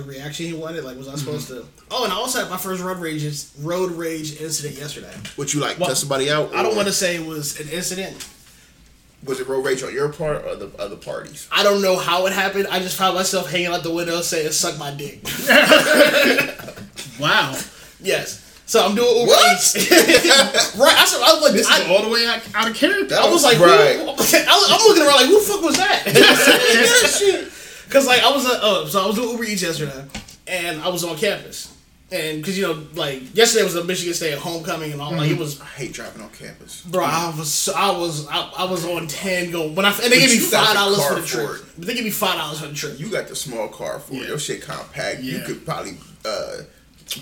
[0.00, 0.84] of reaction he wanted.
[0.84, 1.20] Like, was I mm-hmm.
[1.20, 1.64] supposed to?
[1.90, 3.24] Oh, and I also had my first road rage
[3.60, 5.14] road rage incident yesterday.
[5.36, 5.78] What you like?
[5.78, 6.54] Well, cut somebody out?
[6.54, 8.28] I don't want to say it was an incident.
[9.24, 11.48] Was it road rage on your part or the other parties?
[11.50, 12.66] I don't know how it happened.
[12.66, 15.22] I just found myself hanging out the window saying "suck my dick."
[17.18, 17.56] Wow.
[18.00, 18.40] yes.
[18.66, 19.56] So I'm doing Uber What?
[19.56, 19.76] Eats.
[20.76, 20.96] right.
[20.96, 23.14] I, said, I was like, This I, is all the way out, out of character.
[23.14, 23.98] I was like, Right.
[24.00, 26.04] I was, I'm looking around like, who the fuck was that?
[27.86, 30.04] Because like I was, uh, oh, so I was doing Uber Eats yesterday,
[30.46, 31.76] and I was on campus,
[32.10, 35.38] and because you know, like yesterday was a Michigan State homecoming and all, like it
[35.38, 36.82] was, I hate driving on campus.
[36.82, 40.08] bro, I was, I was, I, I was on ten going when I, and they
[40.10, 41.26] But gave me five dollars for the for
[41.56, 41.60] trip.
[41.60, 41.66] it.
[41.78, 42.98] But they gave me five dollars for the trip.
[42.98, 44.22] You got the small car for it.
[44.22, 44.28] Yeah.
[44.28, 45.20] Your shit compact.
[45.22, 46.58] You could probably uh,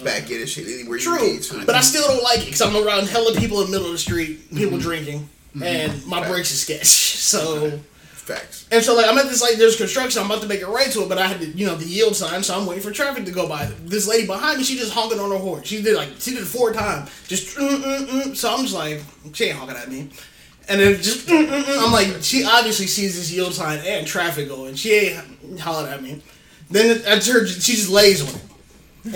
[0.04, 1.66] back in and shit anywhere you True, need to.
[1.66, 3.92] but I still don't like it because I'm around hella people in the middle of
[3.92, 5.28] the street, people drinking,
[5.62, 6.86] and my brakes is sketch.
[7.22, 7.78] So.
[8.22, 8.68] Facts.
[8.70, 10.88] And so like I'm at this like there's construction, I'm about to make it right
[10.92, 12.92] to it, but I had to, you know the yield sign, so I'm waiting for
[12.92, 13.64] traffic to go by.
[13.82, 15.64] This lady behind me, she just honking on her horn.
[15.64, 18.36] She did like she did it four times, just mm, mm, mm.
[18.36, 19.02] so I'm just like
[19.32, 20.10] she ain't honking at me,
[20.68, 21.84] and then just mm, mm, mm.
[21.84, 26.00] I'm like she obviously sees this yield sign and traffic going, she ain't hollering at
[26.00, 26.22] me.
[26.70, 28.44] Then I heard she just lays on it,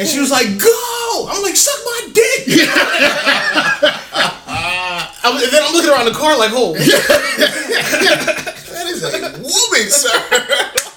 [0.01, 1.29] and she was like go.
[1.31, 3.93] I'm like suck my dick.
[5.37, 6.75] Was- and then I'm looking around the car like oh.
[9.01, 10.93] That is a woman, sir.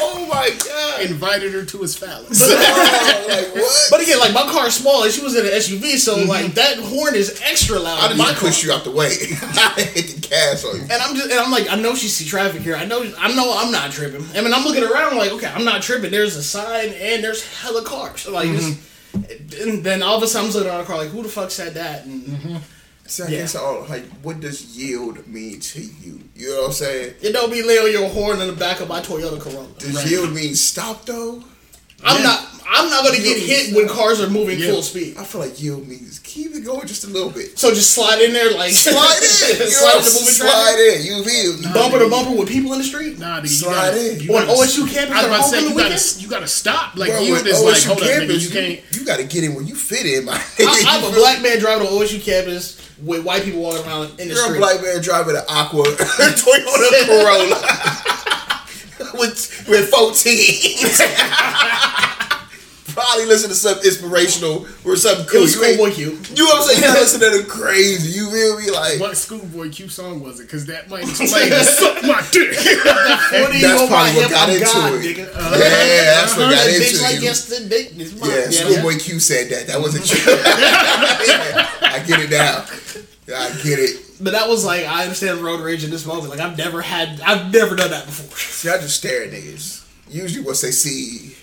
[0.00, 1.02] oh my god.
[1.10, 2.42] invited her to his phallus.
[2.52, 3.86] Oh, like what?
[3.90, 6.28] But again, like my car's small, and she was in an SUV, so mm-hmm.
[6.28, 7.98] like that horn is extra loud.
[7.98, 8.48] I in didn't my even car.
[8.48, 9.06] push you out the way.
[9.42, 10.82] I hit the gas on you.
[10.82, 12.76] And I'm just, and I'm like, I know she see traffic here.
[12.76, 14.24] I know, I know, I'm not tripping.
[14.34, 16.10] I mean, I'm looking around, like, okay, I'm not tripping.
[16.10, 18.26] There's a sign, and there's hella cars.
[18.26, 19.70] Like, this, mm-hmm.
[19.70, 21.50] and then all of a sudden, I'm looking around the car, like, who the fuck
[21.50, 22.04] said that?
[22.04, 22.56] And mm-hmm.
[23.10, 23.38] So I Yeah.
[23.40, 26.20] guess all like, what does yield mean to you?
[26.36, 27.14] You know what I'm saying?
[27.20, 29.66] it don't be laying your horn in the back of my Toyota Corolla.
[29.78, 30.06] Does Right.
[30.06, 31.42] yield mean stop though?
[32.02, 32.22] I'm Yeah.
[32.22, 34.70] not, I'm not gonna get hit when cars are moving Yeah.
[34.70, 35.16] full speed.
[35.18, 37.58] I feel like yield means keep it going just a little bit.
[37.58, 39.58] So just slide in there, like Slide in.
[39.60, 41.04] You slide in the moving slide in.
[41.04, 43.18] You feel bumper to bumper with people in the street.
[43.18, 44.20] Nah, you Slide gotta, in.
[44.20, 46.46] you On gotta- OSU campus, I was they're about to say you gotta you gotta
[46.46, 46.92] stop.
[46.96, 48.80] Like Bro, you with is like hold up, nigga, campus, you can't.
[48.92, 50.40] You, got to get in where you fit in, man.
[50.60, 54.28] I, I'm a black man driving on OSU campus with white people walking around in
[54.28, 57.60] the You're a black man driving an Aqua Toyota Corolla
[59.18, 60.86] with with 14.
[62.90, 65.42] Probably listen to something inspirational or something It cool.
[65.42, 66.18] was You, Schoolboy Q.
[66.34, 66.82] you know what I'm saying?
[66.82, 68.18] You not listen to them crazy.
[68.18, 68.68] You feel me?
[68.72, 70.44] Like What Schoolboy Q song was it?
[70.44, 72.50] Because that might explain the suck my dick.
[72.50, 75.02] What That's probably what got into God, it.
[75.06, 75.16] nigga?
[75.18, 75.56] yeah, uh,
[76.18, 77.88] that's what got into bitch like yesterday.
[77.94, 79.68] Yeah, Yeah, Schoolboy Q said that.
[79.68, 80.18] That wasn't true.
[80.34, 82.66] I get it now.
[83.32, 83.96] I get it.
[84.20, 86.30] But that was like I understand road rage in this moment.
[86.30, 88.36] Like I've never had, I've never done that before.
[88.36, 89.86] See, I just stare at niggas.
[90.08, 91.36] Usually, once they see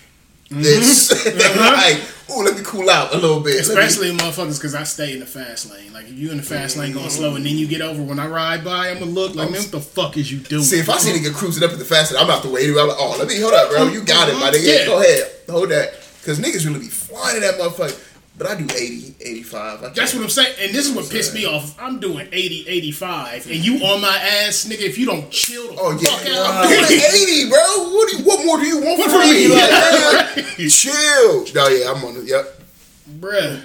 [0.50, 0.62] mm-hmm.
[0.62, 1.72] this, they're uh-huh.
[1.72, 4.84] like, "Ooh, let me cool out a little bit." Let me- Especially motherfuckers, because I
[4.84, 5.92] stay in the fast lane.
[5.92, 8.20] Like if you in the fast lane going slow, and then you get over when
[8.20, 10.62] I ride by, I'm gonna look like, man, what the fuck is you doing?
[10.62, 12.50] See, if I see a nigga cruising up in the fast lane, I'm out the
[12.50, 12.68] way.
[12.68, 13.88] I'm like, oh, let me hold up, bro.
[13.88, 14.58] You got it, my nigga.
[14.58, 14.78] Mm-hmm.
[14.80, 14.86] Yeah.
[14.86, 15.94] Go ahead, hold that.
[16.20, 17.96] Because niggas really be flying in that motherfucker.
[18.38, 19.82] But I do 80, 85.
[19.82, 20.54] I That's what I'm saying.
[20.60, 21.76] And this is what pissed me off.
[21.80, 24.82] I'm doing 80, 85, and you on my ass, nigga.
[24.82, 27.58] If you don't chill the Oh yeah, fuck I'm doing 80, bro.
[27.94, 29.48] What do you, What more do you want from me?
[29.48, 31.44] Like, man, chill.
[31.52, 32.24] No, yeah, I'm on it.
[32.26, 32.60] Yep.
[33.18, 33.62] Bruh.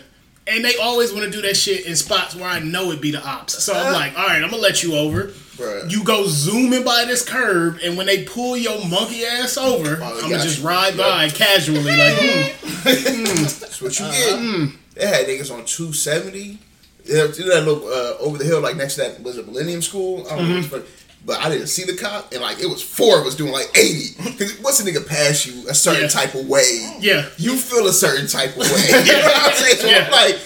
[0.48, 3.12] And they always want to do that shit in spots where I know it be
[3.12, 3.64] the ops.
[3.64, 3.94] So I'm uh-huh.
[3.94, 5.32] like, all right, I'm gonna let you over.
[5.58, 5.90] Bruh.
[5.92, 10.16] You go zooming by this curb, and when they pull your monkey ass over, Oh,
[10.24, 10.68] I'm gonna just you.
[10.68, 11.06] ride Yep.
[11.06, 13.44] by casually, like, hmm.
[13.44, 14.72] That's what you get.
[14.96, 16.58] They had niggas on 270.
[17.06, 19.44] Yeah, you know that little uh, over the hill, like next to that was a
[19.44, 20.26] Millennium School.
[20.30, 20.82] I don't know,
[21.26, 23.70] but I didn't see the cop, and like it was four of us doing like
[23.78, 24.24] 80.
[24.32, 26.08] Because once a nigga pass you a certain Yeah.
[26.08, 27.26] type of way, Yeah.
[27.38, 28.88] you feel a certain type of way.
[29.06, 29.78] you know what I'm saying?
[29.78, 30.06] So Yeah.
[30.06, 30.40] I'm like,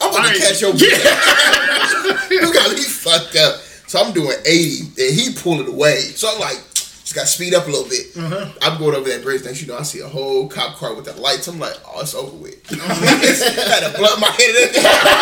[0.00, 0.38] I'm gonna Alright.
[0.40, 2.30] catch your bitch.
[2.30, 3.60] you got me fucked up.
[3.94, 6.00] So I'm doing 80, and he pulling away.
[6.00, 8.06] So I'm like, just got to speed up a little bit.
[8.16, 8.50] Uh-huh.
[8.60, 9.44] I'm going over that bridge.
[9.44, 11.46] Next, you know, I see a whole cop car with the lights.
[11.46, 12.58] I'm like, oh, it's over with.
[12.70, 14.50] had to blunt my head.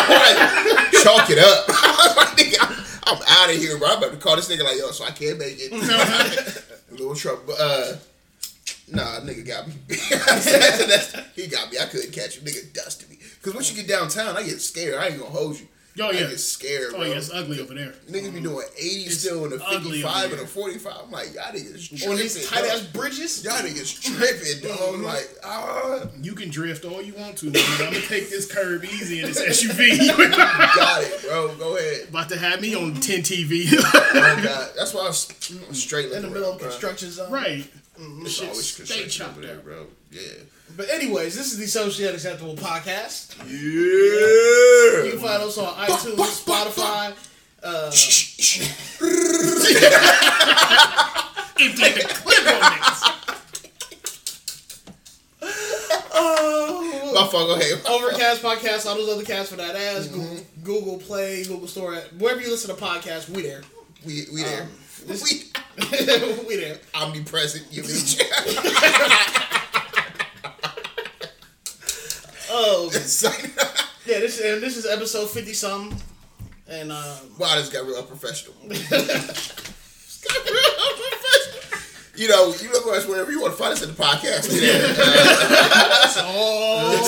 [0.09, 1.65] like, chalk it up.
[1.69, 2.57] I'm like, nigga,
[3.05, 3.89] I'm, I'm out of here, bro.
[3.89, 5.71] I'm about to call this nigga like, yo, so I can't make it.
[5.71, 7.43] a little trouble.
[7.45, 7.97] But, uh,
[8.91, 9.75] nah, nigga got me.
[11.35, 11.77] He got me.
[11.77, 12.45] I couldn't catch him.
[12.45, 13.19] Nigga dusted me.
[13.37, 14.95] Because once you get downtown, I get scared.
[14.95, 15.67] I ain't gonna hold you.
[15.99, 16.19] Oh, I yeah.
[16.21, 17.01] get scared, oh, bro.
[17.01, 17.93] Oh yeah, it's ugly over there.
[18.07, 18.43] Niggas be mm-hmm.
[18.43, 20.93] doing 80 still in a ugly 55 over and a 45.
[21.03, 22.09] I'm like, y'all niggas tripping.
[22.09, 23.43] On these tight ass bridges.
[23.43, 24.79] Y'all niggas tripping, dog.
[24.79, 25.03] Mm-hmm.
[25.03, 27.85] Like, ah, You can drift all you want to, nigga.
[27.85, 29.97] I'm gonna take this curb easy in this SUV.
[30.75, 31.55] got it, bro.
[31.57, 32.09] Go ahead.
[32.09, 32.99] About to have me on mm-hmm.
[32.99, 33.67] 10 TV.
[34.15, 34.69] Oh, God.
[34.75, 35.13] That's why I'm
[35.73, 37.31] straight In the middle of construction zone.
[37.31, 37.67] right.
[37.95, 39.63] It's Shit, always stay construction chopped over there, up.
[39.63, 39.85] bro.
[40.11, 40.21] Yeah.
[40.75, 43.37] But anyways, this is the Socially Unacceptable Podcast.
[43.45, 44.62] Yeah.
[45.01, 47.13] You can find us on iTunes, Spotify.
[47.63, 47.89] Uh,
[51.59, 53.01] Empty the clip on niggas.
[56.13, 57.47] oh, My fault.
[57.47, 57.81] Go ahead.
[57.89, 60.07] Overcast Podcast, all those other casts for that ass.
[60.07, 63.61] Google, Google Play, Google Store, wherever you listen to podcasts, we there.
[64.05, 64.63] We we there.
[64.63, 64.67] Um,
[65.07, 65.43] this- we
[66.47, 66.77] we there.
[66.95, 67.65] omnipresent.
[67.71, 68.19] You bitch.
[72.55, 73.51] Oh, It's like,
[74.05, 74.19] yeah.
[74.19, 75.99] This and this is episode fifty something,
[76.67, 78.55] and uh, wow, this got real unprofessional.
[78.69, 78.89] This
[80.23, 80.55] got real
[80.89, 81.33] unprofessional.
[82.15, 84.47] You know, you look us wherever you want to find us in the podcast.
[84.51, 84.93] Yeah.
[86.19, 87.01] oh,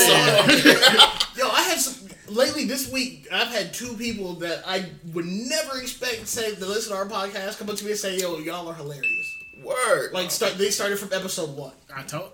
[1.38, 3.28] yo, I had some lately this week.
[3.32, 7.06] I've had two people that I would never expect to say to listen to our
[7.06, 10.12] podcast come up to me and say, "Yo, y'all are hilarious." Word.
[10.12, 11.74] Like, start they started from episode one.
[11.96, 12.32] I told.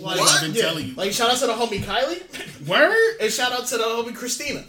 [0.00, 0.94] Like, I've been yeah, telling you.
[0.94, 3.16] Like, shout out to the homie Kylie, Word?
[3.20, 4.64] and shout out to the homie Christina.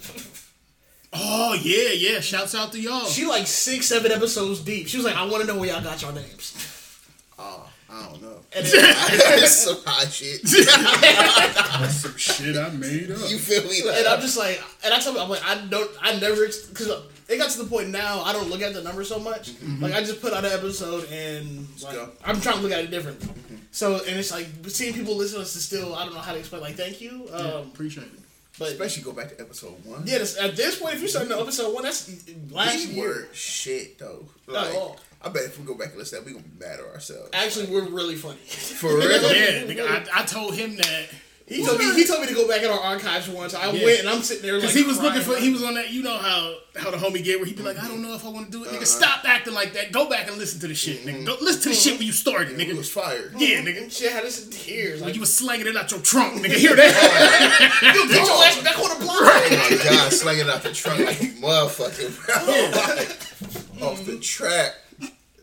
[1.17, 2.19] Oh yeah, yeah.
[2.19, 3.05] Shouts out to y'all.
[3.05, 4.87] She like six, seven episodes deep.
[4.87, 7.01] She was like, "I want to know where y'all got your names."
[7.39, 8.37] oh, I don't know.
[8.55, 8.95] And then,
[9.41, 10.41] That's some high shit.
[10.43, 13.29] that's Some shit I made up.
[13.29, 13.83] You feel me?
[13.85, 16.45] Like, and I'm just like, and I tell me, I'm like, I don't, I never,
[16.45, 16.89] because
[17.27, 19.51] it got to the point now, I don't look at the numbers so much.
[19.51, 19.83] Mm-hmm.
[19.83, 21.97] Like, I just put out an episode and like.
[22.25, 23.29] I'm trying to look at it differently.
[23.75, 26.31] So, and it's like seeing people listen to us is still, I don't know how
[26.31, 26.61] to explain.
[26.61, 27.25] Like, thank you.
[27.27, 28.19] Yeah, Um, appreciate it.
[28.57, 30.03] but especially go back to episode one.
[30.05, 32.09] yeah, this, at this point, if you start in episode one, that's
[32.51, 33.07] last we year.
[33.07, 34.25] were shit though.
[34.47, 34.95] Like, oh.
[35.21, 36.85] I bet if we go back and listen to that, we gonna be mad at
[36.85, 37.29] ourselves.
[37.33, 38.37] Actually, we're really funny.
[38.37, 39.21] For real.
[39.35, 41.07] Yeah, nigga, I, I told him that
[41.47, 43.53] He told me he told me to go back in our archives once.
[43.53, 43.85] I Yeah.
[43.85, 45.43] went and I'm sitting there like because he was looking crying, for.
[45.43, 45.91] He was on that.
[45.91, 48.25] You know how how the homie get where he'd be like, I don't know if
[48.25, 48.69] I want to do it.
[48.69, 48.77] Uh-huh.
[48.79, 49.91] Nigga, stop acting like that.
[49.91, 51.23] Go back and listen to the shit, nigga.
[51.23, 52.75] Go listen to the shit when you started, It nigga.
[52.75, 53.31] was fire.
[53.37, 53.91] Yeah, nigga.
[53.95, 55.01] Shit had us in tears.
[55.01, 56.55] When Like, you was slanging it out your trunk, nigga.
[56.57, 57.91] Hear that?
[57.95, 59.17] you get your ass back on the block.
[59.21, 62.09] Oh my god, slinging out the trunk like a motherfucker,
[63.79, 63.87] bro.
[63.87, 64.73] Off the track.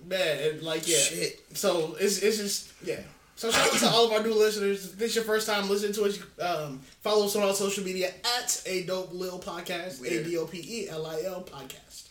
[0.04, 0.98] Man, and like yeah.
[0.98, 1.40] Shit.
[1.54, 3.00] So it's it's just yeah.
[3.42, 4.92] So shout out to all of our new listeners.
[4.92, 7.82] If this is your first time listening to us, um, follow us on all social
[7.82, 12.10] media at a dope lil podcast, a d o p e l i l podcast.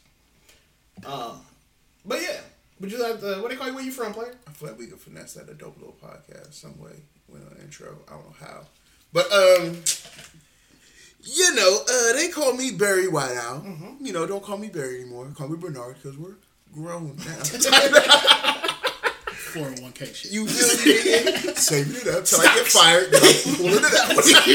[1.05, 1.39] Um,
[2.05, 2.41] but yeah,
[2.81, 3.75] would you like the what do they call you?
[3.75, 4.35] Where you from, player?
[4.45, 6.99] I feel like we could finesse that a dope little podcast some way
[7.29, 7.95] with an intro.
[8.09, 8.65] I don't know how.
[9.13, 9.81] But um
[11.23, 14.01] you know, uh, they call me Barry Whiteout.
[14.01, 15.31] You know, don't call me Barry anymore.
[15.33, 16.35] Call me Bernard because we're
[16.73, 18.31] grown now.
[19.51, 20.31] 401k shit.
[20.31, 20.99] you feel me?
[21.31, 21.57] nigga?
[21.57, 23.11] Saving it up till I get fired.
[23.11, 23.93] Then I'm pulling it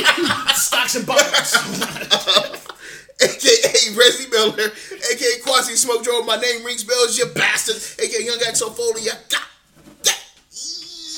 [0.09, 0.57] out.
[0.57, 1.55] Stocks and bonds.
[3.21, 4.73] AKA Resy Miller,
[5.13, 6.23] AKA Quasi Smoke Joe.
[6.25, 7.97] My name rings bells, you bastards.
[7.99, 10.21] AKA Young Axel Foley, you got that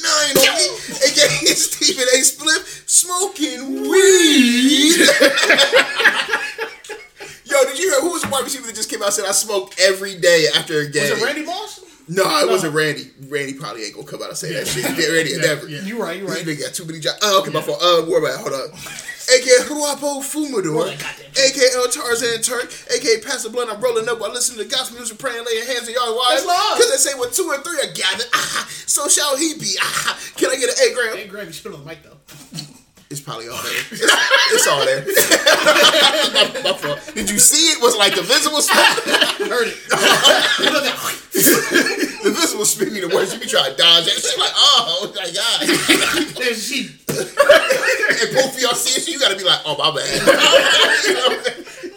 [0.03, 0.67] nine on me.
[1.07, 2.19] AKA Stephen A.
[2.23, 5.09] Spliff, smoking weed.
[7.45, 9.25] Yo, did you hear who was the wide receiver that just came out and said
[9.25, 11.11] I smoke every day after a game?
[11.11, 11.81] Was it Randy Moss?
[12.09, 13.11] No, it wasn't Randy.
[13.29, 14.85] Randy probably ain't gonna come out and say that shit.
[14.99, 15.69] Yeah, Randy Yeah, never.
[15.69, 15.83] yeah.
[15.83, 16.43] You right, you right.
[16.45, 17.19] This nigga got too many jobs.
[17.23, 17.79] Oh, okay, my fault.
[17.83, 18.41] Uh, where about?
[18.41, 18.69] Hold on.
[19.29, 20.89] AKA Ruapo Fumador.
[20.89, 22.73] AKA El Tarzan Turk.
[22.91, 23.69] AKA Pastor Blunt.
[23.71, 26.43] I'm rolling up while listening to gospel music, praying, laying hands on y'all wives.
[26.43, 29.77] Because they say when two and three are gathered, ah, so shall he be.
[29.83, 31.17] Ah, can I get an A gram?
[31.19, 32.17] Hey, Greg, you spit on the mic though.
[33.11, 33.83] It's probably all there.
[34.51, 35.05] It's, all there.
[35.05, 37.13] my, my fault.
[37.15, 37.83] Did you see it?
[37.83, 38.77] Was like the visible spit.
[39.49, 39.77] Heard it.
[40.61, 41.19] You know that-
[42.23, 43.33] the visible spit me the worst.
[43.35, 46.35] You be trying to dodge that She's Like, oh my god.
[46.37, 46.89] There's she.
[47.09, 50.09] and both of y'all see it, you gotta be like, oh my bad.
[51.05, 51.31] you, know?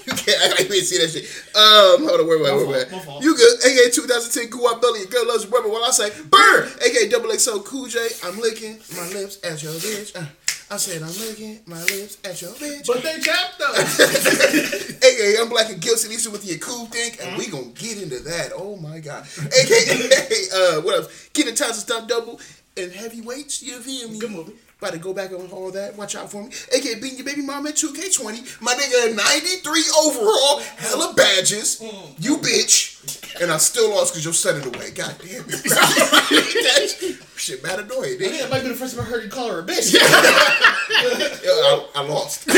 [0.06, 1.26] you can't act like you ain't see that shit.
[1.56, 2.92] Um, hold on, wait, wait, My wait, fault, wait.
[2.92, 3.24] my fault.
[3.24, 3.60] You good?
[3.66, 5.70] AKA 2010 Cool White Belly, girl loves rubber.
[5.70, 9.74] While I say burn, AKA Double XO Cool J, I'm licking my lips at your
[9.74, 10.16] bitch.
[10.16, 10.26] Uh,
[10.72, 12.88] I said I'm licking my lips at your bitch.
[12.88, 13.74] But they chapped though.
[15.08, 18.20] AKA I'm black and guilty, Lisa with your cool thing, and we gonna get into
[18.20, 18.54] that.
[18.56, 19.28] Oh my god.
[19.38, 21.30] AKA uh, what else?
[21.34, 22.40] Getting times to stop double
[22.78, 23.62] and heavyweights.
[23.62, 24.20] You feel me?
[24.20, 24.54] Good movie.
[24.82, 25.96] About to go back on all that.
[25.96, 26.50] Watch out for me.
[26.74, 28.64] AKA beating your baby mama at 2K20.
[28.64, 30.58] My nigga 93 overall.
[30.76, 31.80] Hella badges.
[32.18, 33.40] You bitch.
[33.40, 34.90] And I still lost because your son in the way.
[34.90, 35.46] God damn it.
[35.70, 38.16] that shit mad annoying.
[38.16, 39.96] I think that might be the first time I heard you call her a bitch.
[40.02, 42.48] I, I lost.
[42.50, 42.58] and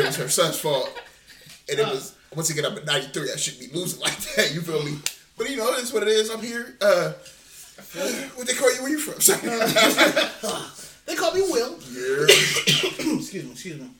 [0.00, 0.92] it was her son's fault.
[1.70, 3.32] And it was, once again, I'm at 93.
[3.32, 4.52] I shouldn't be losing like that.
[4.52, 4.98] You feel me?
[5.38, 6.28] But you know, it's what it is.
[6.28, 6.76] I'm here.
[6.82, 7.12] Uh,
[8.34, 8.82] what they call you?
[8.82, 9.18] Where you from?
[11.10, 11.76] They call me Will.
[11.90, 12.22] yeah.
[13.18, 13.90] excuse me, excuse me.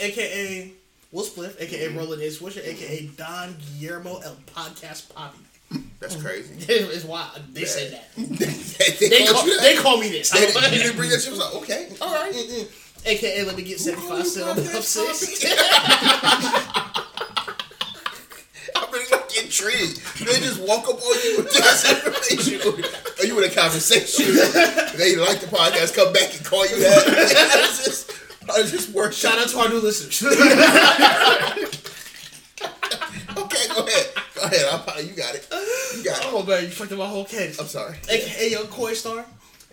[0.00, 0.72] AKA
[1.10, 2.26] Will Spliff, AKA Roland A.
[2.28, 5.38] Swisher, AKA Don Guillermo El Podcast Poppy.
[5.98, 6.54] That's crazy.
[6.68, 7.40] It's wild.
[7.52, 8.14] They said that.
[8.16, 10.30] they, They call, you they call me this.
[10.30, 11.28] They you didn't bring that shit.
[11.28, 12.68] I was like, okay, all right.
[13.04, 15.44] AKA, let me get 75 cents on the up six.
[18.76, 19.28] I'm really like
[19.62, 20.00] intrigued.
[20.18, 22.72] They just walk up on you with this information.
[23.18, 24.26] Or you in a conversation.
[24.96, 27.06] They like the podcast, come back and call you that.
[27.06, 28.10] How does this,
[28.46, 29.12] how this work?
[29.12, 30.22] Shout out to our new listeners.
[33.34, 34.06] Okay, go ahead.
[34.34, 34.66] Go ahead.
[34.70, 35.48] I'll, you got it.
[35.96, 36.26] You got it.
[36.26, 37.58] oh, man, you fucked up my whole case.
[37.58, 37.96] I'm sorry.
[38.08, 39.24] AKA your Koi star.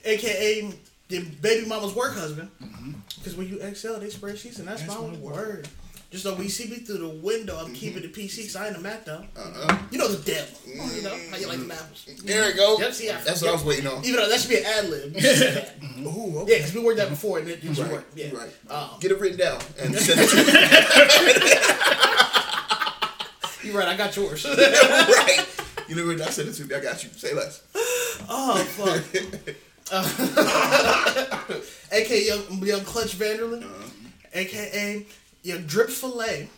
[0.06, 0.74] AKA
[1.10, 2.50] your baby mama's work husband.
[2.62, 2.92] Mm-hmm.
[3.18, 5.68] Because when you excel, they spread sheets, and that's, my, word.
[6.12, 7.76] Just though when you see me through the window, I'm mm-hmm.
[7.76, 9.24] keeping the PC because I ain't a Mac though.
[9.38, 9.78] Uh-uh.
[9.92, 10.58] You know the devil.
[10.66, 10.80] Mm-hmm.
[10.82, 12.06] Oh, you know how you like the apples.
[12.10, 12.26] Mm-hmm.
[12.26, 12.80] There we go.
[12.80, 14.04] Yep, see, I- That's what I was waiting on.
[14.04, 15.14] Even though that should be an ad lib.
[15.14, 15.76] You said that.
[16.08, 18.08] Ooh, Yeah, because we worked that before and it didn't Right, work.
[18.16, 18.32] Yeah.
[18.32, 18.50] right.
[18.72, 20.38] Um, Get it written down and send it to
[23.64, 23.70] me.
[23.70, 24.46] you're right, I got yours.
[24.48, 25.46] right.
[25.88, 26.22] You know what?
[26.22, 26.74] I send it to me.
[26.74, 27.12] I got you.
[27.12, 27.62] Say less.
[28.28, 29.04] oh, fuck.
[31.92, 33.64] AKA young, young Clutch Vanderlyn.
[33.64, 33.90] Uh-huh.
[34.34, 35.06] AKA
[35.44, 36.50] young Drip Filet.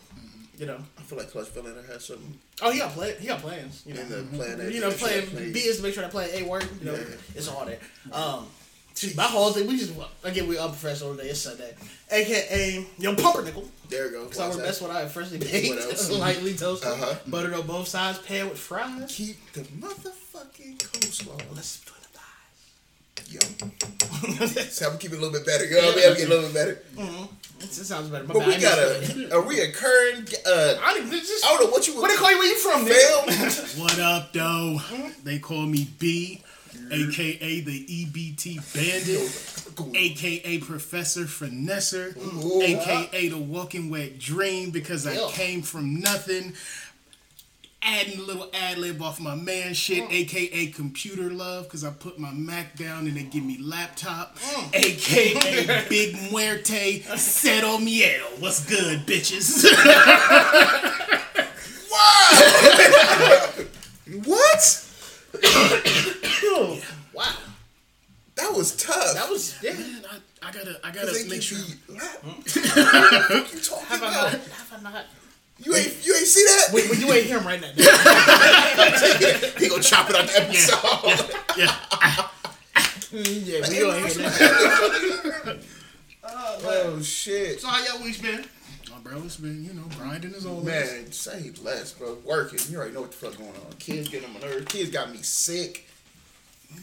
[0.58, 0.78] You know.
[0.98, 3.16] I feel like Clutch Villain had something Oh, he got play.
[3.18, 3.82] He got plans.
[3.86, 4.04] You know.
[4.04, 4.58] the plan.
[4.58, 5.52] that you know, playing.
[5.52, 6.64] B is to make sure that play A work.
[6.80, 7.14] You know, Yeah.
[7.34, 7.78] it's all there.
[8.12, 8.46] Um,
[8.94, 11.30] see, my whole thing, we just again we unprofessional today.
[11.30, 11.74] It's Sunday,
[12.10, 13.66] aka Young Pumpernickel.
[13.88, 14.24] There we go.
[14.24, 16.10] Because I work best what I freshly baked, What else?
[16.26, 17.14] lightly toasted, Uh-huh.
[17.26, 19.12] buttered on both sides, paired with fries.
[19.16, 21.40] Keep the motherfucking coleslaw.
[21.56, 23.32] Let's the thighs.
[23.32, 24.62] Yo.
[24.70, 25.64] So I'm keep it a little bit better.
[25.66, 26.08] You I mean?
[26.08, 26.82] I'm getting a little bit better.
[27.62, 28.24] It sounds better.
[28.24, 30.34] My But bad, we got a, a reoccurring.
[30.46, 32.48] Uh, I don't, it's just, I don't know what you what they call you where
[32.48, 33.78] you from, nigga?
[33.80, 34.80] What up, though?
[35.24, 36.42] They call me B,
[36.90, 42.62] aka the EBT Bandit, aka Professor Finesser, Ooh.
[42.62, 46.54] aka the Walking Wet Dream because I came from nothing.
[47.84, 50.12] Adding a little ad lib off my man shit, mm.
[50.12, 54.74] aka Computer Love, because I put my Mac down and they give me laptop, mm.
[54.74, 58.20] aka Big Muerte, Cero Miel.
[58.38, 59.66] What's good, bitches?
[64.24, 64.88] What?
[67.14, 67.30] Wow.
[68.36, 69.14] That was tough.
[69.14, 69.74] That was, yeah.
[69.74, 71.58] Man, I, I gotta, I gotta make sure.
[71.58, 72.22] you lap.
[72.24, 73.30] Mm.
[73.42, 74.34] What you talking Have I not?
[74.34, 74.48] about?
[74.48, 75.04] Have I not?
[75.64, 76.72] You ain't you ain't see that?
[76.72, 77.68] Wait, wait, you ain't hear him right now.
[79.58, 81.36] he gonna chop it out the episode.
[81.56, 81.76] Yeah,
[83.12, 85.58] yeah, we don't hear that.
[86.24, 87.60] Oh, oh shit.
[87.60, 88.44] So how y'all weeks been?
[88.92, 90.64] oh, bro, it's been you know grinding as always.
[90.64, 92.16] Man, say less, bro.
[92.24, 92.60] Working.
[92.70, 93.72] You already know what the fuck going on.
[93.78, 94.66] Kids getting on my nerves.
[94.66, 95.84] Kids got me sick.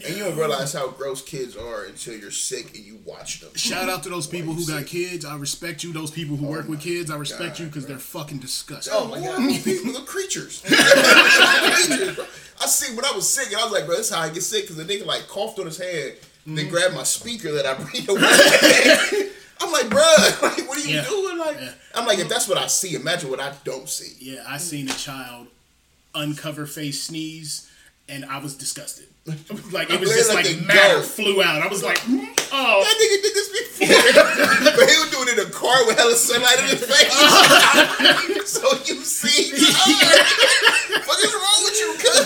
[0.05, 3.53] And you don't realize how gross kids are until you're sick and you watch them.
[3.55, 5.25] Shout out to those people who got kids.
[5.25, 5.91] I respect you.
[5.91, 8.93] Those people who oh work with kids, I respect God, you because they're fucking disgusting.
[8.95, 10.61] Oh my god, these people are creatures.
[10.65, 12.25] creatures bro.
[12.61, 14.29] I see when I was sick, and I was like, bro, this is how I
[14.29, 16.13] get sick because the nigga like coughed on his hand,
[16.45, 16.69] then mm-hmm.
[16.69, 19.31] grabbed my speaker that I bring away.
[19.61, 20.01] I'm like, bro,
[20.41, 21.05] like, what are you Yeah.
[21.05, 21.37] doing?
[21.37, 21.71] Like, Yeah.
[21.95, 24.15] I'm like, if that's what I see, imagine what I don't see.
[24.19, 25.47] Yeah, I seen a child
[26.15, 27.69] uncover face sneeze,
[28.07, 29.07] and I was disgusted.
[29.71, 31.01] Like it was just like matter go?
[31.03, 31.61] flew out.
[31.61, 32.25] I was like, mm-hmm.
[32.51, 35.97] oh, That nigga did this before, but he was doing it in a car with
[35.97, 37.13] hella sunlight in his face.
[38.49, 39.51] so you see,
[41.05, 41.93] what is wrong with you?
[42.01, 42.19] cuz?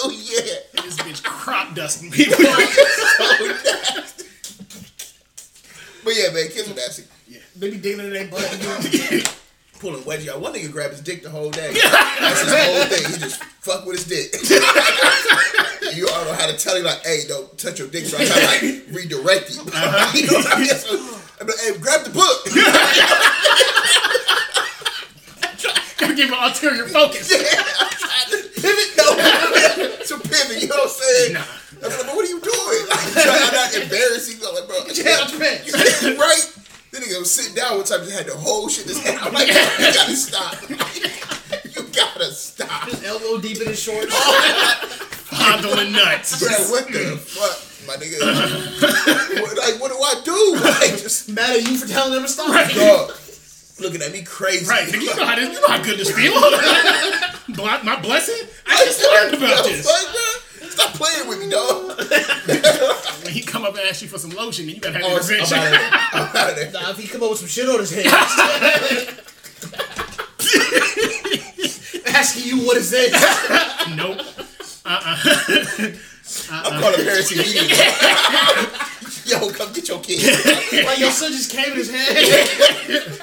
[0.00, 0.82] oh yeah.
[0.82, 2.36] this bitch crop dusting people.
[6.06, 7.02] But yeah, man, kids are nasty.
[7.26, 9.42] Yeah, they be digging in their butt.
[9.80, 10.40] Pulling wedgie out.
[10.40, 11.72] One nigga grabbed his dick the whole day.
[12.20, 13.12] That's his whole thing.
[13.12, 14.32] He just fuck with his dick.
[15.96, 18.06] you all know how to tell him like, hey, don't touch your dick.
[18.06, 19.60] So I try to like redirect you.
[19.62, 20.12] Uh-huh.
[20.16, 20.68] you know what I mean?
[20.68, 20.96] So,
[21.40, 22.44] I'm like, hey, grab the book.
[25.98, 27.30] Gotta give an ulterior focus.
[27.32, 27.44] Yeah.
[28.56, 28.96] pivot.
[28.96, 29.04] No,
[30.00, 30.62] it's a pivot.
[30.62, 31.32] You know what I'm saying?
[31.34, 31.40] Nah.
[31.40, 32.88] I was like, but what are you doing?
[32.88, 34.40] Like, I'm not embarrassing.
[34.46, 35.72] I'm like, bro, Get your head out your pants.
[36.16, 36.44] right?
[36.96, 39.18] Then nigga was sitting down one time, just had the whole shit in his head.
[39.20, 40.56] I'm like, you gotta stop.
[40.70, 42.88] you gotta stop.
[43.04, 44.16] Elbow deep in his shorts.
[45.28, 46.40] Fondling nuts.
[46.40, 49.42] Bro, what the fuck, my nigga?
[49.42, 50.56] what, like, what do I do?
[50.64, 52.48] Like, just Mad at you for telling them to stop.
[52.72, 53.12] dog,
[53.78, 54.64] looking at me crazy.
[54.64, 56.34] Right, nigga, you know how this, you know how good this feels.
[57.84, 58.48] My blessing.
[58.66, 59.84] I just learned about this.
[59.84, 60.45] fuck, bro?
[60.70, 61.98] Stop playing with me, dog.
[63.24, 65.08] When he come up and ask you for some lotion, then you gotta have Oh,
[65.08, 65.80] I'm out of there.
[66.12, 66.70] I'm out of there.
[66.70, 68.06] Nah, if he come up with some shit on his head.
[72.14, 73.10] Asking you what is this?
[73.96, 74.20] nope.
[74.84, 75.16] Uh-uh.
[76.50, 77.04] I'm calling uh-uh.
[77.04, 77.76] parents immediately.
[79.26, 80.22] Yo, come get your kid.
[80.86, 82.14] Like your son just came in his head.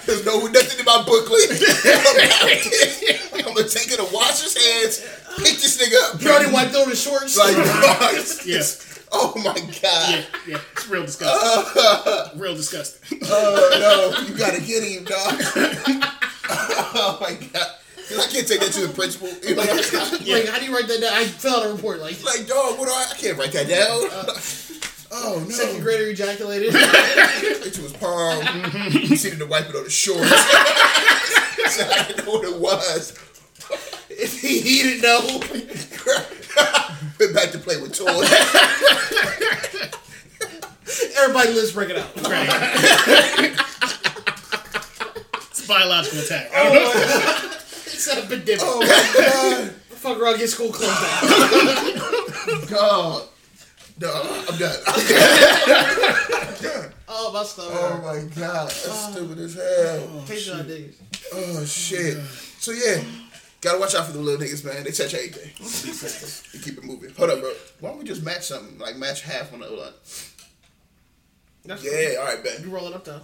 [0.05, 1.49] There's no nothing in my booklet.
[3.33, 4.99] I'm gonna take it and wash his hands,
[5.37, 6.21] pick this nigga up.
[6.21, 7.37] You already wiped over the shorts.
[7.37, 7.65] Like, dog,
[8.13, 9.01] it's- Yeah.
[9.11, 10.09] oh my god.
[10.09, 12.39] Yeah, yeah, it's real disgusting.
[12.39, 13.19] real disgusting.
[13.23, 15.33] Oh no, you gotta get him, dog.
[16.95, 17.67] oh my god.
[18.15, 19.29] I can't take that to the principal.
[19.47, 20.27] You know what I'm?
[20.27, 21.13] Like, how do you write that down?
[21.13, 21.99] I filled out a report.
[21.99, 23.07] Like, Like, dog, what do I?
[23.11, 24.07] I can't write that down.
[24.11, 24.33] Uh,
[25.13, 25.49] oh no.
[25.49, 26.75] second grader ejaculated.
[26.75, 28.43] Into was palm.
[28.91, 30.29] He Proceeded to wipe it on his shorts.
[30.29, 33.17] so I didn't know what it was.
[34.17, 35.39] He, he didn't know.
[37.19, 38.29] Went back to play with toys.
[41.17, 42.15] Everybody, let's break it out.
[42.21, 42.49] Right.
[45.49, 46.51] it's a biological attack.
[46.53, 46.91] I don't know.
[47.85, 48.59] It's a pandemic.
[48.61, 51.21] Oh my Fuck around, get school closed down.
[52.69, 52.69] god.
[52.69, 53.23] God.
[54.01, 54.75] No, I'm done.
[57.07, 57.73] Oh, my stomach.
[57.75, 58.67] Oh my god.
[58.69, 60.23] That's stupid as hell.
[60.25, 60.95] Taste your niggas.
[61.31, 62.17] Oh shit.
[62.59, 63.03] So yeah.
[63.63, 64.83] Gotta watch out for the little niggas, man.
[64.83, 65.51] They touch anything.
[66.51, 67.11] They keep it moving.
[67.15, 67.53] Hold up, bro.
[67.79, 68.77] Why don't we just match something?
[68.77, 69.93] Like match half on the line.
[71.65, 72.59] That's Yeah, all right, bet.
[72.61, 73.21] You roll it up though.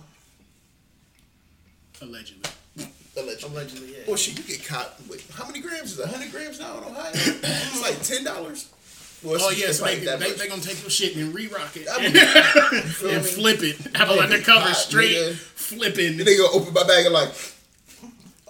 [2.01, 2.49] Allegedly.
[3.17, 3.49] Allegedly.
[3.49, 3.97] Allegedly, yeah.
[4.07, 6.03] Well, shit, you get caught with how many grams is it?
[6.05, 7.11] 100 grams now in Ohio?
[7.13, 8.69] it's like ten dollars.
[9.21, 11.75] Well, Oh yeah, it's so they, that they, they gonna take your shit and re-rock
[11.75, 12.21] it I mean, you
[12.93, 13.29] feel and me?
[13.29, 13.97] flip it.
[13.97, 15.33] Have a undercover God, straight nigga.
[15.35, 16.15] flipping.
[16.15, 17.33] Then they gonna open my bag and like,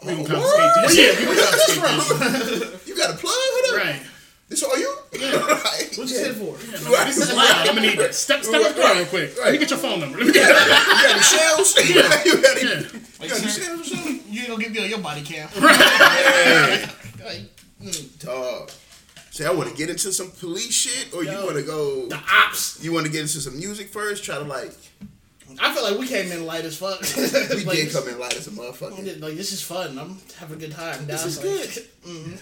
[0.01, 0.87] We gonna oh, confiscate what?
[0.87, 0.97] this.
[0.97, 2.87] Yeah, we gonna confiscate this.
[2.87, 3.33] You got a plug?
[3.35, 3.85] Hold up.
[3.85, 4.01] Right.
[4.49, 4.95] This all you?
[5.19, 5.89] Right.
[5.97, 6.53] What's you sit for?
[6.91, 7.07] Right.
[7.07, 7.67] This is loud.
[7.67, 8.15] I'm gonna need that.
[8.15, 9.37] Step, step up front real quick.
[9.37, 10.17] Let me get your phone number.
[10.17, 11.75] Let me get You got any shells?
[11.89, 11.95] you
[12.41, 12.79] got any, Yeah.
[13.21, 14.21] you got any shells or something?
[14.27, 15.49] You ain't gonna give me on your body cam.
[15.61, 16.89] Right.
[18.19, 18.71] Dog.
[19.31, 22.07] Say, I want to get into some police shit, or you want to go?
[22.07, 22.83] The ops.
[22.83, 24.23] You want to get into some music first?
[24.23, 24.73] Try to like,
[25.59, 27.01] I feel like we came in light as fuck.
[27.17, 29.19] we like, did come in light as a motherfucker.
[29.21, 29.97] Like this is fun.
[29.97, 31.07] I'm having a good time.
[31.07, 31.47] This is like,
[32.05, 32.31] mm-hmm.
[32.31, 32.39] good.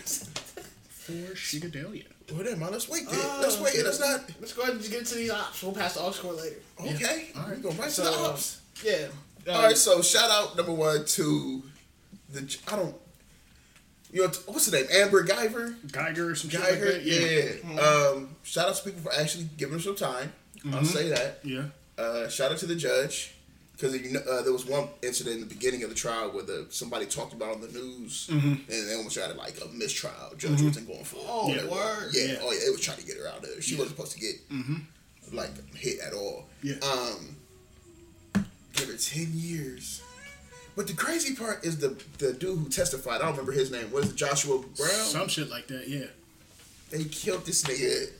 [0.90, 2.06] For Shigadelia.
[2.34, 3.10] Well, then, man, let's wait.
[3.10, 3.20] Then.
[3.22, 3.76] Oh, let's wait.
[3.76, 3.84] okay.
[3.84, 4.22] Let's not.
[4.42, 5.64] Let's go ahead and get into these ops.
[5.64, 6.58] We'll pass the aux score later.
[6.82, 7.30] Okay.
[7.36, 7.56] All right.
[7.56, 8.62] We gonna right to the ops.
[8.84, 9.08] Yeah.
[9.50, 9.78] All right.
[9.78, 11.64] So shout out number one to
[12.30, 12.58] the.
[12.72, 12.96] I don't.
[14.12, 14.88] You know what's the name?
[14.92, 15.76] Amber Guyger.
[15.92, 16.86] Geiger or some shit Geiger.
[16.86, 17.06] like that.
[17.06, 17.74] Yeah.
[17.74, 17.80] Yeah.
[17.80, 18.36] Um.
[18.44, 20.34] Shout out to people for actually giving us some time.
[20.66, 20.86] I'll mm-hmm.
[20.86, 21.40] say that.
[21.44, 21.64] Yeah.
[21.98, 23.34] Uh, shout out to the judge
[23.74, 26.44] because you know, uh, there was one incident in the beginning of the trial where
[26.44, 30.16] the somebody talked about on the news and they almost tried to like a mistrial.
[30.38, 31.24] Judge wasn't going for it.
[31.28, 31.66] Oh, Yeah.
[31.66, 32.12] word.
[32.14, 32.26] Yeah.
[32.34, 32.40] Yeah.
[32.42, 32.60] Oh yeah.
[32.66, 33.62] They was trying to get her out of there.
[33.62, 34.36] She wasn't supposed to get
[35.34, 36.46] like hit at all.
[36.64, 36.76] Yeah.
[36.84, 37.36] Um.
[38.74, 40.02] Give her ten years.
[40.76, 43.16] But the crazy part is the the dude who testified.
[43.22, 43.92] I don't remember his name.
[43.92, 44.90] Was it Joshua Brown?
[44.90, 45.88] Some shit like that.
[45.88, 46.06] Yeah.
[46.92, 48.12] They killed this nigga.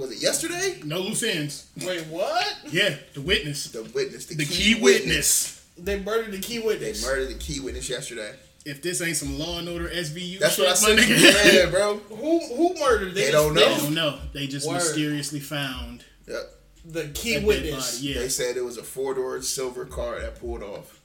[0.00, 0.80] Was it yesterday?
[0.84, 1.70] No loose ends.
[1.84, 2.56] Wait, what?
[2.70, 2.94] Yeah.
[3.14, 3.70] The witness.
[3.70, 4.26] The witness.
[4.26, 5.62] The, The key witness.
[5.76, 7.02] They murdered the key witness.
[7.02, 8.34] They murdered the key witness yesterday.
[8.64, 10.96] If this ain't some Law and Order SVU That's shit, what I said.
[10.96, 11.54] my nigga.
[11.64, 11.96] Yeah, bro.
[11.98, 13.14] Who who murdered?
[13.14, 13.62] They just- don't know.
[13.74, 14.18] I don't know.
[14.34, 14.74] They just Word.
[14.74, 16.42] mysteriously found Yep.
[16.86, 18.02] The key witness.
[18.02, 18.18] Yeah.
[18.20, 20.98] They said it was a four door silver car that pulled off,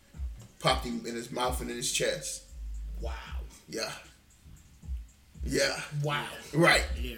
[0.59, 2.43] popped him in his mouth and in his chest.
[3.01, 3.11] Wow.
[3.69, 3.91] Yeah.
[5.45, 5.79] Yeah.
[6.03, 6.25] Wow.
[6.53, 6.85] Right.
[7.01, 7.17] Yeah.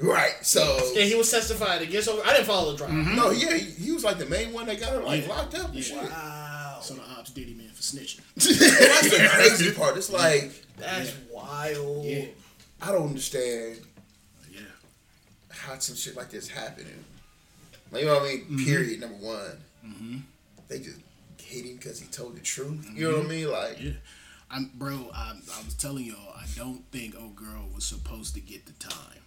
[0.00, 0.34] Right.
[0.42, 2.08] So Yeah, he was testified against.
[2.08, 2.90] I didn't follow the trial.
[2.90, 3.16] Mm-hmm.
[3.16, 5.28] no, yeah, he, he was like the main one that got her like Yeah.
[5.34, 5.82] locked up and Yeah.
[5.82, 6.10] shit.
[6.10, 6.78] Wow.
[6.80, 8.20] So the ops did him in for snitching.
[8.34, 9.96] That's the crazy part.
[9.96, 12.04] It's like That's wild.
[12.04, 12.26] Yeah.
[12.80, 13.80] I don't understand
[14.52, 14.60] Yeah.
[15.50, 17.04] how some shit like this happening.
[17.90, 18.40] Like, you know what I mean?
[18.44, 18.64] Mm-hmm.
[18.66, 19.00] Period.
[19.00, 19.58] Number one.
[19.84, 20.16] Mm-hmm.
[20.68, 20.98] They just
[21.42, 22.86] hate him because he told the truth.
[22.94, 23.50] You know what I mean?
[23.50, 23.90] Like, Yeah.
[24.50, 28.40] I'm, bro, I, I was telling y'all, I don't think old girl was supposed to
[28.40, 29.17] get the time.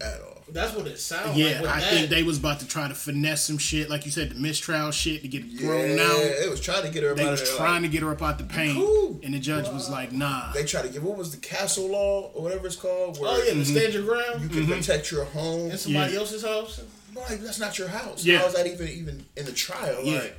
[0.00, 0.34] At all.
[0.50, 1.60] That's what it sounds yeah, like.
[1.60, 1.90] with I that.
[1.90, 4.90] think they was about to try to finesse some shit, like you said, the mistrial
[4.92, 6.40] shit to get it Yeah, thrown out.
[6.40, 7.14] they was trying to get her.
[7.14, 9.20] They out was there, trying like, to get her up out the paint, Cool.
[9.22, 12.30] and the judge was like, "Nah." They try to get what was the castle law
[12.34, 13.20] or whatever it's called.
[13.20, 13.76] Where Oh yeah, the mm-hmm.
[13.76, 14.72] stand your ground you can mm-hmm.
[14.72, 15.70] protect your home.
[15.70, 16.18] in somebody Yeah.
[16.20, 16.80] else's house.
[17.14, 18.24] Like that's not your house.
[18.24, 18.38] Yeah.
[18.38, 20.02] How is that even even in the trial?
[20.02, 20.20] Yeah.
[20.20, 20.36] Like,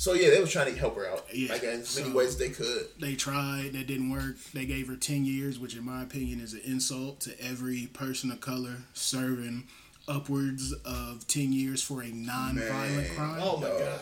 [0.00, 1.24] so yeah, they was trying to help her out.
[1.34, 1.52] Yeah.
[1.52, 2.86] Like in as many So- ways they could.
[3.00, 4.36] They tried, that didn't work.
[4.54, 8.30] They gave her ten years, which in my opinion is an insult to every person
[8.30, 9.64] of color serving
[10.06, 13.14] upwards of ten years for a non-violent Man.
[13.16, 13.40] crime.
[13.42, 13.78] Oh my Dog.
[13.80, 14.00] god.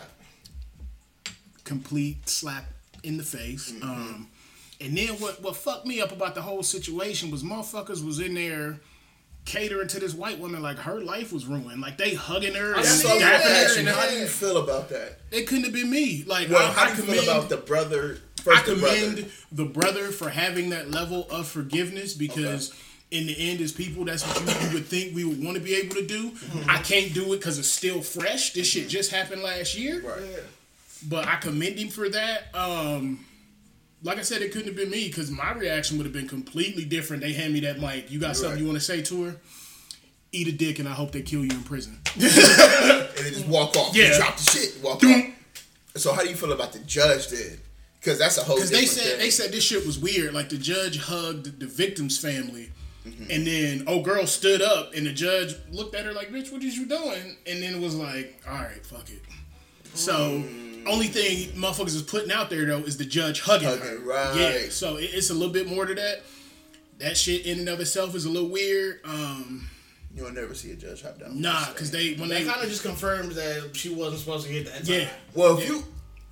[1.64, 2.64] complete slap
[3.02, 3.72] in the face.
[3.82, 4.28] Um,
[4.80, 8.35] and then what what fucked me up about the whole situation was motherfuckers was in
[8.35, 8.78] there
[9.46, 11.80] catering to this white woman like her life was ruined.
[11.80, 14.14] Like they hugging her and That's see what I dapping was her, and How do
[14.16, 15.18] you feel about that?
[15.30, 16.24] it couldn't have been me.
[16.26, 18.18] Like Well, I, how I do you commend, feel about the brother?
[18.38, 19.30] I First, the commend brother.
[19.52, 22.74] the brother for having that level of forgiveness because.
[23.12, 25.62] In the end, as people, that's what you, you would think we would want to
[25.62, 26.32] be able to do.
[26.68, 28.52] I can't do it because it's still fresh.
[28.52, 30.02] This shit just happened last year.
[30.02, 30.42] Right.
[31.09, 32.52] But I commend him for that.
[32.52, 33.24] Um,
[34.06, 36.84] Like I said, it couldn't have been me because my reaction would have been completely
[36.84, 37.22] different.
[37.22, 38.10] They hand me that mic.
[38.10, 38.60] You got something Right.
[38.60, 39.36] you want to say to her?
[40.32, 41.98] Eat a dick, and I hope they kill you in prison.
[42.14, 43.94] and they just walk off.
[43.96, 44.10] Yeah.
[44.10, 44.18] Yeah.
[44.18, 45.24] drop the shit, walk off.
[45.96, 47.58] So how do you feel about the judge then?
[47.98, 48.56] Because that's a whole.
[48.56, 49.18] Because they said thing.
[49.18, 50.34] they said this shit was weird.
[50.34, 52.70] Like the judge hugged the victim's family,
[53.06, 53.30] Mm-hmm.
[53.30, 56.62] and then oh girl stood up, and the judge looked at her like, "Bitch, what
[56.64, 59.22] is you doing?" And then it was like, "All right, fuck it."
[59.94, 60.65] So Mm.
[60.88, 63.99] Only thing motherfuckers is putting out there though is the judge hugging her.
[63.99, 64.35] Right.
[64.37, 64.68] Yeah.
[64.70, 66.22] So it, it's a little bit more to that.
[66.99, 69.01] That shit in and of itself is a little weird.
[69.05, 69.68] Um,
[70.14, 71.40] You'll never see a judge hop down.
[71.42, 74.53] nah, because they when That they kind of just confirms that she wasn't supposed to
[74.53, 74.88] get that.
[74.88, 75.05] yeah.
[75.05, 75.14] Time.
[75.35, 75.75] Well, if Yeah.
[75.75, 75.85] you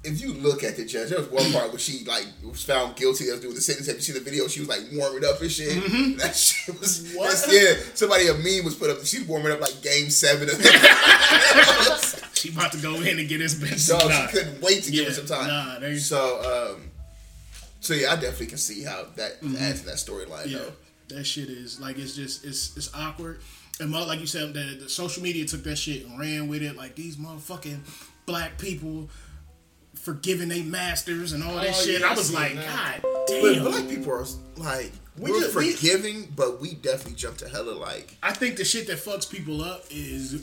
[0.06, 2.94] if you look at the judge, there was one part where she like was found
[2.96, 3.86] guilty of doing the sentence.
[3.88, 4.46] Have you seen the video?
[4.48, 5.68] She was like warming up and shit.
[5.82, 6.16] Mm-hmm.
[6.18, 7.30] That shit was What?
[7.34, 7.74] that's- yeah.
[7.94, 9.04] Somebody a meme was put up.
[9.04, 10.48] She's warming up like game seven.
[10.48, 10.56] Of
[12.44, 13.88] She about to go in and get his bitch.
[13.88, 15.46] Dog, she couldn't wait to give Yeah, her some time.
[15.48, 16.90] nah, they- so, um,
[17.80, 19.56] so yeah, I definitely can see how that Mm-hmm.
[19.56, 20.72] adds to that storyline Yeah, though.
[21.16, 23.40] that shit is like it's just it's it's awkward.
[23.80, 26.76] And like you said, the, the social media took that shit and ran with it.
[26.76, 27.80] Like these motherfucking
[28.26, 29.08] black people
[29.94, 32.00] forgiving they masters and all that Oh, shit.
[32.00, 33.02] yeah, I was like, that.
[33.02, 33.64] God But damn.
[33.64, 34.26] black people are
[34.56, 38.56] like We are just- we- forgiving, but we definitely jump to hella like I think
[38.56, 40.42] the shit that fucks people up is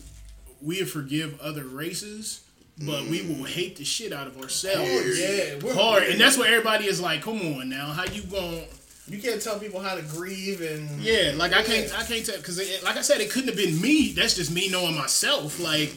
[0.62, 2.42] we forgive other races,
[2.80, 3.48] but we will mm.
[3.48, 5.20] hate the shit out of ourselves.
[5.20, 7.22] Yeah, we're- Hard, and that's what everybody is like.
[7.22, 8.66] Come on now, how you going?
[9.08, 12.38] You can't tell people how to grieve and Yeah, like I can't, I can't tell
[12.38, 14.14] because, like I said, it couldn't have been me.
[14.14, 15.60] That's just me knowing myself.
[15.60, 15.94] Like,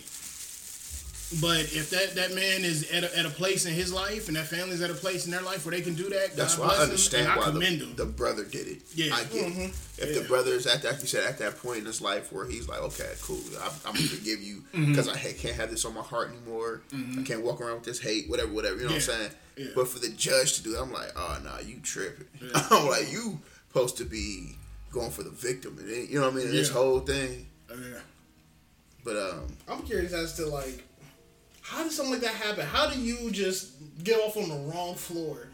[1.41, 4.37] but if that that man is at a, at a place in his life and
[4.37, 6.61] that family's at a place in their life where they can do that, That's God
[6.61, 7.97] why I bless them, understand and I why commend the, them.
[7.97, 8.83] the brother did it.
[8.95, 9.15] Yeah.
[9.15, 9.71] I get it.
[9.99, 10.23] If Yeah.
[10.23, 12.45] the brother is at that, like you said, at that point in his life where
[12.47, 14.91] he's like, okay, cool, I'm, I'm gonna forgive you Mm-hmm.
[14.91, 16.83] because I can't have this on my heart anymore.
[16.93, 18.77] I can't walk around with this hate, whatever, whatever.
[18.77, 19.31] You know what I'm saying?
[19.57, 19.67] Yeah.
[19.75, 22.27] But for the judge to do that, I'm like, oh no, you tripping.
[22.55, 24.57] I'm like, you supposed to be
[24.93, 26.51] going for the victim, and you know what I mean?
[26.51, 27.47] This whole thing.
[27.71, 27.75] Uh,
[29.05, 30.83] But um, I'm curious as to like,
[31.67, 32.67] how did something like that happen?
[32.67, 33.73] How do you just
[34.05, 35.49] get off on the wrong floor?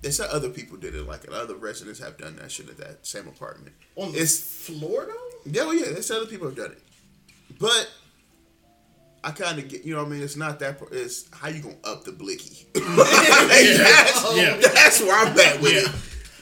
[0.00, 1.06] they said other people did it.
[1.06, 3.72] Like other residents have done that shit at that same apartment.
[3.94, 5.50] On the It's floor though?
[5.50, 6.82] Yeah, well, yeah, they said other people have done it,
[7.60, 7.88] but
[9.22, 10.80] I kind of get, you know, what I mean, it's not that.
[10.90, 12.66] It's how you gonna up the blicky.
[12.74, 14.56] that's, Yeah.
[14.56, 15.80] that's where I'm at with Yeah.
[15.88, 15.90] it.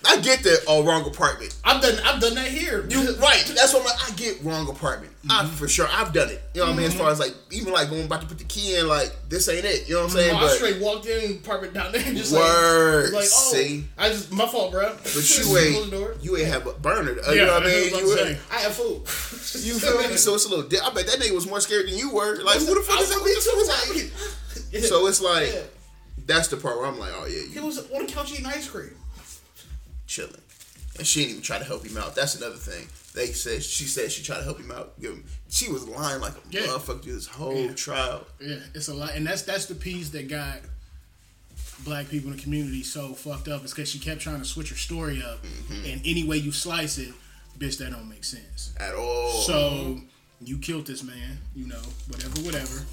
[0.06, 1.54] I get the oh wrong apartment.
[1.64, 2.86] I've done I've done that here.
[2.88, 3.44] You right?
[3.54, 4.10] That's what I'm like.
[4.10, 5.12] I get wrong apartment.
[5.26, 5.48] Mm-hmm.
[5.56, 6.40] for sure I've done it.
[6.54, 6.86] You know what I mean?
[6.86, 9.46] As far as like even like going about to put the key in, like this
[9.50, 9.86] ain't it.
[9.86, 10.34] You know what I'm saying?
[10.34, 13.04] Oh, I but straight walked in, apartment down there, and just Word.
[13.12, 13.84] like, like oh, See?
[13.98, 14.94] I just my fault, bro.
[15.02, 16.12] but you the door.
[16.12, 17.16] ain't you ain't have a burner.
[17.20, 17.90] Uh, Yeah, you know what I I mean?
[17.94, 19.00] You, I have food.
[19.62, 20.16] you feel me?
[20.16, 20.66] So it's a little.
[20.66, 22.42] Di- I bet that nigga was more scared than you were.
[22.42, 23.18] Like who the fuck I is that?
[23.18, 23.44] bitch?
[23.44, 24.84] the fuck?
[24.84, 25.60] So it's like Yeah.
[26.24, 28.46] that's the part where I'm like, oh yeah, He you was on the couch eating
[28.46, 28.94] ice cream.
[30.11, 30.42] Chilling,
[30.99, 32.14] and she didn't even try to help him out.
[32.16, 32.88] That's another thing.
[33.14, 35.01] They said she said she tried to help him out.
[35.01, 35.25] Give him.
[35.49, 36.62] She was lying like a Yeah.
[36.66, 37.73] motherfucker through this whole Yeah.
[37.75, 38.27] trial.
[38.40, 40.61] Yeah, it's a lot, and that's that's the piece that got
[41.85, 44.68] black people in the community so fucked up is because she kept trying to switch
[44.70, 45.85] her story up, Mm-hmm.
[45.87, 47.14] and any way you slice it,
[47.59, 48.73] bitch, that don't make sense.
[48.79, 49.33] At all.
[49.42, 50.01] So
[50.42, 52.85] you killed this man, you know, whatever, whatever,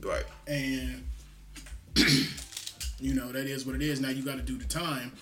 [0.00, 0.24] right.
[0.46, 1.04] and
[3.00, 4.00] you know that is what it is.
[4.00, 5.12] Now you got to do the time.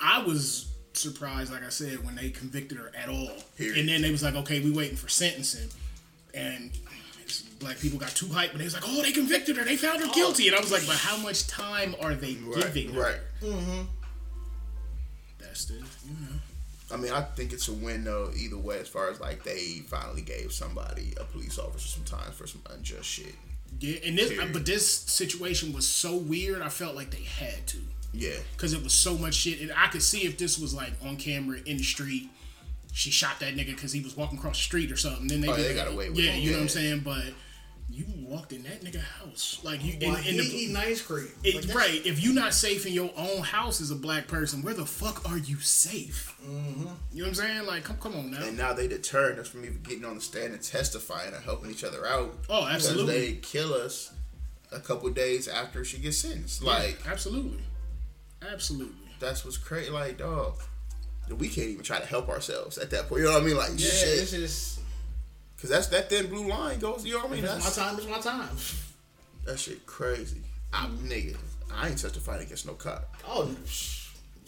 [0.00, 3.78] I was surprised, like I said, when they convicted her at all, Period.
[3.78, 5.68] and then they was like, okay, we waiting for sentencing,
[6.34, 6.70] and
[7.58, 10.00] black people got too hyped, but they was like, oh, they convicted her, they found
[10.00, 12.62] her oh, guilty, and I was like, but how much time are they Right.
[12.72, 12.92] giving?
[12.94, 13.00] her?
[13.00, 13.20] Right.
[13.42, 13.82] Mm-hmm.
[15.38, 15.80] That's the, you
[16.20, 16.36] know.
[16.92, 18.30] I mean, I think it's a win though.
[18.36, 22.30] Either way, as far as like they finally gave somebody a police officer some time
[22.32, 23.34] for some unjust shit.
[23.80, 24.52] Yeah, and this, Period.
[24.52, 26.62] but this situation was so weird.
[26.62, 27.78] I felt like they had to.
[28.16, 28.36] Yeah.
[28.52, 29.60] because it was so much shit.
[29.60, 32.30] And I could see if this was like on camera in the street,
[32.92, 35.26] she shot that nigga because he was walking across the street or something.
[35.28, 36.38] Then they, Oh, they got away with yeah, it.
[36.42, 37.00] you know what I'm saying.
[37.00, 37.24] But
[37.88, 41.28] you walked in that nigga house like you in, in the eating ice cream.
[41.44, 42.06] it, Like, right.
[42.06, 45.28] If you're not safe in your own house as a black person, where the fuck
[45.30, 46.34] are you safe?
[46.44, 46.80] Mm-hmm.
[47.12, 47.66] You know what I'm saying?
[47.66, 48.42] Like, come, come on now.
[48.42, 51.70] And now they deterred us from even getting on the stand and testifying and helping
[51.70, 52.34] each other out.
[52.48, 53.14] Oh, Because absolutely.
[53.18, 54.12] they kill us
[54.72, 56.62] a couple days after she gets sentenced.
[56.64, 57.62] Like Yeah, absolutely,
[58.52, 58.94] absolutely.
[59.20, 59.90] that's what's crazy.
[59.90, 60.54] Like dog,
[61.36, 63.22] we can't even try to help ourselves at that point.
[63.22, 63.56] You know what I mean?
[63.56, 64.80] Like Yeah, shit, it's just
[65.56, 67.04] because that's that thin blue line goes.
[67.04, 67.44] You know what I mean?
[67.44, 67.96] it's my time.
[67.96, 68.56] It's my time.
[69.46, 70.42] that shit crazy.
[70.72, 71.36] I, nigga,
[71.72, 73.08] I ain't testifying against no cop.
[73.26, 73.54] Oh,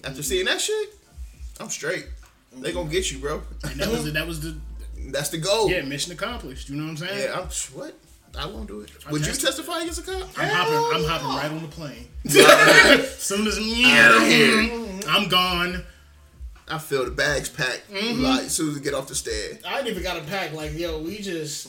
[0.04, 0.94] After seeing that shit,
[1.60, 2.06] I'm straight.
[2.56, 3.42] They gonna get you, bro.
[3.64, 4.56] And that was the, that was the
[5.10, 5.70] That's the goal.
[5.70, 6.68] yeah mission accomplished.
[6.68, 7.22] You know what I'm saying?
[7.30, 7.94] Yeah, I'm what?
[8.36, 8.90] I won't do it.
[9.10, 10.28] Would you testify against a cop?
[10.36, 10.96] I'm hopping.
[11.00, 12.08] I'm hopping right on the plane.
[13.18, 13.58] soon as
[15.08, 15.84] I'm gone.
[16.70, 17.90] I feel the bags packed.
[17.90, 20.52] Like as soon as we get off the stairs, I ain't even got a pack.
[20.52, 21.68] Like, yo, we just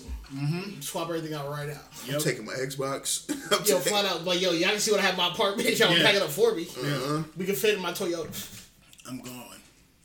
[0.81, 1.79] swap everything out right now.
[2.13, 3.29] I'm taking my Xbox.
[3.57, 5.69] I'm Yo, flat out, like, yo, y'all can see what I have in my apartment.
[5.79, 6.03] Y'all Yeah.
[6.03, 6.63] pack it up for me.
[6.63, 7.23] Uh-huh.
[7.37, 8.67] We can fit in my Toyota.
[9.07, 9.55] I'm gone.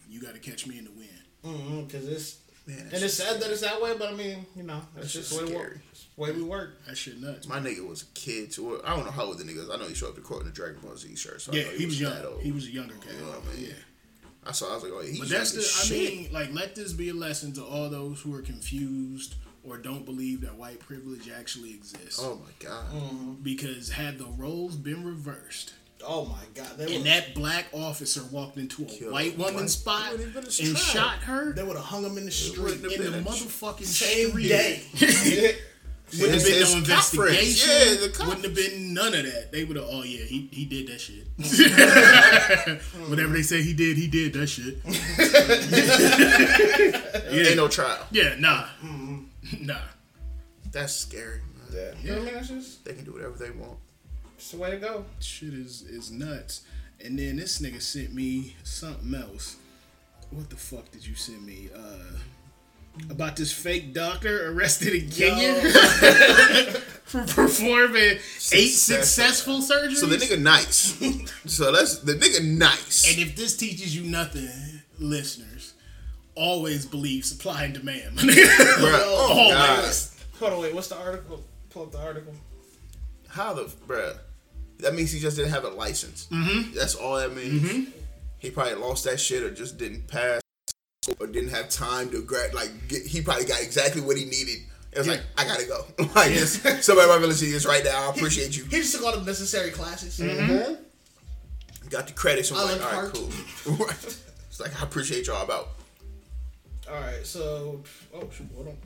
[0.09, 1.11] You got to catch me in the wind.
[1.45, 4.47] Mm-hmm, Cause it's Man, and it's shit- sad that it's that way, but I mean,
[4.57, 5.81] you know, that's, That's just just the way, we scary.
[6.17, 6.29] Work.
[6.29, 6.85] Way we work.
[6.87, 7.47] That shit nuts.
[7.49, 8.69] My nigga was a kid too.
[8.71, 9.71] Well, I don't know how old the nigga is.
[9.71, 11.41] I know he showed up to court in a Dragon Ball Z shirt.
[11.41, 12.13] So I Yeah, know he was young.
[12.13, 12.41] that.
[12.43, 13.15] He was a younger kid.
[13.19, 13.67] You know what I mean?
[13.67, 13.73] Yeah.
[14.47, 14.71] I saw.
[14.71, 15.61] I was like, oh, he's But that's the.
[15.61, 19.35] as I mean, like, let this be a lesson to all those who are confused
[19.67, 22.21] or don't believe that white privilege actually exists.
[22.23, 22.85] oh my god.
[22.93, 23.43] Mm.
[23.43, 25.73] Because had the roles been reversed,
[26.07, 29.71] Oh my god, they and would that black officer walked into a white woman's white-
[29.71, 31.05] spot it wouldn't have been a and strap.
[31.05, 33.85] shot her they would have hung him in the street in the been a- motherfucking
[33.87, 34.49] same street.
[34.49, 34.83] day.
[36.21, 37.69] Wouldn't have been his no investigation.
[37.71, 39.51] Yeah, the Wouldn't have been none of that.
[39.53, 39.87] They would have.
[39.89, 41.27] Oh yeah, he he did that shit.
[43.09, 44.79] Whatever they say he did, he did that shit.
[47.33, 48.07] yeah, Ain't no trial.
[48.11, 48.67] yeah, nah,
[49.61, 49.79] nah.
[50.73, 51.41] That's scary.
[51.73, 51.95] Man.
[52.03, 52.15] Yeah.
[52.15, 52.35] You I mean?
[52.35, 53.79] That's just They can do whatever they want.
[54.37, 55.05] it's the way to go.
[55.21, 56.63] Shit is is nuts.
[57.05, 59.57] And then this nigga sent me something else.
[60.31, 61.69] What the fuck did you send me?
[61.75, 62.19] Uh,
[63.11, 65.55] about this fake doctor arrested in Kenya
[67.05, 68.19] for performing
[68.53, 69.61] eight Successful.
[69.61, 69.97] successful surgeries.
[69.97, 70.95] So the nigga nice.
[71.47, 73.11] so that's the nigga nice.
[73.11, 74.49] And if this teaches you nothing,
[74.99, 75.75] listeners,
[76.35, 78.19] always believe supply and demand.
[78.19, 79.79] Bruh, oh god.
[79.79, 80.11] always.
[80.39, 80.75] Hold on, wait.
[80.75, 81.43] What's the article?
[81.71, 82.33] Pull up the article.
[83.29, 84.17] How the bruh?
[84.79, 86.29] That means he just didn't have a license.
[86.31, 86.75] Mm-hmm.
[86.75, 87.89] That's all that means.
[88.39, 90.41] He probably lost that shit or just didn't pass
[91.21, 92.55] or didn't have time to grab.
[92.55, 94.59] Like get, he probably got exactly what he needed.
[94.93, 95.85] It was like I gotta go.
[96.15, 98.09] like this, somebody might be listening to this right now.
[98.09, 98.65] I appreciate you.
[98.65, 100.19] He just took all the necessary classes.
[100.19, 100.53] Mm-hmm.
[100.53, 101.89] Mm-hmm.
[101.89, 102.51] Got the credits.
[102.51, 103.15] I'm I like, like all right, Park.
[103.65, 103.77] cool.
[103.87, 104.21] Right.
[104.49, 105.69] It's like I appreciate y'all about.
[106.89, 107.83] All right, so
[108.15, 108.77] oh shoot, hold on.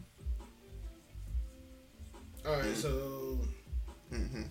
[2.46, 3.40] All right, so
[4.12, 4.42] mm-hmm.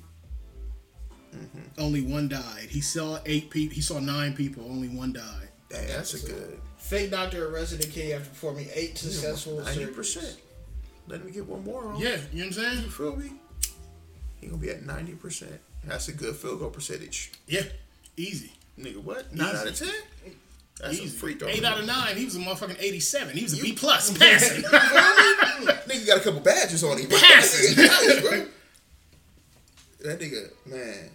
[1.77, 2.67] Only one died.
[2.69, 3.75] He saw eight people.
[3.75, 4.63] He saw nine people.
[4.69, 5.49] Only one died.
[5.69, 9.95] Dang, that's a good fake doctor arrested in Kenya after performing eight successful ninety surgeries.
[9.95, 10.37] percent.
[11.07, 11.85] Let me get one more.
[11.87, 11.99] On.
[11.99, 12.83] Yeah, you know what I'm saying?
[12.83, 13.31] You feel me?
[14.41, 15.59] He gonna be at ninety percent.
[15.83, 17.31] That's a good field goal percentage.
[17.47, 17.63] Yeah,
[18.17, 18.51] easy.
[18.79, 19.33] Nigga, what?
[19.33, 19.57] Nine Easy.
[19.57, 19.93] out of ten?
[20.79, 21.05] That's Easy.
[21.05, 21.47] a free throw.
[21.47, 22.15] Eight out of nine.
[22.17, 23.35] He was a motherfucking eighty-seven.
[23.35, 24.61] He was a B plus passing.
[24.63, 27.09] Nigga got a couple badges on him.
[27.09, 28.45] Passing.
[30.01, 31.09] That nigga, man.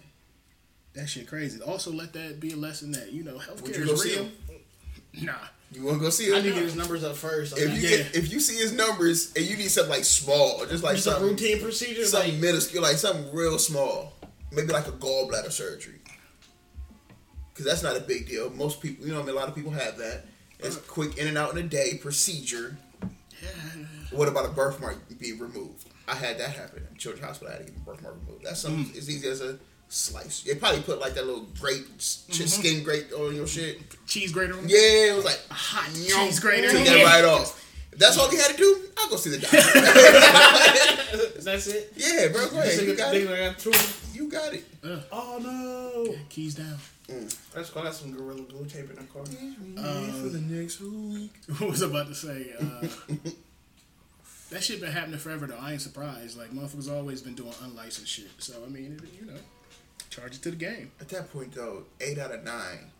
[0.93, 1.61] that shit crazy.
[1.61, 4.15] Also, let that be a lesson that you know Would healthcare you go is see
[4.15, 4.23] real.
[4.25, 4.31] him?
[5.25, 5.33] Nah.
[5.73, 6.35] You wanna go see him?
[6.35, 6.43] I him?
[6.43, 7.57] need to get his numbers up first.
[7.57, 7.97] If you Yeah.
[8.03, 11.07] get, if you see his numbers and you need something like small, just like Just
[11.07, 14.13] a something, routine procedure, something like minuscule, like something real small,
[14.51, 15.99] maybe like a gallbladder surgery.
[17.53, 18.49] Because that's not a big deal.
[18.49, 20.25] Most people, you know, I mean, a lot of people have that.
[20.59, 22.77] It's quick in and out in a day procedure.
[24.11, 25.85] What about a birthmark being removed?
[26.07, 27.53] I had that happen at Children's Hospital.
[27.53, 28.45] I had to get my birthmark removed.
[28.45, 28.97] That's something Mm.
[28.97, 29.57] as easy as a
[29.93, 30.41] slice.
[30.43, 32.45] They probably put like that little grate, s- Mm-hmm.
[32.47, 33.79] skin grate on your shit.
[34.07, 34.53] Cheese grater.
[34.57, 34.67] on?
[34.67, 36.69] Yeah, it was like Hot cheese grater.
[36.69, 37.59] Took that right off.
[37.91, 39.57] If that's all he had to do, I'll go see the doctor.
[41.43, 41.93] that's it.
[41.95, 42.81] yeah, bro, go ahead.
[42.81, 43.27] You got it.
[43.27, 44.15] Nigga got.
[44.15, 44.63] You got it.
[45.11, 46.15] Oh no!
[46.29, 46.77] Keys down.
[47.53, 49.23] That's why I got some gorilla glue tape in the car.
[49.25, 51.33] for the next week.
[51.59, 52.53] What was I about to say?
[52.59, 52.87] Uh,
[54.49, 55.57] that shit been happening forever though.
[55.59, 56.37] I ain't surprised.
[56.37, 58.29] Like motherfuckers always been doing unlicensed shit.
[58.39, 59.39] So I mean, it, you know,
[60.13, 60.91] charge it to the game.
[61.01, 62.91] At that point, though, eight out of nine,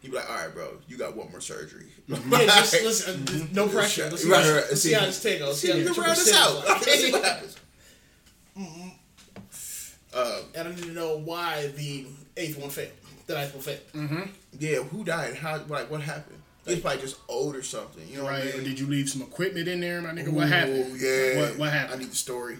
[0.00, 1.86] you be like, all right, bro, you got one more surgery.
[2.08, 3.24] Yeah, just listen.
[3.28, 4.08] uh, No pressure.
[4.10, 5.60] Let's see, Right, how, right, let's see how this take goes.
[5.60, 6.64] See how you round this out.
[6.64, 6.76] goes.
[6.82, 7.56] Okay, see what happens.
[10.14, 12.06] Uh, And I need to know why the
[12.36, 12.90] eighth one failed.
[13.26, 14.28] The ninth one failed.
[14.58, 15.36] yeah, who died?
[15.36, 15.60] How?
[15.68, 16.38] Like, what happened?
[16.66, 18.06] He was probably just old or something.
[18.08, 18.44] You know Right?
[18.44, 18.60] what I mean?
[18.60, 20.28] Or did you leave some equipment in there, my nigga?
[20.28, 21.00] Ooh, What happened?
[21.00, 21.40] Yeah.
[21.40, 22.00] What What happened?
[22.00, 22.58] I need the story.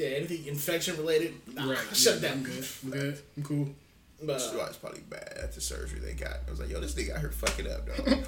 [0.00, 1.78] Yeah, anything infection related, nah, right.
[1.92, 2.38] shut yeah, down.
[2.38, 2.66] I'm good.
[2.82, 3.18] I'm good.
[3.36, 3.68] I'm cool.
[4.18, 6.38] But That's uh, why it's probably bad at the surgery they got.
[6.46, 8.24] I was like, yo, this nigga out here fucking up, dog.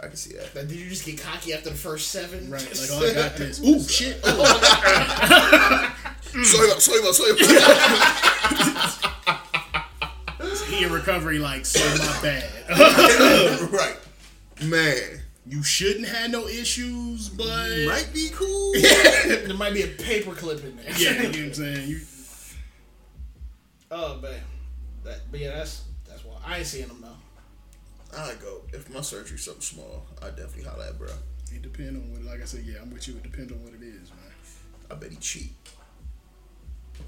[0.00, 0.52] I can see that.
[0.56, 2.50] Like, did you just get cocky after the first seven?
[2.50, 2.64] Right.
[2.64, 3.62] Like, oh, I got this.
[3.62, 4.18] Ooh, shit.
[4.24, 5.94] Oh,
[6.42, 7.38] Soy up, soy up, soy up.
[10.66, 11.38] he in recovery.
[11.38, 12.50] Like, so my bad.
[13.70, 13.98] right.
[14.64, 15.21] Man.
[15.46, 17.46] You shouldn't have no issues, but
[17.86, 18.72] Might be cool.
[19.24, 20.86] there might be a paperclip in there.
[20.96, 21.88] yeah, you know what I'm saying.
[21.88, 22.00] You
[23.90, 24.40] oh man,
[25.04, 28.16] that, but yeah, that's that's why I ain't seeing them though.
[28.18, 28.60] I go.
[28.72, 31.08] If my surgery's something small, I definitely holler at bro.
[31.52, 32.22] It depend on what.
[32.22, 33.14] Like I said, yeah, I'm with you.
[33.16, 34.18] It depends on what it is, man.
[34.90, 35.52] I bet he cheat.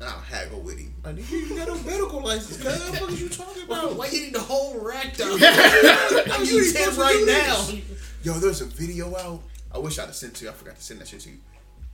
[0.01, 0.92] I'll haggle with him.
[1.05, 2.57] Like, nigga, you got no medical license.
[2.57, 3.94] Cuz, what the fuck is you talking about?
[3.94, 5.37] Why you need the whole rack though?
[5.37, 7.66] You I'm ain't using supposed to right now.
[8.24, 9.42] Yo, there's a video out.
[9.70, 10.50] I wish I'd have sent to you.
[10.50, 11.37] I forgot to send that shit to you.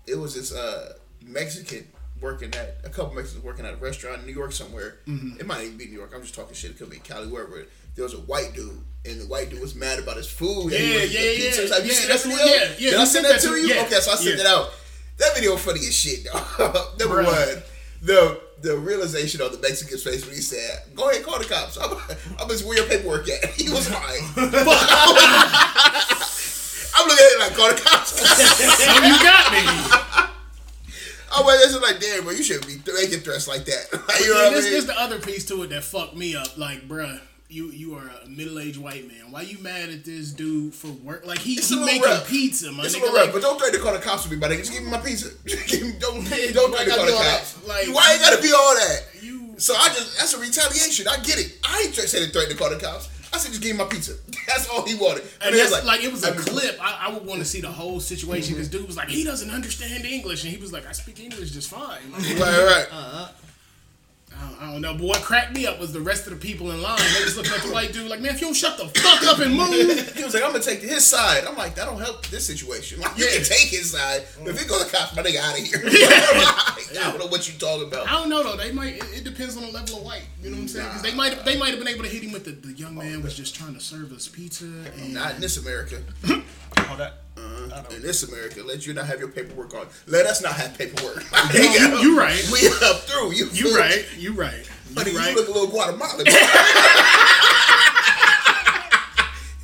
[0.06, 0.92] It was this uh,
[1.26, 1.88] Mexican
[2.20, 4.98] working at a couple Mexicans working at a restaurant in New York somewhere.
[5.06, 6.12] It might even be New York.
[6.14, 6.70] I'm just talking shit.
[6.70, 7.66] It could be Cali, wherever.
[7.96, 10.70] There was a white dude, and the white dude was mad about his food.
[10.70, 11.82] Yeah, yeah, yeah, you yeah, that's that
[12.22, 12.44] video?
[12.44, 13.74] yeah, yeah, Did I send that that to you?
[13.74, 14.42] yeah, okay, so I sent yeah.
[14.42, 14.70] it out.
[15.18, 16.96] That video funny as shit, dog.
[17.00, 17.62] Number one,
[18.02, 21.76] the the realization on the Mexican's face when he said, "Go ahead, call the cops."
[21.76, 21.90] I'm,
[22.38, 23.50] I'm just where your paperwork at.
[23.60, 24.24] He was lying.
[27.00, 28.10] I'm looking at it like, call the cops.
[28.20, 29.64] So you got me.
[31.44, 33.86] Like, this is like, damn, bro, you shouldn't be making threats like that.
[34.08, 34.72] Like, you know Yeah, what I this, mean?
[34.74, 36.56] this the other piece to it that fucked me up.
[36.58, 39.30] Like, bruh, you you are a middle aged white man.
[39.30, 41.26] Why you mad at this dude for work?
[41.26, 43.12] Like he, It's he making pizza, my It's nigga.
[43.12, 44.58] Like, but don't threaten to call the cops with me, my nigga.
[44.58, 45.30] Just give me my pizza.
[46.00, 47.38] Don't don't threaten to call the that?
[47.40, 47.66] cops.
[47.66, 49.00] Like, Why you gotta be all that?
[49.22, 51.08] you So I just that's a retaliation.
[51.08, 51.58] I get it.
[51.64, 53.08] I ain't saying to threaten to call the cops.
[53.32, 54.14] I said just give me my pizza.
[54.46, 55.24] That's all he wanted.
[55.40, 56.78] And he that's like, it was a clip.
[56.82, 58.56] I, I would want to see the whole situation.
[58.56, 61.52] This dude was like, he doesn't understand English, and he was like, I speak English
[61.52, 62.00] just fine.
[62.12, 62.86] Like, Right, right.
[62.90, 63.28] Don't, uh-huh.
[64.60, 66.80] I don't know, but what cracked me up was the rest of the people in
[66.82, 66.98] line.
[66.98, 69.22] They just looking at the white dude like, man, if you don't shut the fuck
[69.26, 70.14] up and move.
[70.16, 71.44] He was like, I'm gonna take his side.
[71.44, 73.00] I'm like, that don't help this situation.
[73.00, 75.58] Like, you can take his side, but if it goes to cops, my nigga out
[75.58, 75.80] of here.
[76.90, 78.08] Like, I don't know what you talking about.
[78.08, 78.56] I don't know though.
[78.56, 78.94] They might.
[78.96, 80.24] It, it depends on the level of white.
[80.42, 80.88] You know what I'm saying?
[80.90, 81.44] 'Cause they might.
[81.44, 83.36] They might have been able to hit him with the, the young man oh, was
[83.36, 84.64] just trying to serve us pizza.
[84.64, 86.02] And Not in this America.
[86.88, 87.14] All that.
[87.94, 89.86] In this America, let you not have your paperwork on.
[90.06, 91.24] Let us not have paperwork.
[91.54, 91.60] you,
[92.00, 92.42] you right.
[92.52, 93.32] We up through.
[93.32, 94.06] You, You right.
[94.16, 94.68] You right.
[94.94, 96.24] Honey, You you look a little Guatemalan.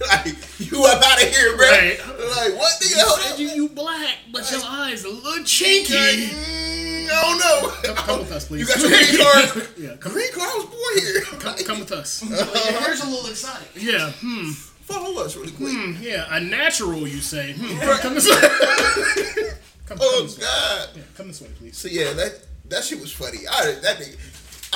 [0.09, 1.67] like, you up out of here, bro.
[1.69, 1.99] Right.
[1.99, 2.73] Like, what?
[2.81, 6.29] Nigga, You hold said you, you black, but your eyes a little chinky.
[6.29, 7.95] Mm, I don't know.
[7.95, 8.61] Come with us, please.
[8.61, 9.69] You got your green card?
[9.79, 10.49] Yeah, come, green card?
[10.53, 11.23] I was born here.
[11.41, 12.23] come, come with us.
[12.29, 13.69] Like, here's a little exotic.
[13.75, 14.13] Yeah.
[14.21, 14.51] Hmm.
[14.87, 15.73] Follow us really quick.
[15.73, 16.27] hmm, Yeah.
[16.31, 17.53] A natural, you say?
[17.59, 17.79] Hmm.
[18.01, 18.41] Come this way.
[19.87, 20.45] Come, come Oh, this way.
[20.45, 20.89] God.
[20.97, 21.77] Yeah, come this way, please.
[21.77, 23.39] So, yeah, that that shit was funny.
[23.49, 24.17] I, that nigga,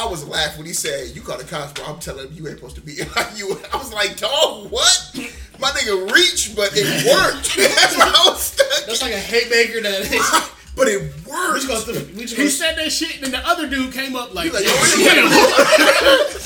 [0.00, 1.84] I was laughing when he said, you call the cops, bro.
[1.92, 3.58] I'm telling him you ain't supposed to be like you.
[3.72, 5.10] I was like, dog, what?
[5.58, 7.56] My nigga reached, but it worked.
[7.56, 8.86] That's why I was stuck.
[8.86, 10.50] That's like a haymaker that is.
[10.76, 11.66] But it We worked.
[11.66, 11.92] just go.
[12.14, 12.48] We just He go.
[12.48, 15.18] said that shit, and then the other dude came up like, like, yo, yo,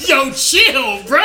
[0.00, 0.08] chill.
[0.08, 1.22] yo, chill, bro.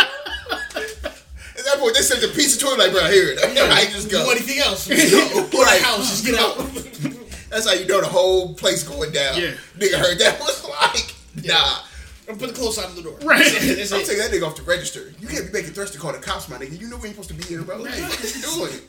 [1.79, 3.35] At that point, they sent the pizza to him like, bro, here.
[3.41, 4.25] I just You go.
[4.25, 4.87] want anything else?
[5.51, 5.81] Go right.
[5.81, 6.09] house.
[6.09, 6.57] Just get out.
[7.49, 9.39] That's how you know the whole place going down.
[9.39, 9.53] Yeah.
[9.77, 11.15] Nigga heard that was like,
[11.45, 11.79] nah.
[12.27, 13.17] Or put the clothes out of the door.
[13.23, 13.39] Right.
[13.43, 14.05] That's I'm it.
[14.05, 15.13] taking that nigga off the register.
[15.19, 16.79] You can't be making threats to call the cops, my nigga.
[16.79, 17.79] You know we ain't supposed to be here, bro.
[17.79, 18.81] What fuck is you doing?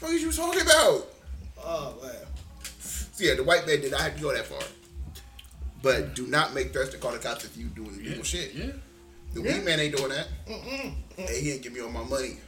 [0.00, 1.06] What is you talking about?
[1.62, 2.14] Oh man.
[2.80, 4.58] So yeah, the white man did not have to go that far.
[5.82, 8.52] But do not make threats to call the cops if you doing illegal shit.
[8.54, 8.70] Yeah.
[9.38, 10.26] The weed man ain't doing that.
[11.16, 12.38] Hey, he ain't give me all my money.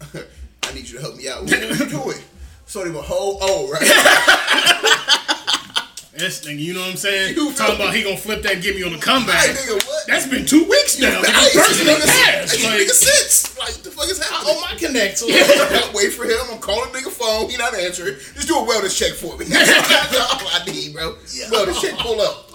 [0.64, 1.42] I need you to help me out.
[1.42, 2.16] What are you doing?
[2.64, 3.82] So they were whole oh right.
[6.16, 7.36] This thing, you know what I'm saying?
[7.36, 9.36] You Talking about he gonna flip that, and give me on the comeback.
[9.36, 10.06] Hey, nigga, what?
[10.06, 11.20] That's been two weeks now.
[11.20, 12.56] Like, person in the Nigga, past.
[12.56, 13.58] nigga Like, sits.
[13.58, 14.54] Like the fuck is I happening?
[14.56, 15.18] owe my connect.
[15.18, 16.38] So I wait for him.
[16.50, 17.50] I'm calling nigga phone.
[17.50, 18.14] He not answering.
[18.32, 19.44] Just do a wellness check for me.
[19.44, 21.16] That's all I need, bro.
[21.52, 21.98] Wellness check.
[21.98, 22.50] Pull up.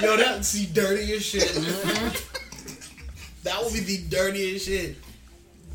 [0.00, 1.50] Yo, that's the dirtiest shit.
[3.46, 4.96] That would be the dirtiest shit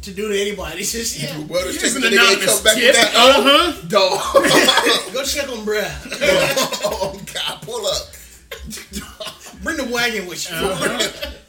[0.04, 0.82] to do to anybody.
[0.82, 1.30] It's just yeah.
[1.30, 1.82] Wellness check.
[1.82, 2.84] Here's an The nigga ain't anonymous come back tip.
[2.88, 3.14] with that.
[3.16, 3.88] Uh-huh.
[3.88, 5.14] Dog.
[5.14, 5.92] Go check on bruh.
[6.86, 7.62] oh God.
[7.64, 8.08] Pull up.
[9.64, 10.58] Bring the wagon with you.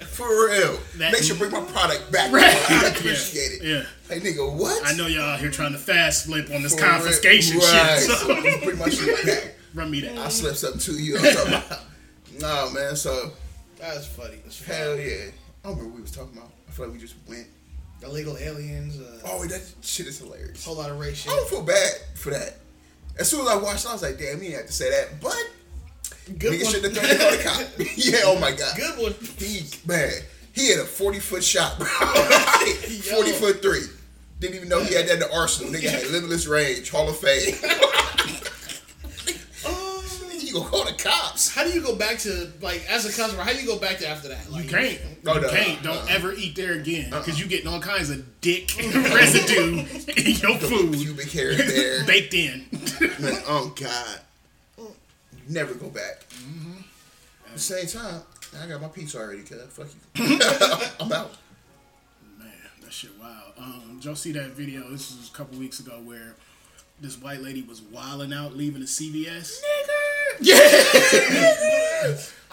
[0.06, 0.78] For real.
[0.98, 2.30] That- Make sure you bring my product back.
[2.30, 2.44] Right.
[2.70, 3.62] I appreciate it.
[3.62, 3.82] Yeah.
[4.08, 4.86] Hey nigga, what?
[4.86, 6.90] I know y'all out here trying to fast flip on this For real.
[6.92, 7.98] confiscation right.
[8.00, 8.10] shit.
[8.10, 8.26] So
[8.64, 9.54] bring my shit back.
[9.74, 10.18] run me that.
[10.18, 11.16] I slept something to you.
[11.18, 11.80] I'm talking about.
[12.38, 12.94] Nah, man.
[12.96, 13.32] So
[13.78, 14.36] That's funny.
[14.44, 14.78] That's funny.
[14.78, 15.30] hell yeah.
[15.64, 16.50] I don't remember what we was talking about.
[16.68, 17.46] I feel like we just went.
[18.02, 18.98] Illegal aliens.
[19.00, 20.64] Uh, Oh, wait, that shit is hilarious.
[20.64, 21.38] whole lot of race I shit.
[21.38, 22.56] don't feel bad for that.
[23.18, 25.20] As soon as I watched, I was like, damn, he didn't have to say that.
[25.20, 25.36] But
[26.38, 27.66] Good nigga should have thrown it on the cop.
[27.96, 28.76] yeah, oh my god.
[28.76, 29.12] Good one.
[29.38, 30.10] He man,
[30.52, 31.86] he had a forty foot shot, bro.
[31.88, 33.82] forty foot three.
[34.40, 35.72] Didn't even know he had that in the arsenal.
[35.72, 37.54] Nigga had limitless range, Hall of Fame.
[40.52, 41.54] You gonna call the cops?
[41.54, 43.42] How do you go back to like as a customer?
[43.42, 44.50] How do you go back to after that?
[44.50, 44.98] Like, You can't.
[45.26, 45.50] Oh, you no.
[45.50, 45.82] can't.
[45.82, 46.06] Don't Uh-uh.
[46.10, 49.78] ever eat there again because you getting all kinds of dick residue
[50.16, 52.04] in your food Pubic hair there.
[52.06, 52.66] baked in.
[53.20, 54.20] Man, oh God.
[55.48, 56.24] Never go back.
[57.46, 58.22] At the same time,
[58.62, 59.60] I got my pizza already, cuz.
[59.70, 60.38] Fuck you.
[61.00, 61.32] I'm out.
[62.38, 62.48] Man,
[62.82, 63.52] that shit wild.
[63.58, 64.82] Um, did y'all see that video?
[64.90, 66.34] This was a couple weeks ago where
[67.00, 69.60] this white lady was wilding out leaving the CVS.
[70.40, 70.56] Yeah.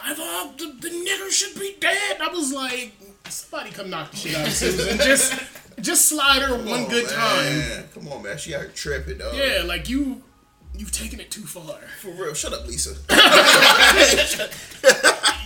[0.01, 2.17] I thought the, the nigger should be dead.
[2.21, 2.93] I was like,
[3.29, 4.97] somebody come knock the shit out of Susan.
[4.97, 5.33] Just
[5.81, 7.83] just slide her one Come good on, time.
[7.93, 8.37] Come on, man.
[8.37, 9.31] She out here tripping, though.
[9.33, 10.21] Yeah, like you
[10.75, 11.77] you've taken it too far.
[12.01, 12.33] For real.
[12.33, 12.95] Shut up, Lisa.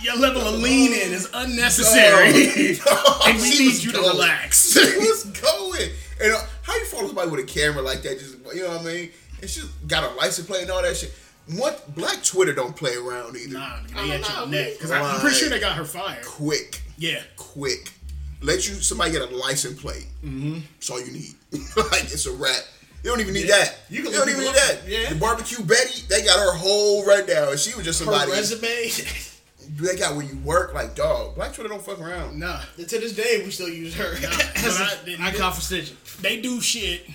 [0.02, 2.28] Your level of lean in is unnecessary.
[3.26, 4.10] and we She need was you to going.
[4.10, 4.72] relax.
[4.72, 5.90] She was going.
[6.20, 8.18] And uh, how you follow somebody with a camera like that?
[8.18, 9.10] Just you know what I mean?
[9.40, 11.12] And she got a license plate and all that shit.
[11.52, 13.54] What Black Twitter don't play around either.
[13.58, 14.44] Nah, I they don't at your know.
[14.46, 14.72] neck.
[14.74, 16.24] Because I'm pretty sure they got her fired.
[16.24, 17.20] Quick, Yeah.
[17.36, 17.92] quick.
[18.40, 20.06] Let you somebody get a license plate.
[20.24, 20.60] Mm-hmm.
[20.74, 21.34] That's all you need.
[21.76, 22.62] like it's a wrap.
[23.02, 23.58] You don't even need Yeah.
[23.58, 23.76] that.
[23.90, 24.78] You You, don't even need that.
[24.88, 25.10] Yeah.
[25.10, 27.48] The barbecue Betty, they got her whole rundown.
[27.50, 28.30] And she was just Her somebody.
[28.32, 28.90] resume.
[29.76, 30.74] They got where you work.
[30.74, 32.38] Like dog, Black Twitter don't fuck around.
[32.38, 32.60] Nah.
[32.76, 34.12] to this day, we still use her
[34.56, 36.20] as but an I- icon for.
[36.20, 37.06] They do shit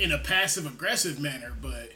[0.00, 1.92] in a passive aggressive manner, but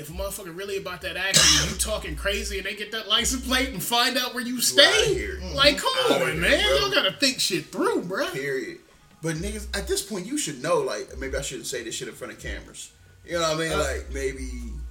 [0.00, 3.46] if a motherfucker really about that action, you talking crazy and they get that license
[3.46, 5.38] plate and find out where you stay, here.
[5.54, 6.78] like come on, here, man, bro.
[6.78, 8.28] y'all gotta think shit through, bro.
[8.30, 8.78] Period.
[9.22, 10.78] But niggas, at this point, you should know.
[10.78, 12.90] Like, maybe I shouldn't say this shit in front of cameras.
[13.26, 13.72] You know what I mean?
[13.72, 14.48] Uh, like, maybe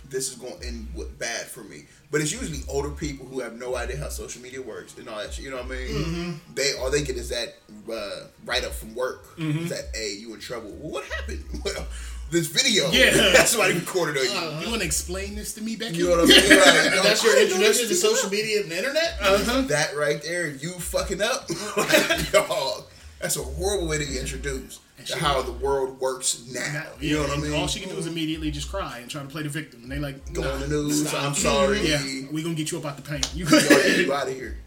[0.10, 1.86] this is going to end with bad for me.
[2.12, 5.18] But it's usually older people who have no idea how social media works and all
[5.18, 5.46] that shit.
[5.46, 5.88] You know what I mean?
[5.88, 6.54] Mm-hmm.
[6.56, 7.56] They all they get is that
[7.92, 9.36] uh, write up from work.
[9.38, 9.68] Mm-hmm.
[9.68, 10.72] That hey, you in trouble?
[10.80, 11.44] Well, what happened?
[11.66, 11.88] Well,
[12.32, 12.90] this video.
[12.92, 13.12] Yeah.
[13.34, 14.30] that's somebody recorded of you.
[14.32, 14.62] Uh-huh.
[14.64, 15.98] You wanna explain this to me, Becky?
[15.98, 16.50] You know what I mean?
[16.60, 19.18] Like, And that's your I didn't know introduction to social media and the internet.
[19.22, 19.62] Uh-huh.
[19.62, 21.50] That right there, you fucking up.
[21.78, 22.86] like, dog,
[23.20, 26.60] that's a horrible way to get introduced to how the world works now.
[26.74, 27.54] Now, You know what I mean?
[27.54, 29.92] All she can do is immediately just cry and try to play the victim, and
[29.92, 31.08] they like, Go nah, on the news.
[31.08, 31.24] stop.
[31.24, 31.80] I'm sorry.
[31.88, 32.02] Yeah,
[32.32, 33.30] we gonna get you up out the paint.
[33.34, 34.58] You Y'all get you out of here.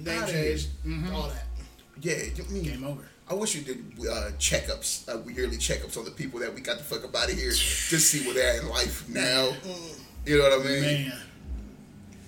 [0.00, 0.66] Name Outta change,
[1.12, 1.44] all that.
[2.00, 3.02] Yeah, you mean, game over.
[3.30, 6.78] I wish you did uh, checkups, uh, yearly checkups on the people that we got
[6.78, 9.52] the fuck up out of here, just see where they're at in life now.
[10.26, 10.82] You know what I mean?
[10.82, 11.12] Man,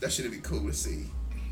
[0.00, 1.07] That should be cool to see.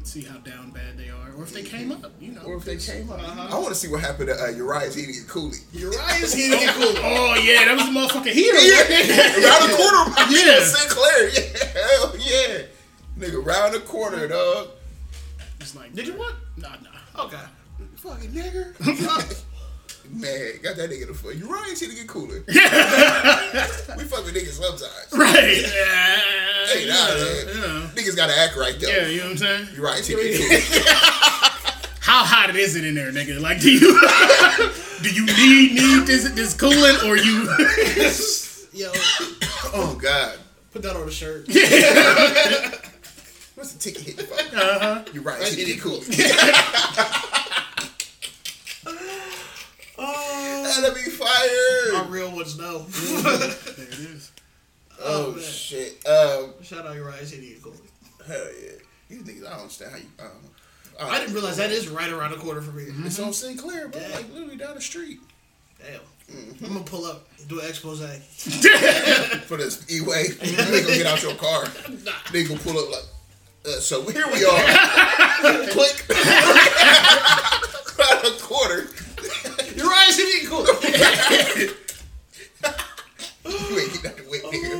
[0.05, 2.43] see how down bad they are, or if they came up, you know.
[2.43, 3.49] Or if they came up, Uh-huh.
[3.57, 5.59] I want to see what happened to uh, Uriah's eating and Cooley.
[5.73, 6.95] Uriah's heating it cool.
[7.05, 8.59] Oh yeah, that was the motherfucking hero.
[8.61, 10.59] Yeah, around the corner, Yeah.
[10.59, 12.63] yeah, Sinclair, yeah, hell yeah,
[13.19, 14.69] nigga, round the corner, dog.
[15.61, 16.35] It's like, Did you what?
[16.57, 17.25] Nah, nah.
[17.25, 17.37] Okay.
[18.03, 18.75] Fucking nigger.
[20.13, 21.35] Man, got that nigga the fuck.
[21.37, 22.43] You right, see to get cooler.
[22.49, 22.53] we
[24.05, 25.13] fuck with niggas sometimes.
[25.13, 25.63] Right.
[25.63, 26.67] Yeah.
[26.67, 27.47] Hey, nah, man.
[27.47, 27.91] yeah.
[27.95, 28.89] Niggas gotta act right though.
[28.89, 29.69] Yeah, you know what I'm saying?
[29.77, 30.85] You right, see to get cooler.
[32.01, 33.41] How hot is it in there, nigga?
[33.41, 34.01] Like, do you
[35.03, 37.47] do you need need this this coolant or you?
[38.73, 38.91] Yo,
[39.73, 40.39] Oh God.
[40.73, 41.47] put that on a shirt.
[43.55, 44.21] What's the ticket hit?
[44.31, 45.05] Uh-huh.
[45.13, 47.37] You're right, see to get cooler.
[50.73, 51.97] Oh, That'll be fire.
[51.97, 52.79] our real ones know.
[52.89, 53.51] there
[53.87, 54.31] it is.
[55.03, 55.43] Oh, man.
[55.43, 56.07] shit.
[56.07, 57.75] Um, Shout out Uriah's heating it cool.
[58.27, 58.73] hell yeah.
[59.09, 60.05] You niggas, I don't understand how you.
[60.19, 60.51] I, don't know.
[61.13, 62.85] I didn't realize that is right around the corner for me.
[63.07, 64.01] It's on Sinclair, bro.
[64.01, 64.15] Yeah.
[64.17, 65.19] Like literally down the street.
[65.79, 66.01] Damn.
[66.63, 68.01] I'm gonna pull up, do an expose.
[69.47, 70.29] for this E-way.
[70.41, 71.65] they gonna get out your car.
[72.33, 73.05] They gonna pull up like.
[73.67, 74.61] Uh, so here we are.
[75.71, 76.05] Click.
[77.99, 78.87] Around the corner.
[79.83, 80.67] Uriah's heating it cool.
[83.45, 84.77] You ain't getting out the way, nigga.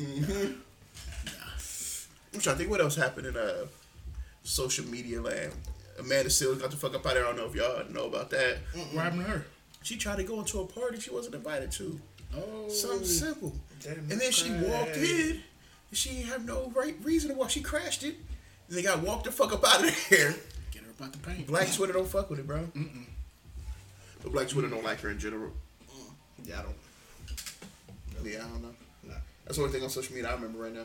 [0.00, 0.52] Mm-hmm.
[2.34, 3.66] I'm trying to think what else happened in uh,
[4.42, 5.52] social media land.
[5.98, 7.24] Amanda Seales got the fuck up out there.
[7.24, 8.58] I don't know if y'all know about that.
[8.92, 9.46] What happened to her?
[9.82, 12.00] She tried to go into a party she wasn't invited to.
[12.36, 13.52] Oh, Something simple.
[13.86, 15.30] And then she walked in,
[15.90, 17.46] and she didn't have no right reason why.
[17.46, 18.16] She crashed it.
[18.68, 20.34] And they got walked the fuck up out of there.
[20.72, 21.46] get her about the paint.
[21.46, 22.60] Black Twitter don't fuck with it, bro.
[22.74, 23.04] Mm-mm.
[24.24, 25.52] But Black Twitter don't like her in general.
[26.44, 26.74] Yeah, I don't.
[28.24, 28.74] Yeah, I don't know.
[29.06, 29.14] Nah.
[29.44, 30.84] That's the only thing on social media I remember right now.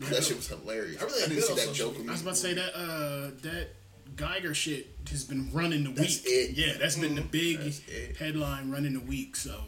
[0.00, 1.00] That shit was hilarious.
[1.00, 1.96] I really I didn't see that joke.
[2.08, 3.68] I was about to say that uh that
[4.16, 6.32] Guyger shit has been running the That's week.
[6.32, 6.50] it.
[6.56, 7.58] Yeah, that's been the big
[8.18, 9.36] headline running the week.
[9.36, 9.58] So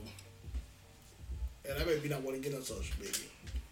[1.69, 3.15] And I made me not want to get on social media.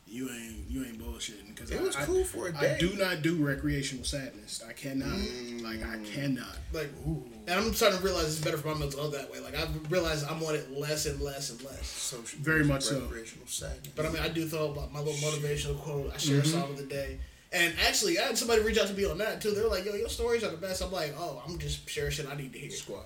[0.07, 2.75] You ain't you ain't bullshitting because It was I, cool for a I, day.
[2.77, 4.63] I do not do recreational sadness.
[4.67, 5.19] I cannot.
[5.63, 6.13] Like I mm.
[6.13, 6.57] cannot.
[6.73, 9.41] Like, and I'm starting to realize it's better for my mental health that way.
[9.41, 11.87] Like, I've realized I'm on it less and less and less.
[11.87, 13.01] So Very media, much so.
[13.01, 13.89] recreational sadness.
[13.97, 16.13] But I mean, I do throw about uh, my little motivational quote.
[16.15, 16.51] I share a mm-hmm.
[16.51, 17.19] song of the day.
[17.53, 19.53] And actually, I had somebody reach out to me on that too.
[19.53, 22.11] They were like, "Yo, your stories are the best." I'm like, "Oh, I'm just sharing
[22.11, 23.05] shit I need to hear." Squad.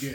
[0.00, 0.12] Yeah,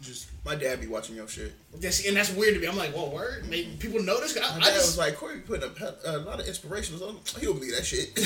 [0.00, 1.52] just My dad be watching your shit.
[1.78, 2.66] Yes, and that's weird to me.
[2.66, 3.78] I'm like, "Whoa, word!" Maybe mm-hmm.
[3.78, 4.36] people notice.
[4.36, 6.46] I, My I dad just was like, Corey be putting up uh, a lot of
[6.46, 7.18] inspirations on.
[7.38, 8.10] He'll believe that shit.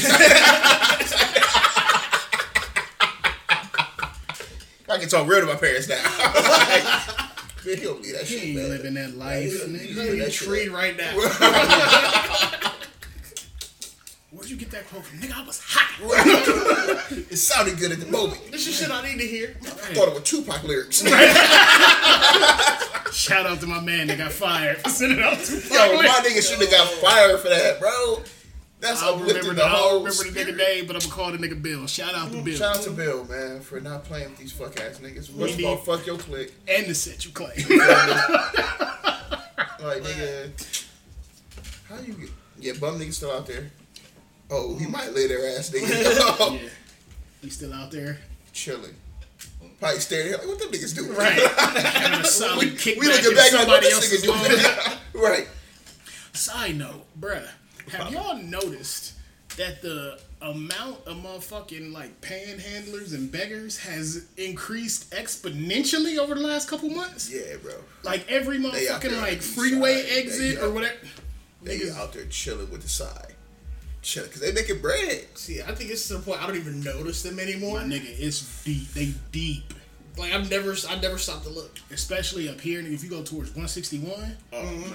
[4.88, 5.96] I can talk real to my parents now.
[7.66, 8.68] man, he'll believe that he shit, ain't man.
[8.68, 9.52] living that life.
[9.52, 9.94] Yeah, nigga.
[9.94, 10.02] yeah.
[10.04, 10.72] you that treat shit.
[10.72, 11.10] right now.
[14.52, 15.16] over.
[15.16, 15.80] Nigga, I was hot.
[17.30, 18.40] It sounded good at the moment.
[18.50, 19.56] This is shit I need to hear.
[19.62, 21.02] I thought it was Tupac lyrics.
[23.14, 26.42] Shout out to my man that got fired for sending out two Yo, my nigga
[26.42, 28.22] should have got fired for that, bro.
[28.80, 31.32] That's I remember the, the I whole remember the nigga name, but I'm gonna call
[31.32, 31.86] the nigga Bill.
[31.86, 32.56] Shout out to Bill.
[32.56, 35.28] Shout out to Bill, man, for not playing with these fuck ass niggas.
[35.30, 36.52] First of all, fuck your clique.
[36.68, 37.54] and the set you claim.
[39.84, 40.86] Like, nigga,
[41.90, 42.30] how you get?
[42.58, 43.70] Yeah, bum nigga still out there.
[44.56, 46.60] Oh, he might lay their ass, nigga.
[46.62, 46.68] yeah.
[47.42, 48.18] He's still out there.
[48.52, 48.94] Chilling.
[49.80, 51.12] Probably staring here like, what them niggas doing?
[51.14, 51.36] Right.
[52.58, 54.22] We, we looking back like, what this nigga
[55.12, 55.22] doing?
[55.22, 55.48] right.
[56.32, 57.46] Side note, bruh,
[57.90, 59.14] have y'all noticed
[59.56, 66.68] that the amount of motherfucking like panhandlers and beggars has increased exponentially over the last
[66.68, 67.30] couple months?
[67.32, 67.74] Yeah, bro.
[68.04, 70.12] Like every motherfucking like freeway side.
[70.12, 70.94] exit They or whatever.
[71.62, 73.33] They Niggas- out there chilling with the side.
[74.04, 75.26] Chilling, because they making bread.
[75.34, 77.78] See, I think it's to the point I don't even notice them anymore.
[77.80, 78.88] My nigga, it's deep.
[78.88, 79.72] They deep.
[80.18, 81.78] Like I've never, I never stopped to look.
[81.90, 84.92] Especially up here, if you go towards 161, Oh, man.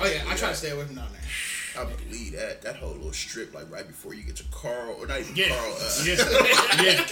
[0.00, 1.82] Oh yeah, I try to stay away from down there.
[1.82, 2.62] I believe that.
[2.62, 5.48] That whole little strip, like right before you get to Carl, or not even yeah,
[5.48, 5.76] Carl.
[5.78, 7.06] Uh, yeah, yeah.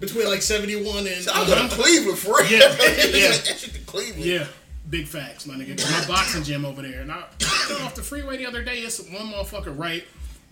[0.00, 2.50] Between like seventy one and I go to Cleveland for real.
[2.50, 3.28] Yeah, yeah.
[3.28, 4.24] that shit to Cleveland.
[4.24, 4.46] Yeah,
[4.88, 5.78] big facts, my nigga.
[5.90, 7.24] My boxing gym over there, and I
[7.68, 8.78] got off the freeway the other day.
[8.78, 10.04] It's one motherfucker right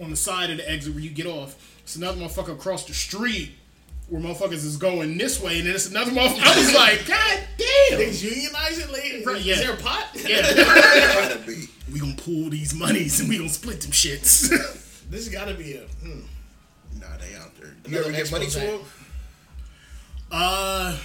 [0.02, 1.56] on the side of the exit where you get off.
[1.82, 3.52] It's another motherfucker across the street
[4.08, 6.42] where motherfuckers is going this way, and then it's another motherfucker.
[6.42, 7.98] I was like, God damn.
[7.98, 9.24] Things unionizing late.
[9.26, 9.54] Right, yeah.
[9.54, 10.08] Is there a pot?
[10.26, 11.68] Yeah, Gotta be.
[11.92, 14.48] we gonna pull these monies and we gonna split them shits.
[15.10, 15.80] this has got to be a.
[16.02, 16.20] Hmm.
[17.00, 17.68] Nah, they out there.
[17.86, 18.62] You Another ever get money expose.
[18.62, 18.80] to them?
[20.30, 20.96] uh,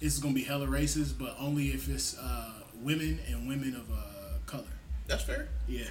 [0.00, 2.50] this is gonna be hella racist, but only if it's uh
[2.82, 4.64] women and women of uh color.
[5.06, 5.48] That's fair.
[5.68, 5.84] Yeah.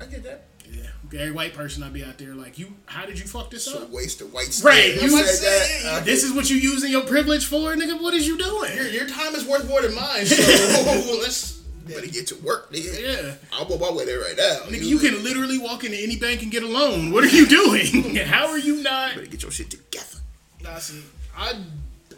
[0.00, 0.44] I get that.
[0.70, 2.74] Yeah, every white person I'd be out there like you.
[2.86, 3.90] How did you fuck this up?" So up?
[3.90, 5.02] waste of white Right, skin.
[5.02, 6.02] you said said- that.
[6.02, 8.00] Uh, This is what you using your privilege for, nigga.
[8.00, 8.74] What is you doing?
[8.76, 10.26] Your, your time is worth more than mine.
[10.26, 10.36] So
[11.20, 11.58] let's.
[11.86, 12.92] better get to work, nigga.
[13.02, 14.60] Yeah, I'm on my way there right now.
[14.68, 17.10] nigga, you can literally walk into any bank and get a loan.
[17.10, 18.14] What are you doing?
[18.32, 19.14] How are you not?
[19.16, 20.18] better get your shit together.
[20.62, 21.02] Nah, see,
[21.36, 21.54] I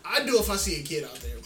[0.04, 1.36] I do if I see a kid out there,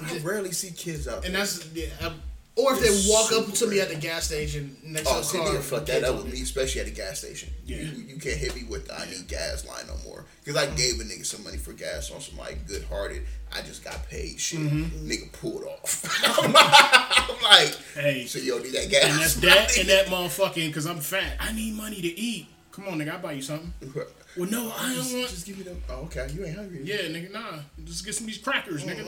[0.00, 1.26] I rarely see kids out there.
[1.30, 1.86] and that's yeah.
[2.00, 2.12] I,
[2.56, 5.36] or if It's they walk up to me at the gas station next Oh, to
[5.38, 5.60] the car.
[5.60, 7.50] fuck that up with me, especially at the gas station.
[7.66, 7.78] Yeah.
[7.78, 10.24] You, you can't hit me with the I need gas line no more.
[10.44, 13.22] Because I gave a nigga some money for gas on some like good hearted.
[13.52, 14.60] I just got paid shit.
[14.60, 15.08] Mm-hmm.
[15.10, 16.04] Nigga pulled off.
[16.38, 18.26] I'm like, Hey.
[18.26, 19.04] so you don't need that gas.
[19.04, 21.36] And that's that and that motherfucking because I'm fat.
[21.40, 22.46] I need money to eat.
[22.74, 23.72] Come on, nigga, I'll buy you something.
[24.36, 25.28] Well, no, I don't just, want.
[25.28, 25.80] just give me them.
[25.88, 26.26] Oh, okay.
[26.34, 26.80] You ain't hungry.
[26.82, 27.58] Yeah, nigga, nah.
[27.84, 29.04] Just get some of these crackers, nigga.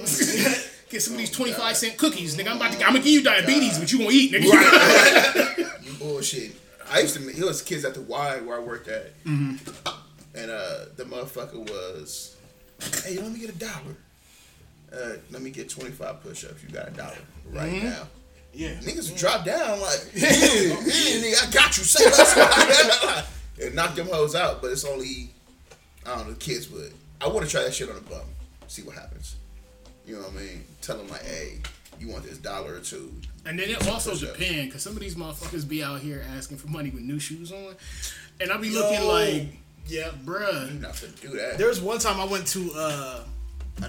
[0.88, 2.48] get some of these 25 cent cookies, nigga.
[2.50, 2.78] I'm about to.
[2.84, 5.84] I'm gonna give you diabetes, but you gonna eat, nigga.
[5.84, 6.52] You bullshit.
[6.88, 9.14] I used to meet, there was kids at the Y where I worked at.
[9.24, 9.58] And
[10.36, 12.36] uh, the motherfucker was,
[13.04, 13.96] hey, let me get a dollar.
[14.92, 16.62] Uh, let me get 25 push ups.
[16.62, 17.18] You got a dollar
[17.50, 18.06] right now.
[18.54, 18.74] yeah.
[18.76, 20.74] Niggas would drop down like, yeah, yeah,
[21.20, 21.82] nigga, I got you.
[21.82, 23.32] Say less.
[23.62, 25.30] And knock them hoes out, but it's only,
[26.06, 26.92] I don't know, kids would.
[27.20, 28.20] I want to try that shit on a bum.
[28.68, 29.36] See what happens.
[30.06, 30.64] You know what I mean?
[30.82, 31.58] Tell them like, hey,
[31.98, 33.12] you want this dollar or two.
[33.44, 36.68] And then it also depends, cause some of these motherfuckers be out here asking for
[36.68, 37.74] money with new shoes on,
[38.40, 39.42] and I be looking like,
[39.88, 40.06] Yeah.
[40.06, 41.58] You're bruh, not gonna do that.
[41.58, 43.20] There was one time I went to uh,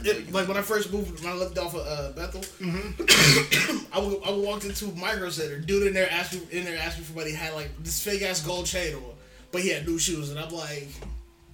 [0.03, 2.41] it- like when I first moved, when I left off of uh, Bethel,
[3.93, 5.59] I would I would walked into Micro Center.
[5.59, 7.32] Dude in there asked me in there asked me for money.
[7.32, 9.01] He had like this fake ass gold chain on,
[9.51, 10.87] but he had new shoes, and I'm like,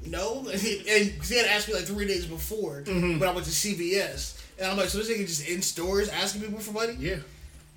[0.05, 0.45] no.
[0.51, 3.19] And he, and he had asked me like three days before mm-hmm.
[3.19, 6.41] when I went to CVS, and I'm like, so this nigga just in stores asking
[6.41, 7.17] people for money, yeah,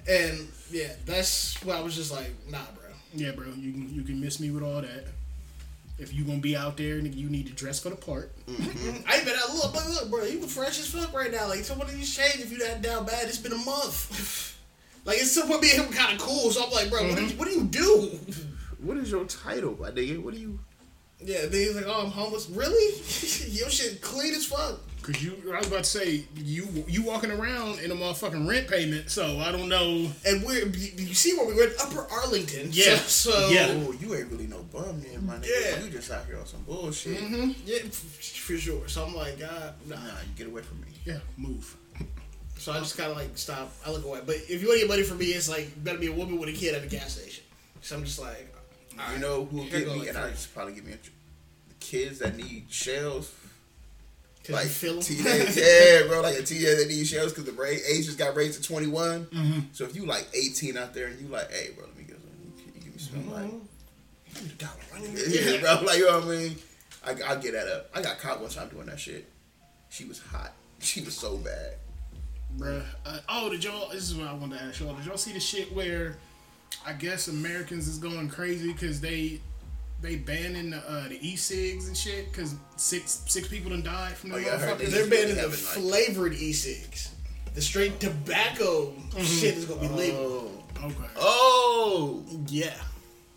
[0.08, 2.84] and yeah, that's why I was just like, nah, bro.
[3.14, 5.06] yeah, bro, you can you can miss me with all that.
[5.98, 8.30] If you gonna be out there, nigga, you need to dress for the part.
[8.46, 9.08] Mm-hmm.
[9.08, 11.48] I even I look, but look, bro, you fresh as fuck right now.
[11.48, 13.28] Like somebody these change if you that down bad.
[13.28, 14.58] It's been a month.
[15.06, 16.50] like it's still being kind of cool.
[16.50, 17.26] So I'm like, bro, what, mm-hmm.
[17.26, 18.18] do you, what do you do?
[18.80, 20.22] What is your title, my nigga?
[20.22, 20.58] What are you?
[21.20, 22.48] Yeah, then he's like, oh, I'm homeless.
[22.50, 22.94] Really?
[23.56, 24.80] Your shit clean as fuck.
[25.00, 28.66] Cause you, I was about to say, you you walking around in a motherfucking rent
[28.66, 30.10] payment, so I don't know.
[30.26, 32.70] And we're you you see where we were in Upper Arlington.
[32.72, 32.96] Yeah.
[32.96, 33.68] So, so Yeah.
[33.70, 35.48] Oh, you ain't really no bum, then, my nigga.
[35.62, 35.84] Yeah.
[35.84, 37.18] You just out here on some bullshit.
[37.18, 37.52] Mm-hmm.
[37.64, 38.88] yeah, for sure.
[38.88, 39.94] So I'm like, God, nah.
[39.94, 40.88] Nah, you get away from me.
[41.04, 41.76] Yeah, move.
[42.58, 43.72] So I just kind of like stop.
[43.86, 44.20] I look away.
[44.26, 46.38] But if you want to get money from me, it's like better be a woman
[46.38, 47.44] with a kid at a gas station.
[47.80, 48.52] So I'm just like,
[49.00, 50.96] all You know who will Here get me, and I just probably give me a,
[50.96, 53.32] the kids that need shells.
[54.48, 56.20] Like you teenage, yeah, bro.
[56.20, 58.86] Like a teenager that needs shells because the rate, age just got raised to twenty
[59.72, 62.16] So if you like eighteen out there and you like, hey, bro, let me get
[62.20, 63.50] some, you give me some like
[64.34, 65.82] give me the dollar right here, bro.
[65.84, 66.56] Like, you know what I mean?
[67.04, 67.90] I, I get that up.
[67.94, 69.28] I got caught one time doing that shit.
[69.90, 70.52] She was hot.
[70.78, 71.76] She was so bad.
[72.58, 72.84] Bruh.
[73.06, 73.88] Uh, oh, did y'all?
[73.88, 74.94] This is what I wanted to ask y'all.
[74.94, 76.18] Did y'all see the shit where
[76.86, 79.40] I guess Americans is going crazy because they
[80.02, 84.30] they banning the, uh, the e-cigs and shit because six six people done died from
[84.30, 84.90] the Oh, yeah, I heard motherfuckers.
[84.90, 87.10] They're banning the having, like- flavored e-cigs.
[87.54, 90.52] The straight tobacco shit is gonna be legal.
[90.78, 90.86] Oh.
[90.86, 90.94] Okay.
[91.16, 92.22] Oh.
[92.48, 92.74] Yeah.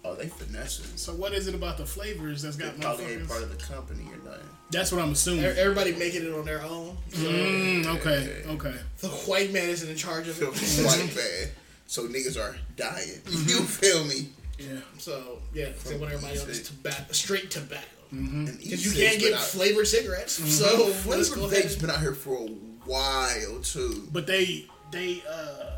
[0.04, 0.86] Oh, they finessing.
[0.98, 3.64] So what is it about the flavors that's They got probably ain't part of the
[3.64, 4.46] company or nothing.
[4.72, 5.44] That's what I'm assuming.
[5.46, 6.98] E- Everybody making it on their own.
[7.14, 8.76] So Mm, okay, okay.
[9.00, 10.86] the white man isn't in charge of Feel it.
[10.86, 11.52] white bad.
[11.90, 13.20] So niggas are dying.
[13.26, 14.30] You feel me?
[14.60, 14.80] Yeah.
[15.00, 17.82] So yeah, they want everybody on this tobacco, straight tobacco.
[18.12, 20.34] Because you E6 can't get flavored cigarettes.
[20.34, 21.64] So let's Flavor go ahead.
[21.64, 22.48] Vape's been out here for a
[22.86, 24.08] while too.
[24.12, 25.78] But they they uh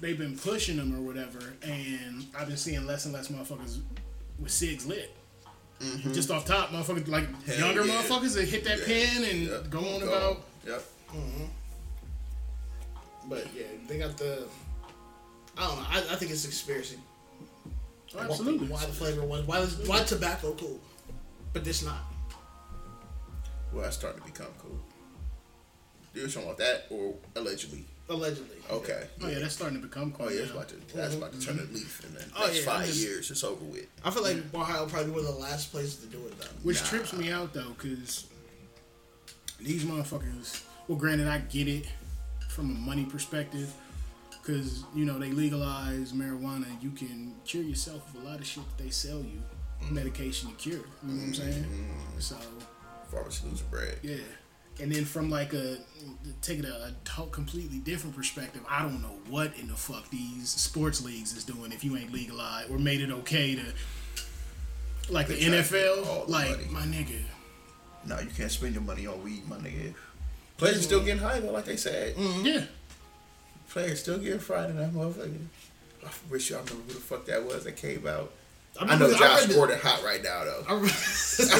[0.00, 3.78] they've been pushing them or whatever, and I've been seeing less and less motherfuckers
[4.38, 5.14] with cigs lit.
[6.12, 7.50] Just off top, motherfuckers like Mm-hmm.
[7.52, 8.02] Hell younger yeah.
[8.02, 8.84] motherfuckers that hit that Yeah.
[8.86, 9.70] pin and Yep.
[9.70, 10.08] go on Go.
[10.08, 10.42] about.
[10.66, 10.82] Yep.
[13.28, 14.46] But yeah, they got the.
[15.56, 15.86] I don't know.
[15.88, 16.98] I, I think it's a conspiracy.
[18.14, 18.68] Oh, absolutely.
[18.68, 19.46] Why the flavor was?
[19.46, 20.80] Why is why tobacco cool,
[21.52, 21.98] but this not?
[23.72, 24.78] Well, that's starting to become cool.
[26.14, 27.84] You're talking about that or allegedly?
[28.08, 28.56] Allegedly.
[28.70, 29.02] Okay.
[29.22, 30.26] Oh yeah, that's starting to become cool.
[30.26, 32.50] Oh yeah, it's about to that's about to turn a leaf in the oh, next
[32.50, 33.30] Oh, yeah, five just- years.
[33.30, 33.86] It's over with.
[34.04, 36.46] I feel like Ohio probably one of the last places to do it though.
[36.62, 36.88] Which Nah.
[36.88, 38.26] trips me out though, because
[39.60, 40.62] these motherfuckers.
[40.88, 41.86] Well, granted, I get it
[42.48, 43.74] from a money perspective,
[44.46, 46.66] because you know they legalize marijuana.
[46.80, 49.42] You can cure yourself of a lot of shit that they sell you,
[49.82, 49.94] mm-hmm.
[49.94, 50.76] medication to cure.
[50.76, 51.64] You know what I'm saying?
[51.64, 52.20] Mm-hmm.
[52.20, 52.36] So
[53.10, 53.98] Farmers lose bread.
[54.02, 54.16] yeah.
[54.78, 55.78] And then from like a
[56.42, 60.10] take it a, a to- completely different perspective, I don't know what in the fuck
[60.10, 63.62] these sports leagues is doing if you ain't legalized or made it okay to
[65.08, 66.68] like the They try to get all NFL, like money.
[66.70, 67.20] my nigga.
[68.04, 69.94] No, you can't spend your money on weed, my nigga.
[70.58, 72.14] Players still getting high though, like they said.
[72.14, 72.46] Mm-hmm.
[72.46, 72.64] Yeah.
[73.76, 75.36] Players still getting fried in that motherfucker.
[76.02, 78.32] I wish y'all remember who the fuck that was that came out.
[78.80, 80.64] I, remember- know Josh read the- Gordon hot right now though.
[80.66, 81.50] I re- Because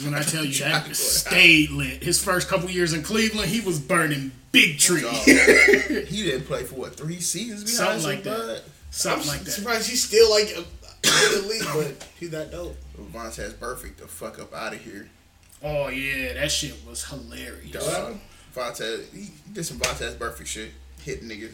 [0.02, 3.60] when I tell you that Johnny stayed lit, his first couple years in Cleveland, he
[3.60, 5.02] was burning big trees.
[5.02, 5.14] Dog.
[5.26, 8.38] he didn't play for what three seasons behind Something like that.
[8.38, 8.62] bud.
[8.90, 9.50] something I'm like that.
[9.50, 12.76] surprised he's still like a, in the league, but he's that dope.
[13.12, 15.06] Vontaze Burfict the fuck up out of here.
[15.62, 17.72] Oh yeah, that shit was hilarious.
[17.72, 18.16] Dog.
[18.56, 20.70] Vontaze, he did some Vontaze Burfict shit.
[21.04, 21.52] Hitting niggas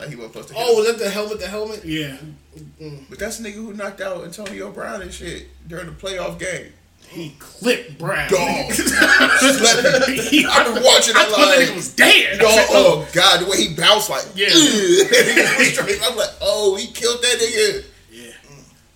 [0.00, 0.64] like he wasn't supposed to hit.
[0.66, 1.38] Oh, was that the helmet?
[1.38, 1.84] The helmet?
[1.84, 2.16] Yeah,
[2.56, 3.04] mm-hmm.
[3.10, 6.72] But that's the nigga who knocked out Antonio Brown and shit during the playoff game.
[7.10, 8.30] he clipped Brown.
[8.30, 8.72] Dog.
[8.72, 10.08] Slept.
[10.08, 12.36] He- I've been watching I that thought that like, nigga was dead.
[12.40, 14.48] I dog, said, oh, oh god, the way he bounced like, Yeah.
[14.48, 17.84] Straight- I'm like, oh, he killed that nigga.
[18.10, 18.30] yeah.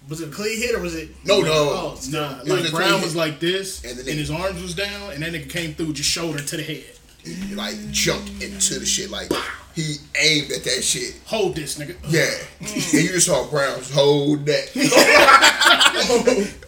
[0.08, 1.10] Was it a clean hit or was it?
[1.26, 1.50] No, no.
[1.52, 3.18] Oh, Nah, like Brown was hit.
[3.18, 5.92] like this, And and, the nigga- his arms was down, and that nigga came through
[5.92, 6.84] just shoulder to the head.
[7.24, 9.30] He like jumped into the shit like
[9.74, 11.20] he aimed at that shit.
[11.26, 11.94] Hold this nigga.
[12.08, 12.22] Yeah,
[12.60, 12.94] mm.
[12.94, 14.70] and you just saw Brown's whole neck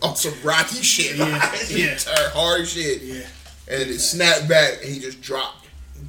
[0.02, 1.94] on some rocky shit, Yeah, like, yeah.
[1.96, 3.14] turn hard shit, Yeah.
[3.68, 5.66] and then it snapped back and he just dropped.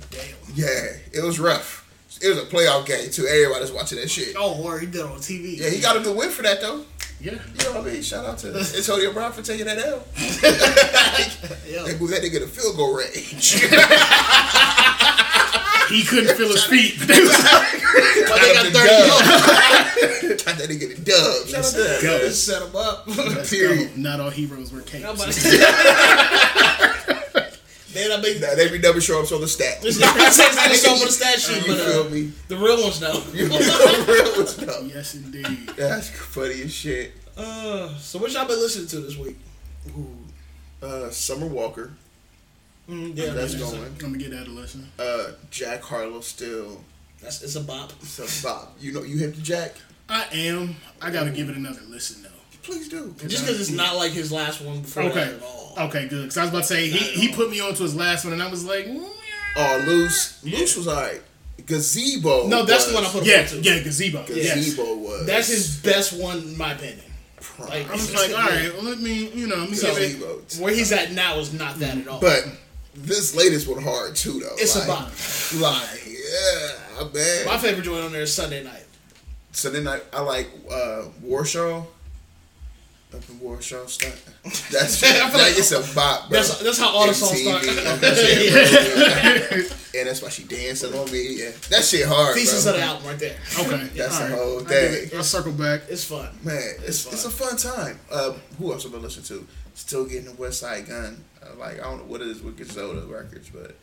[0.09, 0.21] damn.
[0.53, 1.80] Yeah, it was rough.
[2.23, 3.25] It was a playoff game too.
[3.27, 4.35] Everybody's watching that shit.
[4.37, 5.57] Oh, or he did it on TV.
[5.57, 6.83] Yeah, he got a good win for that though.
[7.19, 7.33] Yeah.
[7.33, 8.01] You know what I mean?
[8.01, 10.03] Shout out to Antonio Brown for taking that L.
[11.71, 11.83] Yeah.
[11.83, 13.63] They moved that nigga to field goal range.
[15.91, 16.95] He couldn't feel his feet.
[16.99, 17.81] But they was like,
[18.29, 20.45] But they got Got 30 him the dub.
[20.45, 21.47] Got that nigga the dub.
[21.47, 21.99] Shout out to that.
[22.01, 22.19] go.
[22.19, 23.05] Just set him up.
[23.49, 23.97] Period.
[23.97, 25.03] Not all heroes wear capes.
[27.93, 28.07] Nobody.
[28.07, 29.79] Then I make Nah, they be never show up on the stat.
[29.83, 32.31] It's not the same thing as on the stat sheet, You but feel uh, me?
[32.47, 33.23] the real ones know.
[33.33, 34.81] You know real ones know.
[34.93, 35.69] Yes, indeed.
[35.77, 37.13] That's funny as shit.
[37.37, 39.37] Uh, so what y'all been listening to this week?
[40.81, 41.91] Uh, Summer Walker.
[42.89, 43.83] Mm, yeah, That's that's going.
[43.83, 44.87] I'm gonna get that a listen.
[44.99, 46.83] Uh, Jack Harlow still.
[47.21, 47.91] That's it's a bop.
[48.03, 49.75] So Bob, you know you hit the Jack.
[50.09, 50.75] I am.
[51.01, 52.29] I gotta give it another listen though.
[52.63, 53.13] Please do.
[53.27, 55.35] Just because it's not like his last one before that Okay.
[55.35, 55.75] at all.
[55.87, 56.23] Okay, good.
[56.23, 56.97] Because I was about to say he,
[57.27, 59.07] he put me onto his last one, and I was like, mm,
[59.57, 60.43] Oh, loose.
[60.43, 61.21] Loose was alright.
[61.65, 62.47] Gazebo.
[62.47, 63.69] No, that's the one I put yeah, him to.
[63.69, 64.25] yeah, gazebo.
[64.29, 64.55] Yes.
[64.55, 65.25] Gazebo was.
[65.25, 67.03] That's his best one, in my opinion.
[67.59, 69.97] Like, I was like, all right, well, let me, you know, let me So- give
[69.97, 70.19] it.
[70.47, 70.63] Gazebo.
[70.63, 72.19] where he's at now is not that at all.
[72.19, 72.47] But
[72.95, 74.55] this latest one hard too though.
[74.57, 75.11] It's a like, bop.
[75.61, 77.45] Like yeah, man.
[77.45, 78.83] my favorite joint on there is Sunday night.
[79.53, 81.83] Sunday night, I, I like uh, Warsaw.
[83.13, 84.13] Up in Warsaw, start.
[84.43, 86.37] That's that, it's a bop, bro.
[86.39, 87.61] That's that's how all the songs start.
[87.63, 91.39] MTV, that and that's why she dancing on me.
[91.43, 92.73] Yeah, that shit hard, Pieces bro.
[92.73, 93.35] of the album right there.
[93.59, 94.41] Okay, That's all the right.
[94.41, 95.09] whole I dig thing.
[95.11, 95.15] it.
[95.17, 95.81] I'll circle back.
[95.89, 96.29] It's fun.
[96.43, 97.99] Man, it's It's it's, a fun time.
[98.09, 99.45] Uh, who else have been listening to?
[99.73, 101.21] Still getting the Westside Gunn.
[101.43, 103.75] Uh, like I don't know what it is with Griselda records, but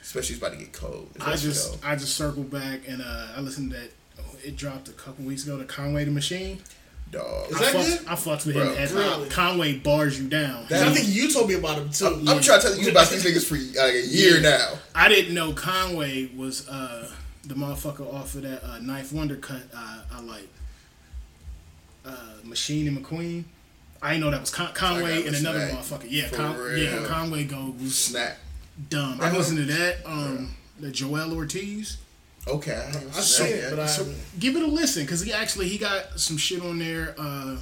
[0.00, 1.10] especially it's about to get cold.
[1.16, 1.88] It's I just go.
[1.88, 3.90] I just circled back and uh, I listened to that.
[4.20, 5.56] oh, It dropped a couple weeks ago.
[5.56, 6.60] The Conway the Machine.
[7.10, 7.50] Dog.
[7.50, 8.08] Is I that fucked, good?
[8.08, 8.78] I fucked with Bro, him.
[8.78, 9.28] As, really?
[9.30, 10.66] Conway bars you down.
[10.68, 12.06] That- I think you told me about him too.
[12.06, 14.74] I'm, I'm trying to tell you about these niggas for like a year now.
[14.94, 17.10] I didn't know Conway was uh,
[17.44, 19.62] the motherfucker off of that uh, Knife Wonder cut.
[19.74, 20.48] Uh, I like
[22.04, 23.44] uh, Machine and McQueen.
[24.02, 25.74] I didn't know that was Con- Conway and listen to another that.
[25.74, 26.06] motherfucker.
[26.08, 26.78] Yeah, For Con- real.
[27.02, 27.06] yeah.
[27.06, 28.36] Conway goes Snap.
[28.88, 29.18] dumb.
[29.20, 29.96] I listened to that.
[30.06, 31.98] Um, the Joell Ortiz.
[32.48, 34.06] Okay, I haven't I've seen seen it, but I So
[34.38, 37.14] give it a listen because he actually he got some shit on there.
[37.18, 37.56] Uh,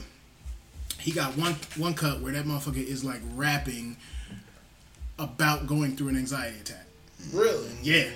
[1.01, 3.97] he got one one cut where that motherfucker is like rapping
[5.18, 6.87] about going through an anxiety attack.
[7.33, 7.68] really.
[7.83, 8.09] Yeah,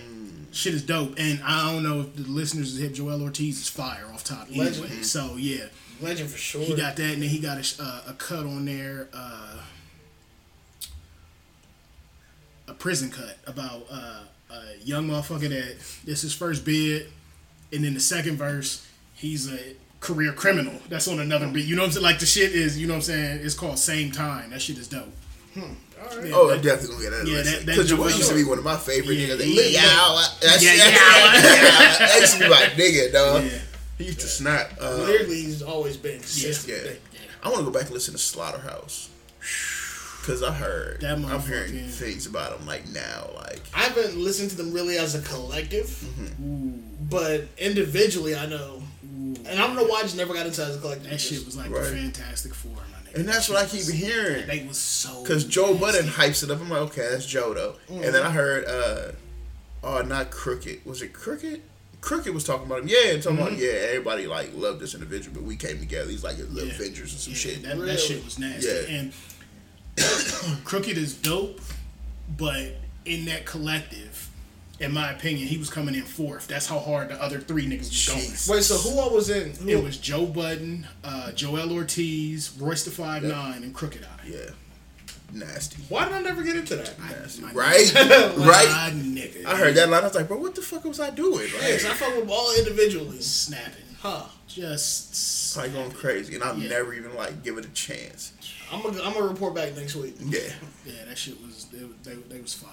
[0.53, 1.15] shit is dope.
[1.19, 4.73] And I don't know if the listeners hip Joell Ortiz is fire off top anyway.
[5.03, 5.65] So yeah,
[6.01, 6.63] Legend for sure.
[6.63, 9.09] he got that, and then he got a, uh, a cut on there.
[9.13, 9.57] Uh,
[12.69, 14.21] a prison cut about uh,
[14.53, 17.09] a young motherfucker that this his first bid,
[17.73, 19.59] and then the second verse, he's a
[20.01, 20.75] career criminal.
[20.89, 21.65] That's on another beat.
[21.67, 22.05] You know what I'm saying?
[22.05, 23.41] Like the shit is, you know what I'm saying?
[23.45, 24.51] It's called Same Time.
[24.51, 25.09] That shit is dope.
[25.57, 26.27] All right.
[26.29, 27.27] Yeah, Oh, that- I'm definitely gonna get that.
[27.29, 29.29] Yeah, Yeah, that- that because Joell Joell- used to be one of my favorite Yeah,
[29.29, 29.39] niggas.
[29.39, 30.29] That, yeah, yeah, yeah.
[30.41, 31.99] that Yeah, shit- yeah.
[32.09, 33.45] that used to be my nigga, dog.
[33.45, 33.59] Yeah.
[33.99, 34.73] He used to snap.
[34.81, 36.83] Uh, Lyrically, he's always been consistent.
[37.13, 39.09] yeah, I want to go back and listen to Slaughterhouse.
[40.23, 41.87] Cause I heard, That I'm hearing yeah.
[41.89, 45.87] things about them like now, like I haven't listened to them really as a collective,
[45.89, 46.79] Mm-hmm.
[47.11, 48.83] but individually, I know.
[49.03, 51.11] And I don't know why I just never got into it as a collective.
[51.11, 51.85] That shit was like Right.
[51.87, 53.17] Fantastic Four, my nigga.
[53.17, 54.47] And that's That what I keep was- hearing.
[54.47, 56.23] They was so Cause Joe Budden nasty.
[56.23, 56.61] hypes it up.
[56.61, 57.75] I'm like, okay, that's Joe though.
[57.89, 59.13] And then I heard, uh,
[59.83, 60.87] oh, not Crooked.
[60.87, 61.63] Was it Crooked?
[62.01, 62.89] Crooked was talking about him.
[62.89, 66.11] Yeah, and talking about yeah, everybody like loved this individual, but we came together.
[66.11, 66.57] He's like the Mm-hmm.
[66.59, 66.73] Yeah.
[66.75, 67.63] Avengers and some Yeah, shit.
[67.63, 68.69] That, that shit was nasty.
[68.69, 68.99] Yeah.
[68.99, 69.13] And
[70.65, 71.61] Crooked is dope,
[72.37, 74.31] but in that collective,
[74.81, 76.49] in my opinion, he was coming in fourth.
[76.49, 78.21] That's how hard the other three niggas was going.
[78.21, 78.51] Jeez.
[78.51, 79.53] Wait, so who all was in?
[79.53, 84.27] Who, It was Joe Budden, uh, Joell Ortiz, Royce the Five Nine, and Crooked I.
[84.27, 84.51] Yeah,
[85.33, 86.99] nasty, why did I never get into that?
[86.99, 87.43] nasty.
[87.55, 88.93] Right, My right.
[88.95, 89.45] nigga.
[89.47, 90.03] I heard that line.
[90.03, 91.49] I was like, bro, what the fuck was I doing?
[91.53, 93.21] Yeah, Like, 'cause I fuck with all individually.
[93.21, 93.85] snapping.
[94.01, 94.25] Huh.
[94.49, 96.69] Just like going crazy, and I've Yeah.
[96.71, 98.33] never even like give it a chance.
[98.73, 100.17] I'm gonna I'm gonna report back next week.
[100.21, 100.41] Yeah,
[100.85, 101.79] yeah, that shit was they,
[102.11, 102.71] they, they was fire.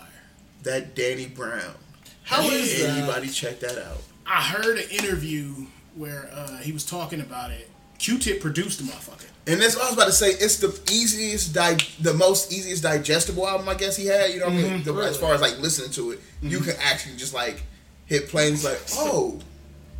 [0.64, 1.76] that Danny Brown.
[2.24, 2.97] How is that?
[2.97, 4.01] Anybody check that out?
[4.26, 7.68] I heard an interview where uh, he was talking about it.
[8.00, 9.28] Q-Tip produced the motherfucker.
[9.47, 10.30] And that's what I was about to say.
[10.30, 14.32] It's the easiest, di- the most easiest digestible album I guess he had.
[14.32, 14.95] You know, what I mean, mm-hmm.
[14.95, 16.70] the, as far as like listening to it, you mm-hmm.
[16.70, 17.64] can actually just like
[18.06, 19.39] hit play and like, oh,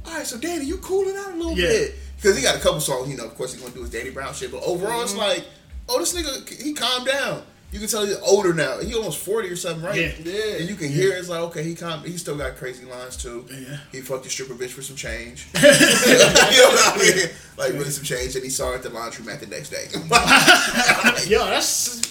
[0.06, 0.26] all right.
[0.26, 1.68] So Danny, you cooling out a little Yeah.
[1.68, 3.10] bit because he got a couple songs.
[3.10, 5.22] You know, of course he's gonna do his Danny Brown shit, but overall it's mm-hmm.
[5.22, 5.46] like,
[5.88, 7.44] oh, this nigga he calmed down.
[7.72, 8.80] You can tell he's older now.
[8.80, 9.96] He almost forty or something, right?
[9.96, 10.12] Yeah.
[10.24, 10.58] Yeah.
[10.58, 12.04] And you can hear it's like, okay, he calm.
[12.04, 13.46] He still got crazy lines too.
[13.52, 13.78] Yeah.
[13.92, 15.48] He fucked a stripper bitch for some change.
[15.56, 17.30] you know what I mean?
[17.58, 19.86] Like with some change, and he saw her at the laundromat the next day.
[21.30, 22.10] Yo, that's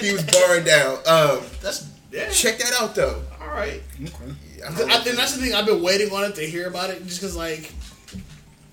[0.00, 0.96] he was barring down.
[1.06, 2.28] Um, that's yeah.
[2.30, 3.22] check that out though.
[3.40, 3.82] All right.
[4.00, 5.54] Yeah, I think that's the thing.
[5.54, 7.72] I've been waiting on it to hear about it, just because like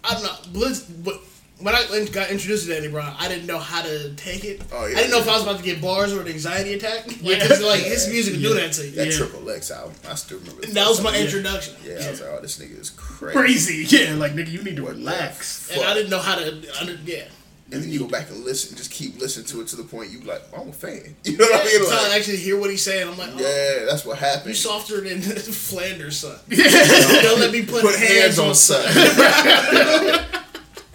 [0.03, 0.35] I don't know.
[0.53, 1.21] Blitz, but
[1.61, 4.61] when I got introduced to Danny Brown, I didn't know how to take it.
[4.73, 4.93] Oh, yeah.
[4.97, 7.05] I didn't know if I was about to get bars or an anxiety attack.
[7.21, 8.91] Like, 'cause, like his music will do that to you.
[8.91, 9.11] that Yeah.
[9.17, 9.93] Triple X album.
[10.09, 10.63] I still remember.
[10.63, 11.75] And that was my introduction.
[11.85, 13.37] Yeah, I was like, oh, this nigga is crazy.
[13.37, 13.97] Crazy.
[13.97, 15.69] Yeah, like nigga, you need to What the relax.
[15.71, 16.47] And I didn't know how to.
[16.79, 17.25] Under, yeah.
[17.73, 20.09] And then you go back and listen, just keep listening to it to the point
[20.11, 21.15] you like, oh, I'm a fan.
[21.23, 21.81] You know what I mean?
[21.81, 24.47] Until I actually hear what he's saying, I'm like, oh, yeah, that's what happened.
[24.49, 26.37] you softer than Flanders, son.
[26.49, 28.83] Don't let me put, Put hands, on son.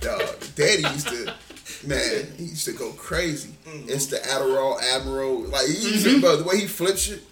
[0.01, 0.21] Dog,
[0.57, 1.35] daddy used to,
[1.87, 3.51] man, he used to go crazy.
[3.65, 3.89] Mm-hmm.
[3.89, 5.43] It's the Adderall Admiral.
[5.43, 7.23] Like, he used to, bro, the way he flips it,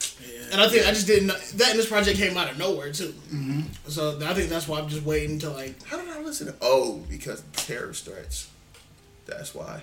[0.52, 2.92] And I think I just didn't know that and this project came out of nowhere
[2.92, 3.12] too.
[3.32, 3.62] Mm-hmm.
[3.88, 6.54] So I think that's why I'm just waiting to like how did I listen to
[6.62, 8.48] Oh, because of terrorist threats.
[9.26, 9.82] That's why.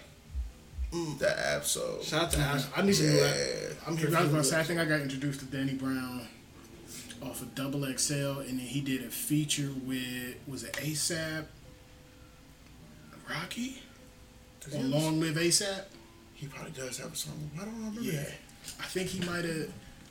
[1.20, 2.00] That app so.
[2.04, 2.64] shout out to Ash.
[2.76, 3.24] I need some new Yeah.
[3.24, 3.78] rap.
[3.88, 5.74] I'm here I for was the gonna say, I think I got introduced to Danny
[5.74, 6.28] Brown
[7.24, 11.46] off of Double XL, and then he did a feature with was it ASAP
[13.32, 13.82] Rocky
[14.76, 15.86] on Long Live ASAP.
[16.34, 17.50] He probably does have a song.
[17.60, 18.32] I don't remember Yeah, that.
[18.80, 19.68] I think he might have.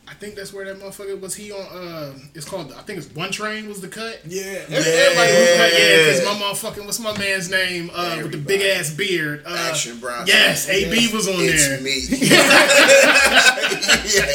[0.09, 1.35] I think that's where that motherfucker was.
[1.37, 1.61] He on?
[1.61, 2.73] Uh, it's called.
[2.73, 4.21] I think it's One Train was the cut.
[4.27, 5.41] Yeah, Everybody Yeah.
[5.41, 8.91] was cut, yeah, because my motherfucking what's my man's name uh, with the big ass
[8.91, 9.45] beard?
[9.47, 10.27] Uh, Action Bronson.
[10.29, 11.81] Yes, AB was on It's there.
[11.81, 12.01] me.
[14.15, 14.27] yeah,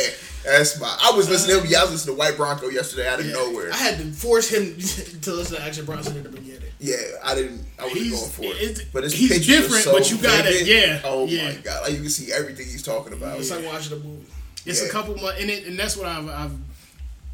[0.46, 0.88] that's my.
[1.02, 1.72] I was listening to him.
[1.72, 3.34] Yeah, I was listening to White Bronco yesterday out of Yeah.
[3.34, 3.72] nowhere.
[3.72, 4.78] I had to force him
[5.22, 6.62] to listen to Action Bronson in the beginning.
[6.80, 7.66] Yeah, I didn't.
[7.80, 8.62] I wasn't He's- going for it.
[8.62, 10.68] it's- but his he's different, so but you gotta- vivid.
[10.68, 11.46] yeah, Oh yeah.
[11.50, 11.84] my god!
[11.84, 13.40] Like you can see everything he's talking about.
[13.40, 14.26] It's like watching a movie.
[14.66, 14.88] It's Yeah.
[14.88, 16.52] a couple months, and, it, and that's what I've, I've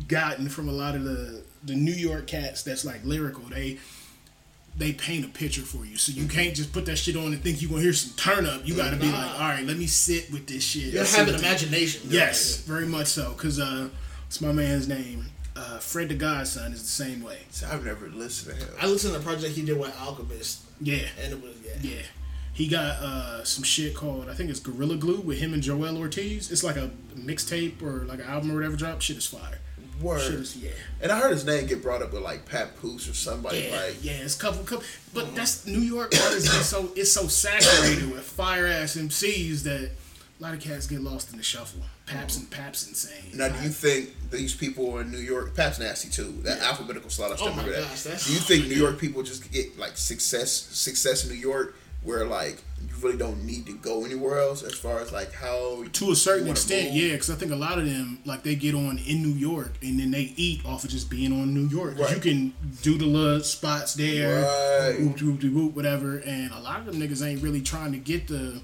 [0.08, 3.44] gotten from a lot of the the New York cats that's like lyrical.
[3.44, 3.78] They
[4.78, 7.42] they paint a picture for you, so you can't just put that shit on and
[7.42, 8.62] think you're gonna hear some turn up.
[8.66, 10.94] You got to be like, all right, let me sit with this shit.
[10.94, 12.02] You Let's have an what the- imagination.
[12.10, 13.32] Yes, very much so.
[13.34, 13.90] Cause uh,
[14.28, 15.26] it's my man's name.
[15.56, 17.40] Uh, Fred the Godson is the same way.
[17.50, 18.74] See, I've never listened to him.
[18.82, 21.74] I listened to a project he did with Alchemist, Yeah, and it was yeah.
[21.96, 22.02] yeah.
[22.54, 25.98] He got uh, some shit called I think it's Gorilla Glue with him and Joell
[25.98, 26.50] Ortiz.
[26.52, 29.02] It's like a mixtape or like an album or whatever drop.
[29.02, 29.60] Shit is fire.
[30.02, 30.46] Word.
[30.58, 30.70] yeah.
[31.02, 33.98] And I heard his name get brought up with like Papoose or somebody Yeah, like.
[34.04, 34.84] yeah, it's couple, couple,
[35.14, 35.36] but mm-hmm.
[35.36, 36.54] that's New York artists.
[36.54, 39.90] is so it's so saturated with fire ass MCs that
[40.40, 41.82] a lot of cats get lost in the shuffle.
[42.08, 43.38] Paps and Paps insane.
[43.38, 46.34] Now, do you think these people in New York, Paps nasty too?
[46.44, 47.50] That alphabetical slaughter stuff.
[47.50, 47.88] Oh my remember that?
[47.90, 51.40] gosh, that's- do you think New York people just get like success, success in New
[51.40, 55.32] York, where like you really don't need to go anywhere else as far as like
[55.34, 56.96] how to a certain extent, move?
[56.96, 59.72] yeah, because I think a lot of them like they get on in New York
[59.82, 62.16] and then they eat off of just being on New york Right.
[62.16, 65.00] You can do the little spots there, Right.
[65.00, 68.28] whoop whoop whoop whatever, and a lot of them niggas ain't really trying to get
[68.28, 68.60] the.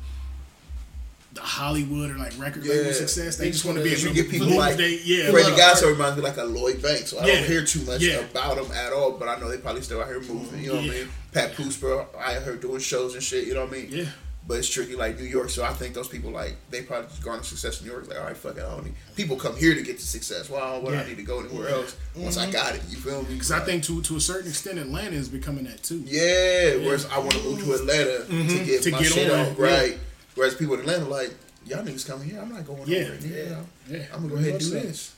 [1.34, 2.94] The Hollywood or like record label Yeah.
[2.94, 5.52] success, they They just want to be able to get people like they, yeah, Freddie
[5.52, 7.12] Well, Gasso reminds me like a Lloyd Banks.
[7.12, 7.36] So I Yeah.
[7.36, 8.20] don't hear too much Yeah.
[8.32, 10.64] about them at all, but I know they probably still out here moving.
[10.64, 11.10] You know what I mean?
[11.38, 13.48] Pat bro, I heard doing shows and shit.
[13.48, 13.88] You know what I mean?
[13.90, 14.06] Yeah.
[14.48, 17.22] But it's tricky like New York, so I think those people like they probably just
[17.22, 18.08] garner success in New York.
[18.08, 18.94] Like, all right, fuck it, I don't need.
[19.18, 20.50] People come here to get to success.
[20.50, 21.02] Well, what Yeah.
[21.02, 22.54] I need to go anywhere else once I mm-hmm.
[22.54, 22.82] got it.
[22.88, 23.34] You feel me?
[23.34, 26.02] Because I think to to a certain extent, Atlanta is becoming that too.
[26.06, 28.66] Yeah, whereas I want to move to Atlanta to mm-hmm.
[28.66, 29.64] get To my get shit on, on, yeah.
[29.64, 30.00] right?
[30.36, 31.34] Whereas people in Atlanta like,
[31.66, 33.00] y'all niggas coming here, I'm not going Yeah.
[33.00, 33.28] over.
[33.28, 35.14] Yeah, Yeah, I'm gonna go ahead and do this.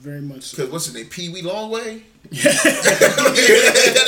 [0.00, 0.62] Very much so.
[0.62, 1.06] Cause what's his name?
[1.06, 2.02] Pee Wee Longway.
[2.30, 2.62] That's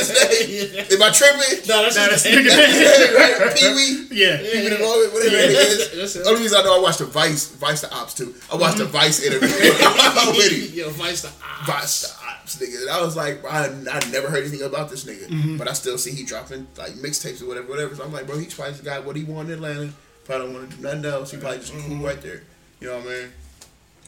[0.09, 0.86] his name.
[0.93, 1.68] Am I tripping?
[1.68, 3.38] No, that's Nah, just that's nigga.
[3.41, 3.57] right?
[3.57, 4.07] Pee Wee.
[4.12, 4.36] Yeah.
[4.38, 5.43] Pee Wee the Longway, whatever Yeah.
[5.43, 6.14] it is.
[6.14, 6.26] That's.
[6.28, 8.34] Only reason I know I watched the Vice, Vice the Ops too.
[8.53, 8.93] I watched the mm-hmm.
[8.93, 10.74] Vice interview with him.
[10.78, 11.66] Yo, Vice the Ops.
[11.66, 12.80] Vice the Ops, nigga.
[12.82, 15.57] And I was like, I, I never heard anything about this nigga, mm-hmm.
[15.57, 17.95] but I still see he dropping like mixtapes or whatever, whatever.
[17.97, 19.93] So I'm like, bro, he's probably just got what he wanted in Atlanta.
[20.24, 21.30] Probably don't want to do nothing else.
[21.32, 22.05] He probably just cool mm-hmm.
[22.05, 22.43] right there.
[22.80, 23.28] You know what I mean?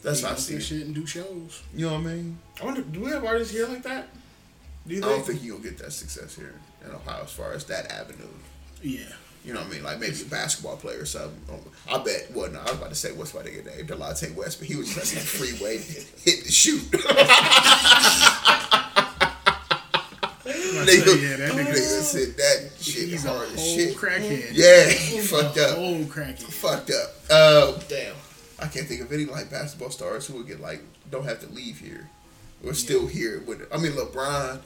[0.03, 0.61] That's He how I go see it.
[0.63, 1.63] shit and do shows.
[1.75, 2.39] You know what I mean?
[2.61, 4.09] I wonder, do we have artists here like that?
[4.87, 7.53] Do you I don't think you gonna get that success here in Ohio as far
[7.53, 8.27] as that avenue.
[8.83, 9.01] Yeah.
[9.45, 9.83] You know what I mean?
[9.85, 11.41] Like maybe a basketball player or something.
[11.51, 12.31] Um, I bet.
[12.35, 14.77] Well, no, I was about to say what's my nigga name, Delonte West, but he
[14.77, 16.81] was just that freeway hit the shoot.
[20.43, 23.97] nigga, yeah, that nigga, nigga- said that shit He's a hard whole as shit.
[23.97, 24.51] crackhead.
[24.53, 25.77] Yeah, he fucked a up.
[25.77, 26.43] whole crackhead.
[26.43, 27.31] Fucked up.
[27.31, 28.15] Um, Damn.
[28.63, 31.49] I can't think of any like basketball stars who would get like don't have to
[31.49, 32.09] leave here.
[32.63, 33.67] We're still here with.
[33.73, 34.61] I mean LeBron,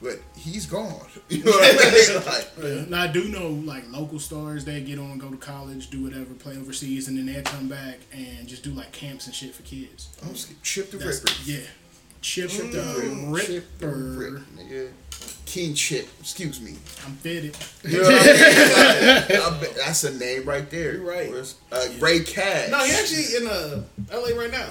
[0.00, 1.06] but he's gone.
[1.28, 2.22] You know what I mean?
[2.26, 2.84] Like, Yeah.
[2.88, 6.32] Now I do know like local stars that get on, go to college, do whatever,
[6.34, 9.62] play overseas, and then they come back and just do like camps and shit for
[9.62, 10.08] kids.
[10.22, 11.28] I'm just Chip the Ripper.
[11.44, 11.58] yeah.
[12.20, 14.44] Chip the Mm, Chip the Ripper.
[14.56, 14.90] Nigga.
[15.46, 16.76] King Chip, excuse me.
[17.04, 17.56] I'm fitted.
[17.84, 19.40] You know I mean?
[19.42, 20.94] I that's a name right there.
[20.96, 21.54] You're right.
[21.72, 22.70] Uh, Ray Cash.
[22.70, 24.34] No, he actually in uh, L.A.
[24.38, 24.68] right now.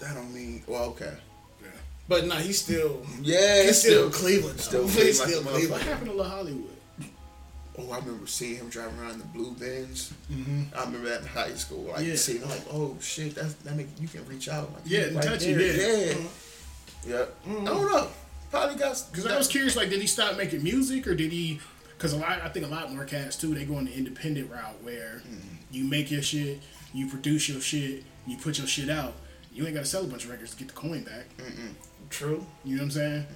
[0.00, 0.62] That don't mean.
[0.66, 1.14] Well, okay.
[1.62, 1.68] Yeah.
[2.08, 4.60] But no, he's still Yeah, he's still, Cleveland.
[4.60, 6.68] still Still, he's Cleveland still a What happened to La Hollywood?
[7.78, 10.12] Oh, I remember seeing him driving around in the blue Benz.
[10.76, 11.84] I remember that in high school.
[11.84, 12.16] Like Yeah.
[12.16, 14.70] seeing, like, oh shit, that's that make you can reach out.
[14.74, 15.58] Like, Yeah, and touch there.
[15.58, 16.12] yeah.
[16.12, 16.14] yeah,
[17.06, 17.24] yeah.
[17.44, 17.62] Hmm.
[17.62, 18.08] I don't know.
[18.50, 21.60] Probably got Because I was curious, like, did he stop making music or did he?
[21.96, 23.54] Because a lot, I think a lot more cats too.
[23.54, 25.56] They go on the independent route where hmm.
[25.70, 26.60] you make your shit,
[26.92, 29.14] you produce your shit, you put your shit out.
[29.52, 31.26] You ain't got to sell a bunch of records to get the coin back.
[32.08, 32.46] True.
[32.64, 33.26] You know what I'm saying?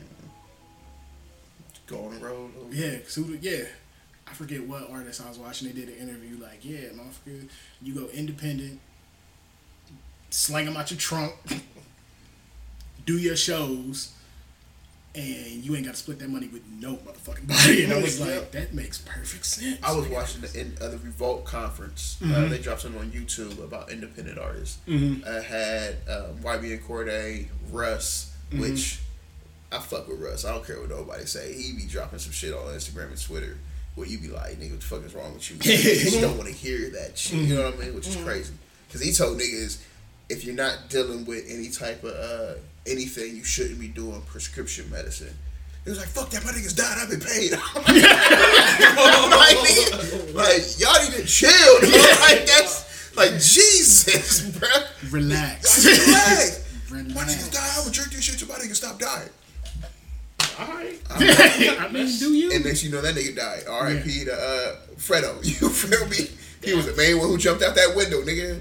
[1.86, 2.50] go on the road.
[2.70, 3.64] Yeah, cause who, yeah.
[4.28, 5.68] I forget what artist I was watching.
[5.68, 7.48] They did an interview like, yeah, motherfucker,
[7.80, 8.80] you go independent,
[10.30, 11.34] slang them out your trunk,
[13.06, 14.12] do your shows,
[15.14, 17.84] and you ain't got to split that money with no motherfucking body.
[17.84, 19.78] And I was like, that makes perfect sense.
[19.82, 22.18] I was watching the in, uh, the Revolt conference.
[22.22, 24.78] Uh, they dropped something on YouTube about independent artists.
[24.88, 29.00] I had um, YB and Corday, Russ, which
[29.72, 30.44] I fuck with Russ.
[30.44, 31.54] I don't care what nobody say.
[31.54, 33.56] He be dropping some shit on Instagram and Twitter
[33.94, 35.56] where you be like, nigga, what the fuck is wrong with you?
[36.12, 37.40] you don't want to hear that shit.
[37.40, 37.94] You know what I mean?
[37.94, 38.52] Which is crazy.
[38.86, 39.82] Because he told niggas,
[40.28, 44.90] if you're not dealing with any type of uh, anything, you shouldn't be doing prescription
[44.90, 45.34] medicine.
[45.84, 47.52] It was like, fuck that, my niggas died, I've been paid.
[47.52, 47.60] like,
[50.34, 51.50] like, y'all need to chill.
[51.80, 52.20] dog.
[52.20, 54.68] Like, that's, like, Jesus, bro.
[55.10, 55.84] Relax.
[55.84, 56.62] Relax.
[56.90, 57.34] My Relax.
[57.34, 59.28] niggas died, I'm gonna drink this shit till my niggas stop dying.
[60.58, 60.98] All right.
[61.10, 62.52] I mean, do you?
[62.52, 63.64] And next you know, that nigga died.
[63.68, 64.24] R.I.P.
[64.24, 65.44] to uh, Fredo.
[65.44, 66.30] You feel me?
[66.64, 68.60] He was the main one who jumped out that window, nigga.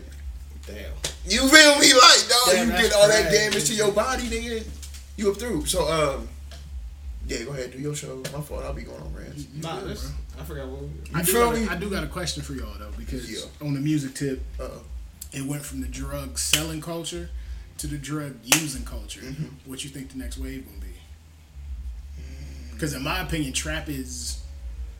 [0.66, 0.92] Damn.
[1.28, 1.94] You feel me?
[1.94, 3.38] Like, dog, Damn, you that's did all that crazy.
[3.50, 4.68] damage to your body, nigga.
[5.18, 5.66] You up through.
[5.66, 6.28] So, um,
[7.28, 8.18] yeah, go ahead, do your show.
[8.34, 9.46] My fault, I'll be going on rants.
[9.62, 10.82] Nah, this, I forgot what.
[10.84, 11.68] We, I do, feel got me?
[11.68, 13.48] a, I do got a question for y'all though, because Yeah.
[13.66, 14.82] on the music tip, Uh-oh.
[15.34, 17.30] it went from the drug selling culture
[17.80, 19.22] to the drug using culture.
[19.22, 19.70] Mm-hmm.
[19.70, 20.88] What you think the next wave gonna be?
[22.74, 24.42] Because in my opinion, trap is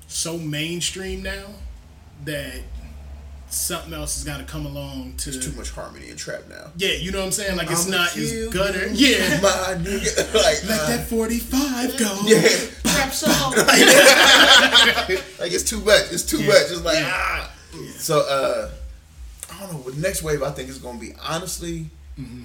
[0.08, 1.46] so mainstream now
[2.24, 2.62] that
[3.56, 5.32] something else has got to come along to.
[5.32, 6.72] There's too much harmony in trap now.
[6.78, 7.58] Yeah, you know what I'm saying?
[7.58, 8.88] Like it's I'ma not kill as gutter.
[8.94, 9.40] Yeah.
[9.42, 10.34] My nigga.
[10.36, 12.20] Like, Let uh, that 45 go.
[12.26, 12.42] yeah.
[12.98, 13.54] Rap song.
[15.40, 16.12] like it's too much.
[16.12, 16.48] It's too Yeah.
[16.48, 16.64] much.
[16.72, 17.12] It's like Yeah.
[17.14, 17.52] ah.
[17.98, 18.70] So uh,
[19.54, 19.90] I don't know.
[19.92, 21.88] The next wave, I think is gonna be honestly.
[22.20, 22.44] Mm-hmm.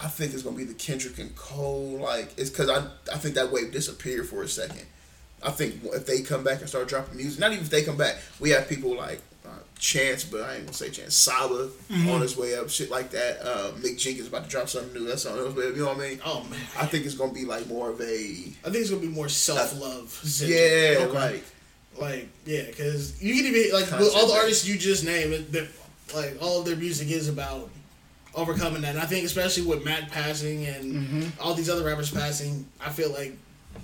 [0.00, 1.98] I think it's gonna be the Kendrick and Cole.
[2.00, 4.86] Like it's because I I think that wave disappeared for a second.
[5.42, 7.96] I think if they come back and start dropping music, not even if they come
[7.96, 9.20] back, we have people like
[9.78, 11.14] Chance, but I ain't gonna say Chance.
[11.14, 12.08] Saba Mm-hmm.
[12.10, 13.40] on his way up, shit like that.
[13.46, 15.06] Uh, Mick Jenkins about to drop something new.
[15.06, 15.74] That's on his way up.
[15.76, 16.20] You know what I mean?
[16.24, 16.58] Oh man.
[16.78, 19.28] I think it's gonna be like more of a I think it's gonna be more
[19.28, 20.20] self love.
[20.44, 21.12] yeah, Okay.
[21.12, 21.44] like
[21.98, 25.48] Like yeah, because you can even like all the artists you just named,
[26.14, 27.70] like all of their music is about
[28.34, 28.90] overcoming that.
[28.90, 33.12] And I think especially with Mac passing and all these other rappers passing, I feel
[33.12, 33.36] like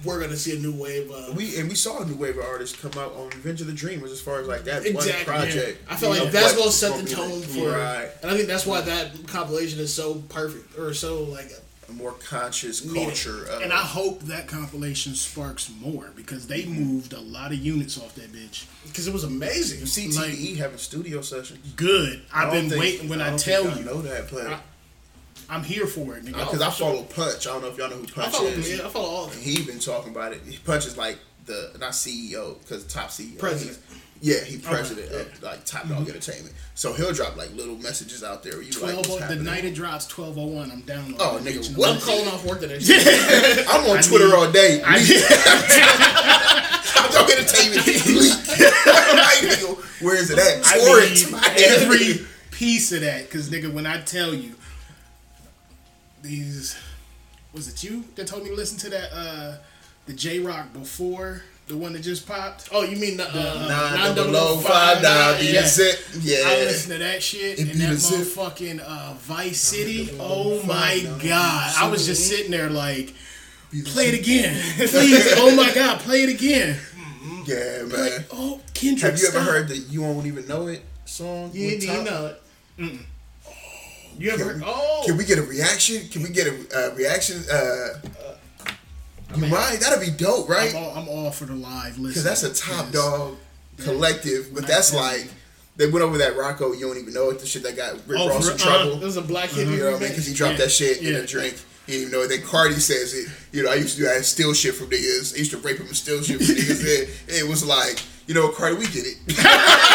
[0.04, 2.44] we're gonna see a new wave of We and we saw a new wave of
[2.44, 5.12] artists come out on Revenge of the Dreamers as far as like that exactly.
[5.12, 5.78] one project.
[5.86, 5.92] yeah.
[5.92, 7.48] I feel like know, that's gonna set the tone like.
[7.48, 11.50] for, right and I think that's why that compilation is so perfect or so like
[11.88, 13.44] a more conscious culture.
[13.46, 16.82] Of, And I hope that compilation sparks more because they mm-hmm.
[16.82, 18.66] moved a lot of units off that bitch.
[18.86, 19.80] because it was amazing.
[19.80, 21.72] CTE like- E having studio sessions.
[21.76, 22.22] Good.
[22.32, 23.70] I've been waiting when I, don't tell you.
[23.70, 24.60] y'all know that, but I-
[25.48, 26.34] I'm here for it, nigga.
[26.36, 27.46] Uh, because I follow Punch.
[27.46, 28.76] I don't know if y'all know who I Punch follow, is.
[28.78, 29.48] yeah, I follow all of And them.
[29.48, 30.40] he been talking about it.
[30.64, 33.78] Punch is like the not CEO because top CEO President.
[33.88, 36.08] He's- Yeah, he president of like Top Dawg mm-hmm.
[36.08, 36.54] Entertainment.
[36.74, 38.62] So he'll drop like little messages out there.
[38.62, 40.70] You like Twelve what's oh, the night it drops, twelve oh one.
[40.70, 41.14] I'm down.
[41.18, 41.90] Oh, nigga, what?
[41.90, 42.78] I'm calling off work today.
[43.68, 44.80] I'm on I Twitter need- all day.
[44.86, 48.32] I- Top Dawg Entertainment leak.
[48.86, 50.64] like, where is it at?
[50.66, 51.60] I Torrent.
[51.60, 54.54] every piece of that because nigga, when I tell you
[56.24, 56.76] these,
[57.52, 59.56] was it you that told me to listen to that uh
[60.06, 62.68] the Jay Rock before the one that just popped?
[62.72, 65.66] Oh, you mean the uh, Nine double O five nine be yeah.
[66.20, 66.42] Yeah.
[66.46, 68.18] I listened to that shit It and be that the zip.
[68.26, 70.10] motherfucking uh, Vice City.
[70.18, 71.74] Oh my god!
[71.78, 73.14] I was just sitting there like,
[73.86, 75.32] play it again, please.
[75.36, 76.78] Oh my god, play it again.
[77.46, 78.24] Yeah, man.
[78.32, 79.12] Oh, Kendrick.
[79.12, 79.48] Have you ever stop.
[79.48, 81.50] heard the "You Won't Even Know It" song?
[81.52, 82.26] You with didn't even know
[82.78, 83.00] it.
[84.18, 84.60] You ever heard?
[84.60, 86.08] Can- Oh, Can we get a reaction?
[86.08, 87.42] Can we get a uh, reaction?
[87.52, 87.88] Uh,
[89.34, 89.80] you mind?
[89.80, 90.70] That'd be dope, right?
[90.74, 92.04] I'm all, I'm all for the live listen.
[92.08, 93.36] Because that's a top dog
[93.78, 95.28] collective, but that's like
[95.76, 96.72] they went over that Rocko.
[96.78, 97.40] You don't even know it.
[97.40, 98.96] The shit that got Rick Oh, Ross for- in uh, trouble.
[98.96, 99.66] This is a black kid.
[99.68, 100.08] You know what I mean?
[100.10, 101.56] Because he dropped Yeah, that shit in a drink.
[101.86, 102.28] He didn't even know it.
[102.28, 103.28] Then Cardi says it.
[103.52, 105.34] You know, I used to do I steal shit from niggas.
[105.34, 107.08] I used to rape them and steal shit from niggas.
[107.28, 109.16] And it was like, you know, Cardi, we get it.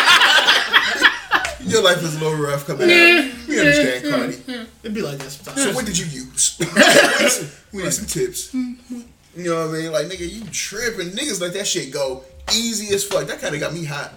[1.70, 3.32] Your life is a little rough coming out.
[3.48, 4.68] We understand, Cardi.
[4.84, 5.64] It'd be like that sometimes.
[5.64, 6.58] So what did you use?
[7.74, 8.54] we need some tips.
[8.54, 9.06] You
[9.36, 9.92] know what I mean?
[9.92, 11.10] Like nigga, you tripping.
[11.10, 13.28] Niggas let that shit go easy as fuck.
[13.28, 14.14] That kind of got me hot.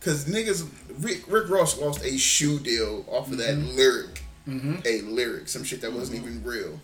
[0.00, 0.68] Cause niggas,
[0.98, 3.76] Rick, Rick Ross lost a shoe deal off of that mm-hmm.
[3.76, 4.22] lyric.
[4.48, 4.76] Mm-hmm.
[4.84, 6.28] A lyric, some shit that wasn't mm-hmm.
[6.28, 6.80] even real.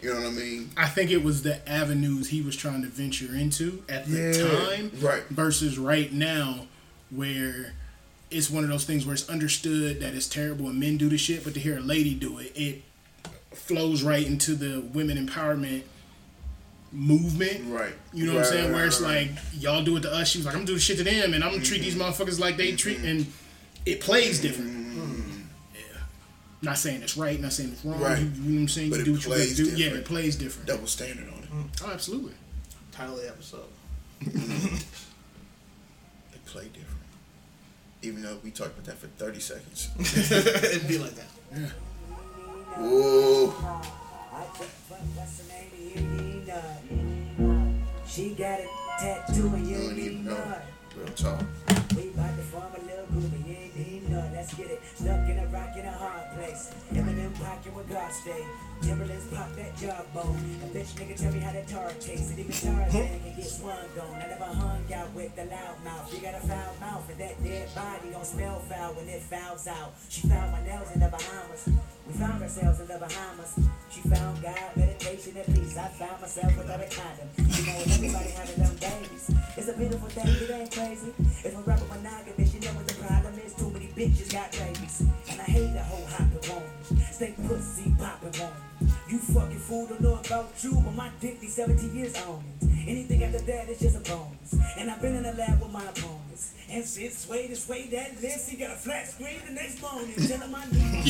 [0.00, 0.70] You know what I mean?
[0.76, 4.76] I think it was the avenues he was trying to venture into at the Yeah,
[4.76, 5.24] time, right.
[5.24, 6.66] Versus right now,
[7.10, 7.74] where
[8.30, 11.18] it's one of those things where it's understood that it's terrible and men do the
[11.18, 12.82] shit, but to hear a lady do it, it
[13.52, 15.82] flows right into the women empowerment
[16.92, 17.72] movement.
[17.72, 17.92] Right.
[18.12, 18.64] You know what I'm Right, saying?
[18.66, 20.28] right, Where it's right, like y'all do it to us.
[20.28, 22.02] She was like, I'm gonna do shit to them, and I'm gonna treat these mm-hmm.
[22.02, 23.06] motherfuckers like they treat, mm-hmm.
[23.06, 23.26] and
[23.86, 24.70] it plays different.
[24.70, 25.40] Mm-hmm.
[25.74, 25.80] Yeah.
[26.62, 28.00] Not saying it's right, not saying it's wrong.
[28.00, 28.18] Right.
[28.18, 28.90] You, you know what I'm saying?
[28.90, 29.76] But you it do what you plays gotta do.
[29.76, 30.04] Yeah, different.
[30.06, 30.68] it plays different.
[30.68, 31.48] double standard on it.
[31.84, 32.34] Oh, absolutely.
[32.92, 33.64] Title of the episode.
[36.32, 36.89] They play different.
[38.02, 39.90] Even though we talked about that for 30 seconds.
[39.98, 41.70] It'd be like that.
[42.78, 43.52] Whoa.
[48.06, 48.66] She got a
[48.98, 50.34] tattoo and you You don't even even know.
[50.34, 50.56] know.
[50.96, 51.44] Real talk.
[54.60, 54.80] Get it.
[54.94, 56.72] Stuck in a rock in a hard place.
[56.92, 58.44] Eminem pocket with God stay.
[58.82, 60.36] Timberlands pop that jawbone.
[60.64, 62.30] A bitch nigga tell me how that tar tastes.
[62.30, 64.14] And even Tarzan can get swung on.
[64.14, 66.12] I never hung out with the loud mouth.
[66.12, 69.66] You got a foul mouth and that dead body don't smell foul when it fouls
[69.66, 69.92] out.
[70.08, 71.68] She found my nails in the Bahamas.
[72.06, 73.58] We found ourselves in the Bahamas.
[73.90, 75.76] She found God, meditation, and peace.
[75.76, 77.28] I found myself without a condom.
[77.36, 79.30] You know, everybody having them babies.
[79.56, 81.12] It's a beautiful thing, it ain't crazy.
[81.44, 82.89] If a rapper monogamous, you know what
[84.00, 85.02] bitches got babies.
[85.28, 87.02] And I hate the whole hopping one.
[87.12, 88.89] Stay pussy popping one.
[89.10, 92.44] You fucking fool don't know about you, but my dick be 17 years old.
[92.86, 94.54] Anything after that is just a bonus.
[94.78, 96.54] And I've been in the lab with my opponents.
[96.70, 100.14] And since sway this way that list, he got a flat screen the next morning.
[100.14, 101.02] Tell him I need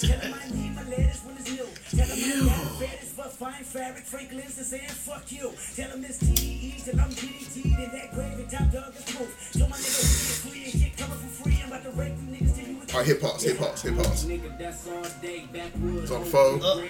[0.00, 1.68] Tell him I need my lettuce when it's new.
[1.96, 4.04] Tell him I got a for fine fabric.
[4.04, 5.52] Franklin's is saying fuck you.
[5.76, 9.50] Tell him this TDE till I'm GDT and that gravy top dog is proof.
[9.54, 11.60] Show my niggas free and shit coming for free.
[11.62, 12.27] I'm about to rape you niggas till you
[12.92, 14.24] All right, hit pause, hit pause, hit pause.
[14.24, 16.02] Nigga, that's all day backwood.
[16.04, 16.62] It's on the phone.
[16.62, 16.82] Uh,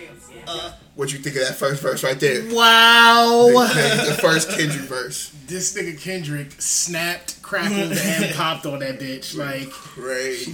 [0.47, 0.73] uh.
[0.95, 2.43] What you think of that first verse right there?
[2.55, 3.49] Wow.
[3.53, 5.33] the first Kendrick verse.
[5.47, 9.37] This nigga Kendrick snapped, crackled, and popped on that bitch.
[9.37, 10.53] Like, Crazy.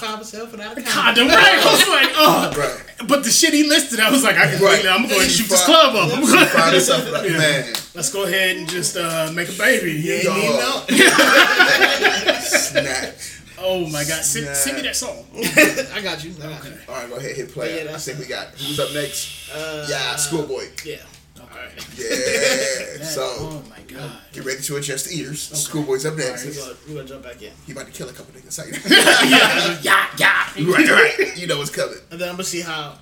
[0.00, 1.28] Found myself without a condom.
[1.28, 1.58] condom, right?
[1.62, 2.52] I was like, oh.
[2.58, 3.08] Right.
[3.08, 4.84] But the shit he listed, I was like, I can Right.
[4.86, 6.10] I'm going to shoot this club up.
[6.12, 7.38] I'm gonna- found herself like, Yeah.
[7.38, 9.92] man, Let's go ahead and just uh, make a baby.
[9.92, 10.22] Yeah.
[10.22, 10.84] You know?
[12.40, 13.14] snap.
[13.62, 14.22] Oh my God.
[14.24, 14.52] Send, Nah.
[14.54, 15.24] send me that song.
[15.36, 16.32] I got you.
[16.42, 16.72] I got you.
[16.88, 17.84] All right, go ahead, hit play.
[17.84, 19.48] Yeah, I think we got who's up next.
[19.88, 20.64] yeah, Schoolboy.
[20.84, 20.96] Yeah.
[21.38, 21.68] Okay.
[21.96, 23.04] Yeah.
[23.16, 24.10] so oh my God.
[24.32, 25.40] get ready to adjust the ears.
[25.42, 26.44] Schoolboy's up next.
[26.46, 27.52] We're gonna, we're gonna jump back in.
[27.66, 28.58] He about to kill a couple niggas.
[28.58, 30.72] Like, Yeah, yeah.
[30.72, 31.36] right, right.
[31.38, 31.96] You know what's coming.
[32.10, 32.96] And then I'm gonna see how.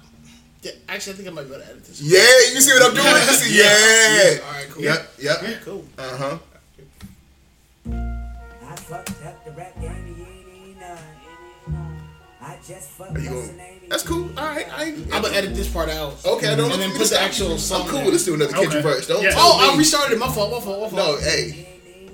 [0.62, 2.00] Yeah, actually, I think I might be able to edit this.
[2.00, 2.18] Yeah,
[2.52, 3.06] you see what I'm doing?
[3.06, 4.44] You see, yeah.
[4.44, 4.82] All right, cool.
[4.82, 5.38] Yep, yep.
[5.42, 5.84] Yeah, cool.
[5.96, 6.38] Uh huh.
[7.86, 10.26] I fucked up the rap game,
[12.48, 13.60] Are you up going?
[13.88, 14.28] That's cool.
[14.38, 14.66] All right.
[14.72, 16.14] I ain't, I'm gonna edit this part out.
[16.24, 16.70] Okay, I don't.
[16.72, 17.82] And then put the actual song.
[17.82, 18.04] I'm cool there.
[18.06, 18.82] with let's do another Kendrick Okay.
[18.82, 19.06] verse.
[19.06, 19.22] Don't.
[19.22, 19.32] Yeah.
[19.34, 20.18] Oh, I restarted it.
[20.18, 20.50] My fault.
[20.52, 20.80] My fault.
[20.80, 20.92] My fault.
[20.92, 21.68] No, hey.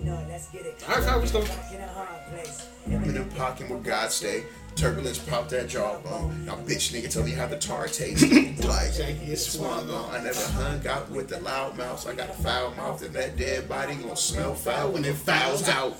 [0.04, 0.84] Let's get it.
[0.88, 1.20] All right, fine.
[1.20, 1.42] We still.
[1.42, 2.68] Back in a hard place.
[2.86, 4.44] in the pocket where God stay.
[4.76, 6.44] Turbulence pop that jawbone.
[6.46, 8.22] Now bitch nigga tell me how the tar taste.
[8.64, 10.14] like Jackie swung on.
[10.14, 12.06] I never hung out with the loud mouths.
[12.06, 15.68] I got a foul mouth and that dead body gonna smell foul when it fouls
[15.68, 15.96] out.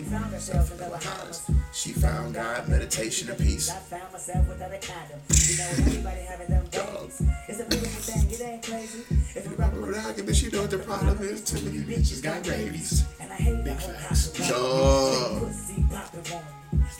[0.00, 0.70] She found my nails in the Bahamas.
[0.70, 1.50] She found herself in the Bahamas.
[1.72, 3.70] She found God, meditation, and peace.
[3.70, 5.20] I found myself without a condom.
[5.28, 7.22] You know, everybody having them babies.
[7.48, 9.04] It's a beautiful thing, it ain't crazy.
[9.36, 11.42] If you rock But I but you know what the problem is.
[11.42, 13.04] Too many bitches got rabies.
[13.20, 14.28] and I hate that whole house.
[14.48, 15.42] Dog.
[15.42, 16.46] Pussy poppin' woman.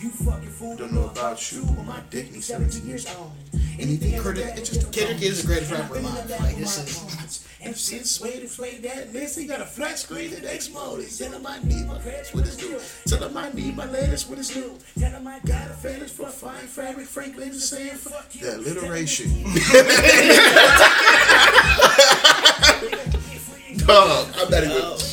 [0.01, 0.76] You fucking fool.
[0.76, 3.32] Don't know about you, but my dick needs 17 years old.
[3.78, 6.28] Anything critical, it's just a Kendrick is the greatest rapper alive.
[6.28, 7.39] Like this is.
[7.63, 11.07] And since way to play that list, he got a flat screen the next morning.
[11.09, 12.81] Tell him I need my crabs with his new.
[13.07, 14.79] Tell him I need my lettuce with his new.
[14.99, 17.07] Tell him I Got a fetish for fine fabric.
[17.07, 18.41] Franklin's is saying fuck you.
[18.43, 19.31] the alliteration.
[23.87, 24.77] Dog, I'm not even.
[24.77, 25.10] Oh.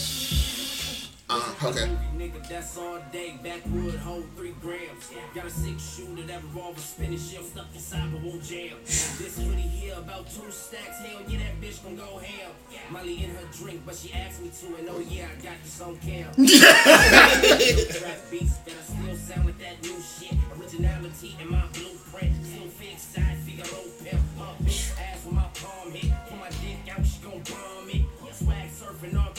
[2.50, 3.38] That's all day.
[3.44, 5.12] Backwood, hold three grams.
[5.36, 8.78] Got a six shooter, that revolver spinning shell stuck inside but won't jam.
[8.86, 11.00] This really here about two stacks.
[11.00, 12.52] Hell yeah, that bitch gon' go ham.
[12.90, 15.82] Molly in her drink, but she asked me to, and oh yeah, I got this
[15.82, 16.32] on cam.
[16.36, 20.38] Trap beats that I still sound like that new shit.
[20.58, 22.34] Originality in my blueprint.
[22.46, 24.22] Still fake side, Figaro pimp.
[24.40, 26.12] Uh, bitch ass with my palm hit.
[26.30, 28.06] Pull my dick out, she gon' bomb it.
[28.38, 29.32] Swag surfing all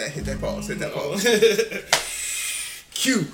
[0.00, 1.24] that, hit that, hit pause, hit that pause.
[2.94, 3.26] Q.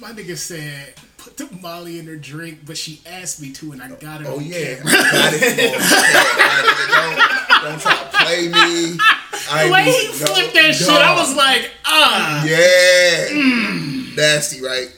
[0.00, 3.82] My nigga said, put the Molly in her drink, but she asked me to, and
[3.82, 4.84] I got it Oh on yeah, camera.
[4.92, 5.80] got it.
[7.60, 8.98] Don't, don't try to play me.
[9.50, 12.42] I The way he no, flipped that shit, I was like, ah.
[12.46, 14.14] Yeah.
[14.16, 14.88] Nasty, right?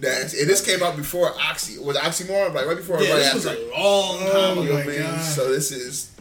[0.00, 0.40] Nasty.
[0.40, 1.76] And this came out before Oxy.
[1.80, 2.54] Was it Oxymoron?
[2.54, 3.60] Like right before or Yeah, right this was after?
[3.60, 4.84] a long time Oh ago.
[4.86, 5.00] man.
[5.02, 5.20] God.
[5.22, 6.13] So this is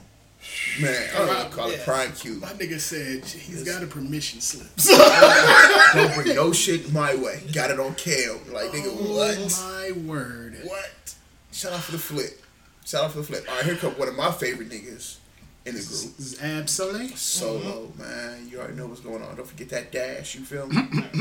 [0.82, 2.36] man, I don't know, call it prime Q.
[2.36, 4.68] My nigga said he's got a permission slip.
[5.94, 7.44] Don't bring no shit my way.
[7.52, 8.40] Got it on cam.
[8.52, 9.62] Like nigga, Oh what?
[9.62, 10.60] my word.
[10.64, 11.16] What?
[11.52, 12.42] Shout out for the flip.
[12.86, 13.46] Shout out for the flip.
[13.50, 15.18] All right, here come one of my favorite niggas
[15.66, 16.18] in the group.
[16.18, 17.08] This is Ab-Soul.
[17.16, 18.02] Solo, mm-hmm.
[18.02, 18.50] man.
[18.50, 19.36] You already know what's going on.
[19.36, 20.36] Don't forget that dash.
[20.36, 20.76] You feel me?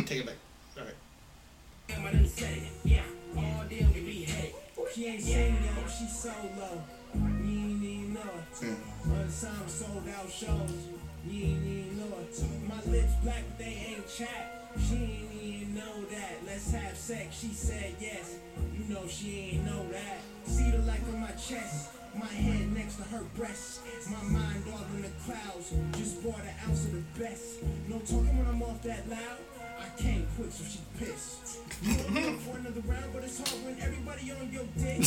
[0.05, 0.37] Take it back.
[0.79, 0.95] All right.
[1.87, 2.73] Damn, I done said it.
[8.61, 10.89] Time sold out shows,
[11.27, 12.45] You ain't even know it.
[12.69, 14.69] My lips black, but they ain't chat.
[14.79, 16.45] She ain't even know that.
[16.47, 17.39] Let's have sex.
[17.39, 18.37] She said yes.
[18.77, 20.19] You know she ain't know that.
[20.45, 21.93] See the light on my chest.
[22.15, 23.81] My head next to her breast.
[24.11, 25.73] My mind all in the clouds.
[25.97, 27.63] Just bought an ounce of the best.
[27.89, 29.39] No talking when I'm off that loud.
[29.81, 31.59] I can't quit so she pissed.
[31.83, 35.03] You for another round, but it's hard when everybody on your dick.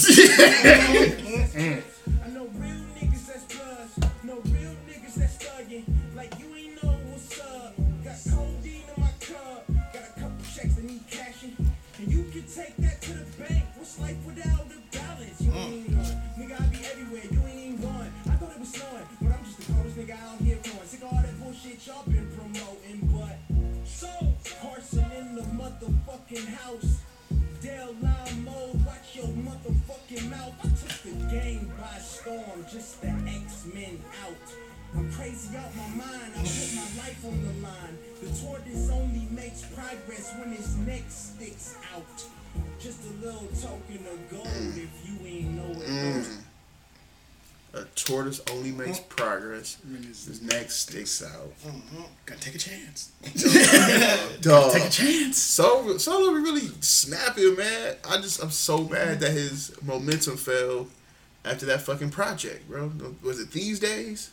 [51.66, 51.74] Out.
[51.74, 52.04] Mm-hmm.
[52.26, 53.12] Gotta take a chance.
[54.42, 54.72] Dog.
[54.74, 55.38] Take a chance.
[55.38, 57.96] Solo, Solo really snapping, man.
[58.10, 60.88] I just I'm so bad that his momentum fell
[61.44, 62.92] after that fucking project, bro.
[63.24, 64.32] Was it these days?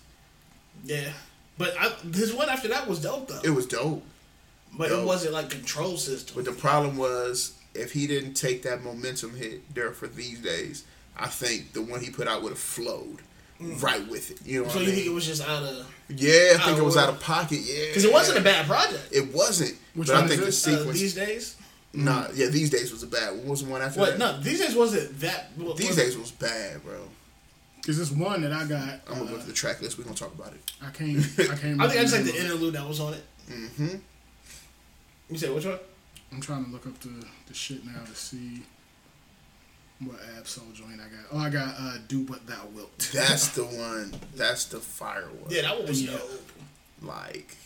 [0.85, 1.13] Yeah.
[1.59, 3.41] But I, his one after that was dope though.
[3.45, 4.05] It was dope.
[4.77, 5.03] but dope.
[5.03, 6.37] it wasn't like control system.
[6.37, 10.85] But the problem was if he didn't take that momentum hit there for these days,
[11.17, 13.21] I think the one he put out would have flowed
[13.81, 14.47] right with it.
[14.47, 14.97] You know what so I you mean?
[14.97, 17.61] think it was just out of yeah, I think it was of out of pocket.
[17.63, 19.09] Yeah, because it wasn't a bad project.
[19.13, 19.77] It wasn't.
[19.95, 20.89] Which but I one think the is sequence.
[20.89, 21.57] Uh, these days.
[21.95, 23.35] nah, yeah, these days was a bad.
[23.37, 24.11] What was the one after What?
[24.11, 24.19] that?
[24.19, 25.51] No, these days wasn't that.
[25.57, 26.99] what- These was- days was bad, bro.
[27.85, 29.99] Cause this one that I got, I'm gonna uh, go to the track list.
[29.99, 30.61] We're gonna talk about it.
[30.81, 31.19] I can't.
[31.19, 31.81] I can't.
[31.81, 33.25] I think I just like the interlude that was on it.
[33.51, 33.97] Mm-hmm.
[35.31, 35.79] You said which one?
[36.33, 37.11] I'm trying to look up the
[37.49, 38.63] the shit now to see
[40.07, 41.25] what Ab-Soul joint I got.
[41.33, 44.13] Oh, I got uh, "Do What Thou Wilt." That's the one.
[44.35, 45.51] That's the fire one.
[45.51, 46.13] Yeah, that one was Yeah.
[46.13, 46.51] dope.
[47.03, 47.57] Like,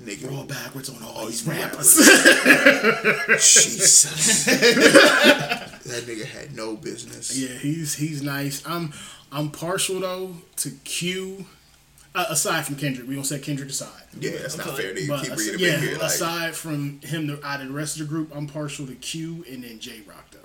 [0.00, 0.30] nigga.
[0.30, 1.94] Roll backwards on all all these these rappers.
[3.38, 4.44] Jesus.
[4.44, 7.36] that nigga had no business.
[7.36, 8.62] yeah, he's he's nice.
[8.66, 8.92] I'm
[9.32, 11.46] I'm partial though to Q.
[12.16, 13.90] Uh, aside from Kendrick, we don't set Kendrick aside.
[14.20, 14.82] Yeah, that's not Okay.
[14.82, 14.94] fair.
[14.94, 15.92] Nigga But keep as- reading yeah, back here.
[15.94, 18.94] Like, aside from him, the, out of the rest of the group, I'm partial to
[18.94, 20.38] Q and then Jay Rock though.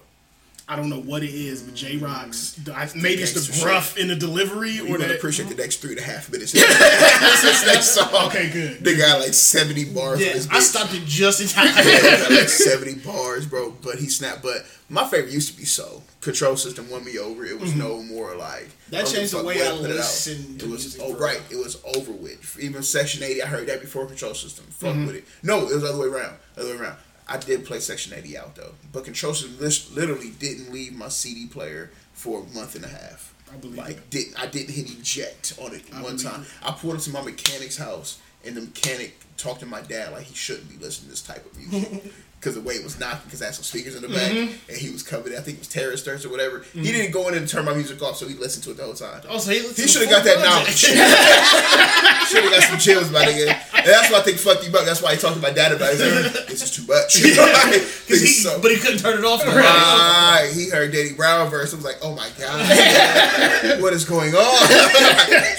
[0.71, 4.07] I don't know what it is, but Jay Rock's I- maybe it's the gruff in
[4.07, 5.17] the delivery you or gonna that.
[5.17, 6.51] appreciate the next three and a half minutes.
[6.53, 8.27] That's his next song.
[8.27, 8.77] Okay, good.
[8.83, 10.21] They got like 70 bars.
[10.23, 11.65] Yeah, I stopped it just in time.
[11.75, 13.71] Yeah, got like 70 bars, bro.
[13.81, 14.43] But he snapped.
[14.43, 16.03] But my favorite used to be So.
[16.21, 17.45] Control System won me over.
[17.45, 18.65] It was no more like.
[18.65, 18.91] Mm-hmm.
[18.91, 20.05] That changed the way I put it out.
[20.05, 21.41] to It was music, oh right.
[21.49, 22.57] It was over with.
[22.59, 24.65] Even Section 80, I heard that before Control System.
[24.65, 25.05] Fuck Mm-hmm.
[25.07, 25.23] with it.
[25.43, 26.35] No, it was the other way around.
[26.55, 26.97] The other way around.
[27.29, 31.45] I did play Section 80 out though, but Control System literally didn't leave my CD
[31.47, 33.33] player for a month and a half.
[33.51, 34.09] I believe like it.
[34.09, 36.41] did I didn't hit eject on it I one time.
[36.41, 36.47] it.
[36.63, 40.23] I pulled it to my mechanic's house, and the mechanic talked to my dad like
[40.23, 43.19] he shouldn't be listening to this type of music because the way it was knocking,
[43.25, 44.69] because I had some speakers in the back, Mm-hmm.
[44.71, 45.33] and he was covered.
[45.33, 46.63] I think it was Terrorist Threats or whatever.
[46.73, 48.83] He didn't go in and turn my music off, so he listened to it the
[48.83, 49.21] whole time.
[49.27, 50.75] Oh, so he, He should have got that knowledge.
[52.29, 53.47] should have got some chills, my nigga.
[53.75, 54.85] And that's why I think fuck you, up.
[54.85, 55.99] That's why he talked to my dad about it.
[55.99, 57.21] Like, this is too much.
[58.07, 59.45] Cause he, So- but he couldn't turn it off.
[59.45, 60.49] Right.
[60.53, 61.73] He heard Danny Brown verse.
[61.73, 63.81] I was like, oh my God.
[63.81, 64.67] what is going on?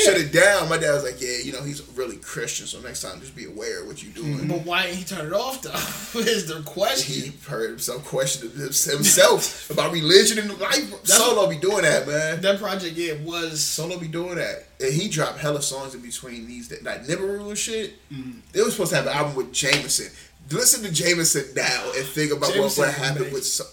[0.00, 0.68] Shut it down.
[0.68, 3.44] My dad was like, yeah, you know, he's really Christian, so next time just be
[3.46, 4.48] aware of what you're doing.
[4.48, 6.20] But why didn't he turn it off though?
[6.20, 7.32] Is the question.
[7.32, 11.04] He heard himself question himself about religion and life.
[11.04, 12.40] Solo be doing that, man.
[12.40, 14.66] That project, yeah, was Solo be doing that.
[14.80, 17.94] And he dropped hella songs in between these that like Nibiru and shit.
[18.10, 18.40] Mm-hmm.
[18.52, 20.10] They were supposed to have an album with Jameson.
[20.50, 23.34] Listen to Jameson now and think about what, Jameson what is happened amazing.
[23.34, 23.64] with so-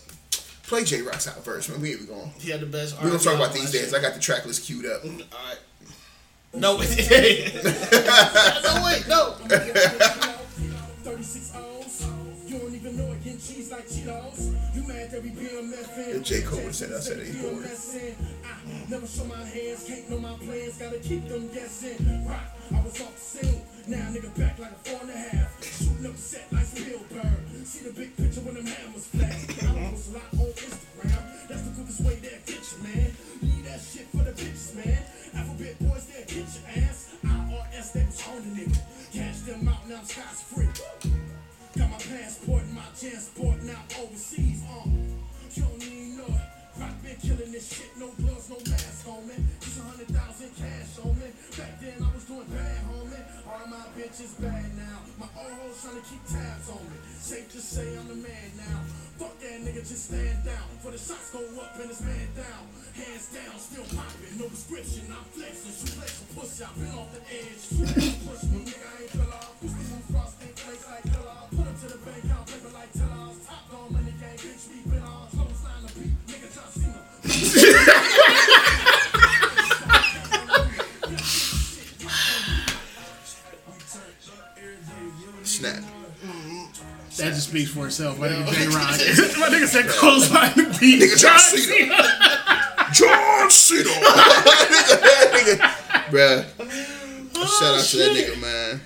[0.64, 1.80] Play Jay Rock's out first, man.
[1.82, 2.30] We ain't going.
[2.40, 2.96] he had the best.
[3.02, 3.84] We're gonna talk about these days.
[3.84, 3.94] days.
[3.94, 5.02] I got the track list queued up.
[5.06, 5.60] Alright.
[6.54, 6.78] No, no,
[8.84, 9.36] wait, no.
[13.48, 14.76] cheese like Cheetos.
[14.76, 16.24] You mad that we BMF in.
[16.24, 16.42] J.
[16.42, 17.64] Cole would've said that, I said he bored.
[18.90, 22.28] Never show my hands, can't know my plans, gotta keep them guessing.
[22.28, 22.44] Rock,
[22.76, 23.62] I was off the scene.
[23.88, 25.64] Now nigga back like a four and a half.
[25.64, 27.40] Shooting up the set like Spielberg.
[27.64, 29.64] See the big picture when them hammers flash.
[29.64, 31.48] I was a lot on Instagram.
[31.48, 33.12] That's the quickest way they'll get you, man.
[33.42, 35.00] Leave that shit for the bitches, man.
[35.36, 37.16] Alphabet boys, they'll get your ass.
[37.24, 38.80] IRS, they was on the nigga.
[39.14, 40.68] Cash them out, now I'm Scott's free.
[42.98, 44.66] Transport now overseas.
[44.66, 44.90] Uh,
[45.54, 45.78] you don't
[46.18, 46.48] know it.
[46.82, 49.38] Rock been killing this shit, no gloves, no mask on me.
[49.62, 51.30] Just a hundred thousand cash on me.
[51.58, 53.22] Back then I was doing bad, homie.
[53.46, 54.98] All my bitches bad now.
[55.18, 56.98] My old hoes trying to keep tabs on me.
[57.22, 58.82] Safe to say I'm the man now.
[59.22, 60.66] Fuck that nigga, just stand down.
[60.82, 62.66] For the shots go up and it's man down.
[62.98, 64.38] Hands down, still popping.
[64.42, 65.74] No prescription, I'm flexing.
[65.74, 67.62] Shoot flex pussy, I've been off the edge.
[68.26, 69.54] Push me, nigga, I ain't fell off.
[69.62, 71.37] Used to move frost, ain't place like Killer.
[87.58, 88.20] Speaks for itself.
[88.20, 88.76] My nigga J Rod.
[89.40, 91.02] My nigga said clothesline the beat.
[91.02, 91.96] Nigga John Cena.
[92.94, 93.90] John Cena.
[95.34, 95.58] nigga,
[96.12, 96.46] bruh.
[97.34, 98.82] Shout out to that nigga, man.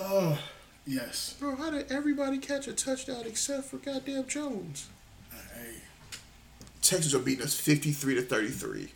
[0.00, 0.38] Oh,
[0.86, 1.36] yes.
[1.38, 4.88] Bro, how did everybody catch a touchdown except for goddamn Jones?
[5.30, 5.76] Hey.
[6.80, 8.88] Texans are beating us 53 to 33.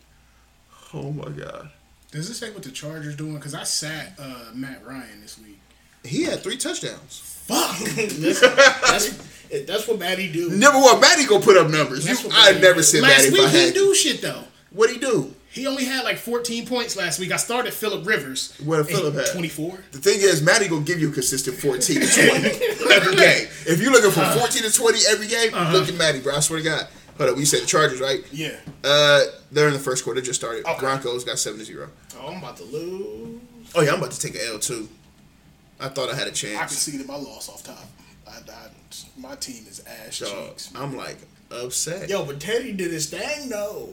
[0.93, 1.69] Oh my god.
[2.11, 3.35] Does this say what the Chargers doing?
[3.35, 5.59] Because I sat uh, Matt Ryan this week.
[6.03, 7.26] He had three touchdowns.
[7.47, 7.79] Fuck.
[8.19, 9.17] Listen, that's
[9.65, 10.49] that's what Maddie do.
[10.49, 12.05] Number one, Matty go put up numbers.
[12.07, 12.83] You, I'd never do.
[12.83, 13.73] seen last Matty if week he had.
[13.73, 14.43] do shit though.
[14.71, 15.33] What'd he do?
[15.49, 17.31] He only had like 14 points last week.
[17.31, 18.55] I started Philip Rivers.
[18.63, 19.31] What did Philip have?
[19.31, 19.79] 24.
[19.91, 22.29] The thing is, Maddie gonna give you a consistent 14 to 20
[22.93, 23.47] every game.
[23.65, 26.35] If you're looking for 14 to 20 every game, look at Matty, bro.
[26.35, 26.87] I swear to God.
[27.17, 28.23] Hold up, we said the Chargers, right?
[28.31, 28.55] Yeah.
[28.83, 30.21] Uh, they're in the first quarter.
[30.21, 30.63] Just started.
[30.67, 30.79] Okay.
[30.79, 31.89] Broncos got seven to zero.
[32.19, 33.39] Oh, I'm about to lose.
[33.73, 34.87] Oh yeah, I'm about to take an L too.
[35.79, 36.77] I thought I had a I can chance.
[36.77, 37.77] see that my loss off top.
[38.27, 38.69] I, I,
[39.17, 40.71] my team is ass Dog, cheeks.
[40.75, 41.17] I'm like
[41.51, 42.09] upset.
[42.09, 43.89] Yo, but Teddy did his thing though.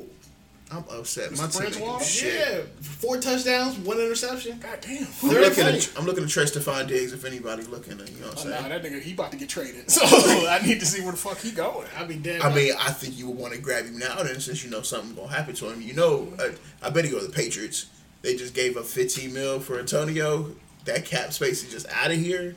[0.70, 1.30] I'm upset.
[1.32, 1.52] My Mr.
[1.52, 1.98] team ain't Francois?
[1.98, 2.48] do shit.
[2.48, 4.58] Yeah, four touchdowns, one interception.
[4.58, 5.06] God damn.
[5.22, 8.28] I'm looking, at, I'm looking to Trey Stefon Diggs if anybody looking at, you know
[8.28, 8.62] what I'm oh, Nah, saying?
[8.70, 9.90] Nah, that nigga, he about to get traded.
[9.90, 10.02] So
[10.48, 11.86] I need to see where the fuck he going.
[11.96, 12.42] I mean, damn.
[12.42, 14.80] I mean, I think you would want to grab him now then since you know
[14.82, 15.82] something going to happen to him.
[15.82, 16.52] You know, I,
[16.86, 17.86] I bet he go to the Patriots.
[18.22, 20.50] They just gave up 15 mil for Antonio.
[20.84, 22.56] That cap space is just out of here.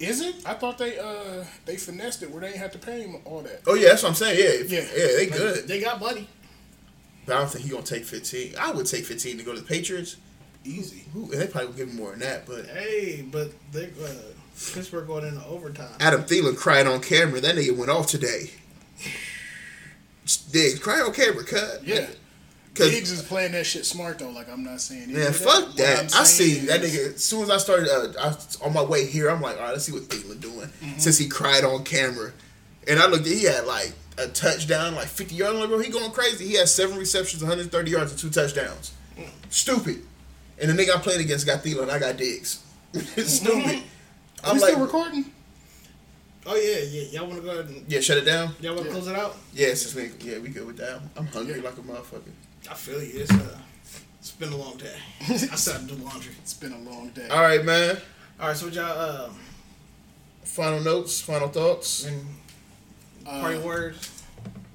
[0.00, 0.36] Is it?
[0.46, 3.42] I thought they uh they finessed it where they didn't have to pay him all
[3.42, 3.62] that.
[3.66, 4.38] Oh, yeah, that's what I'm saying.
[4.38, 4.80] Yeah, if- Yeah.
[4.96, 5.66] yeah, they good.
[5.68, 6.28] they got money.
[7.26, 8.54] But I don't think he going to take 15.
[8.58, 10.16] I would take 15 to go to the Patriots.
[10.64, 11.04] Easy.
[11.16, 12.46] Ooh, and they probably would give him more than that.
[12.46, 14.08] But Hey, but they uh,
[14.72, 15.90] Pittsburgh going into overtime.
[16.00, 17.40] Adam Thielen cried on camera.
[17.40, 18.50] That nigga went off today.
[20.50, 21.86] Diggs, cry on camera, cut.
[21.86, 22.06] Yeah.
[22.78, 24.30] Cause Diggs is playing that shit smart though.
[24.30, 25.04] Like I'm not saying.
[25.04, 25.98] any Man, fuck What that.
[25.98, 27.14] I'm I saying seen nigga.
[27.14, 29.72] As soon as I started, uh, I on my way here, I'm like, all right,
[29.72, 30.68] let's see what Thielen doing.
[30.68, 30.98] Mm-hmm.
[30.98, 32.32] Since he cried on camera,
[32.86, 35.54] and I looked at, he had like a touchdown, like 50 yards.
[35.54, 36.46] I'm like, bro, he going crazy.
[36.46, 38.92] He had seven receptions, 130 yards, and two touchdowns.
[39.16, 39.28] Mm.
[39.48, 40.02] Stupid.
[40.60, 41.88] And the nigga I played against got Thielen.
[41.88, 42.64] I got Diggs.
[43.16, 43.82] Stupid.
[44.44, 45.32] Are I'm we like, still recording?
[46.46, 47.02] Oh yeah, yeah.
[47.20, 48.54] Y'all want to go ahead and yeah, shut it down.
[48.60, 49.36] y'all want to close it out?
[49.52, 51.00] Yeah, since we, yeah, we good with that.
[51.16, 52.22] I'm hungry like a motherfucker.
[52.70, 53.20] I feel you.
[53.20, 53.58] It's uh,
[54.20, 54.94] it's been a long day.
[55.28, 56.32] I sat have to do laundry.
[56.42, 57.28] It's been a long day.
[57.28, 57.98] All right, man.
[58.40, 59.30] All right, so what y'all uh,
[60.44, 62.04] Final notes, final thoughts.
[62.04, 62.24] and
[63.26, 64.14] Uh, parting words.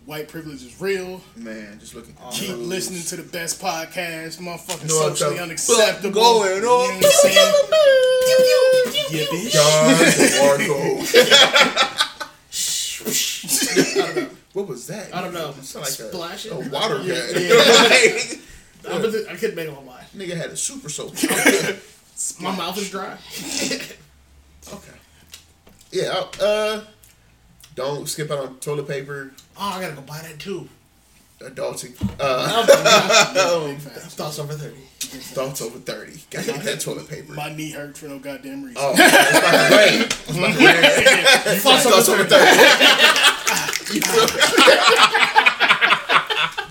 [0.06, 1.22] White privilege is real.
[1.38, 2.14] Man, just looking.
[2.32, 6.12] Keep listening to the best podcast, motherfucking No, I'm socially talking- unacceptable.
[6.22, 6.96] Going You know on.
[6.96, 7.54] what I'm saying?
[9.12, 9.52] Yeah, bitch.
[9.54, 9.94] John
[14.20, 14.30] Marco.
[14.54, 15.14] what was that?
[15.14, 15.50] I don't know.
[15.50, 17.08] It sounded like Splash a, a water gun.
[17.08, 18.40] I,
[18.86, 20.06] but I couldn't make up my mind.
[20.16, 21.14] Nigga had a super soap.
[22.40, 23.18] My mouth is dry.
[24.72, 24.98] okay.
[25.92, 26.14] Yeah.
[26.14, 26.82] I'll- Uh,
[27.76, 29.32] don't skip out on toilet paper.
[29.58, 30.70] Oh, I gotta go buy that too.
[31.40, 31.96] Adulting.
[32.20, 32.66] Uh,
[33.36, 34.78] Oh, thoughts over thirty.
[35.00, 36.22] thoughts over thirty.
[36.30, 37.34] Gotta get that toilet paper.
[37.34, 38.78] My knee hurt for no goddamn reason.
[38.80, 40.02] Oh, it's about to rain.
[40.04, 41.60] It's about to rain.
[41.60, 43.43] Thoughts Thoughts over over thirty.
[43.94, 44.42] You feel me?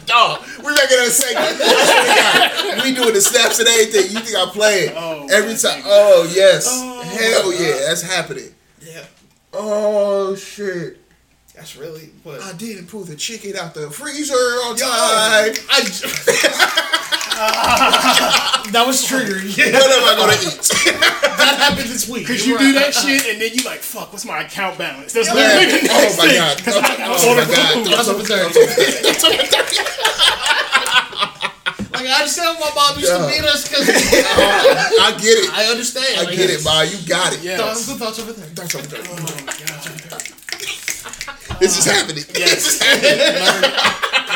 [0.07, 1.61] Dog, we're making a segment.
[1.61, 4.11] I swear to we doing the snaps and everything.
[4.13, 4.93] You think I'm playing?
[4.97, 5.83] Oh, Every time.
[5.87, 6.67] Oh yes.
[7.17, 8.53] Hell yeah, that's happening.
[8.81, 9.05] Yeah,
[9.53, 10.99] Oh shit.
[11.55, 12.41] that's really what.
[12.43, 15.55] I didn't pull the chicken out the freezer on time.
[15.71, 16.99] I,
[18.73, 19.49] that was triggering.
[19.57, 20.63] Yeah, What am I gonna eat?
[21.39, 22.27] that happened this week.
[22.27, 25.15] Cause You're you do that shit and then you like, fuck, what's my account balance?
[25.17, 26.37] Oh That's Man, literally the oh next my thing.
[26.39, 26.57] god.
[26.65, 27.87] 'Cause I gotta Oh my god.
[27.89, 28.59] Thoughts over thirty.
[31.93, 35.51] Like I understand why Bob used to beat us because oh, I get it.
[35.53, 36.07] I understand.
[36.19, 36.83] I Like, get it, Ma.
[36.83, 37.43] You got it.
[37.43, 37.59] Yeah.
[37.59, 38.55] Thoughts, thoughts over thirty.
[38.55, 39.09] Thoughts over thirty.
[39.13, 39.72] Oh, God.
[41.63, 42.25] This is happening.
[42.35, 42.83] Yes.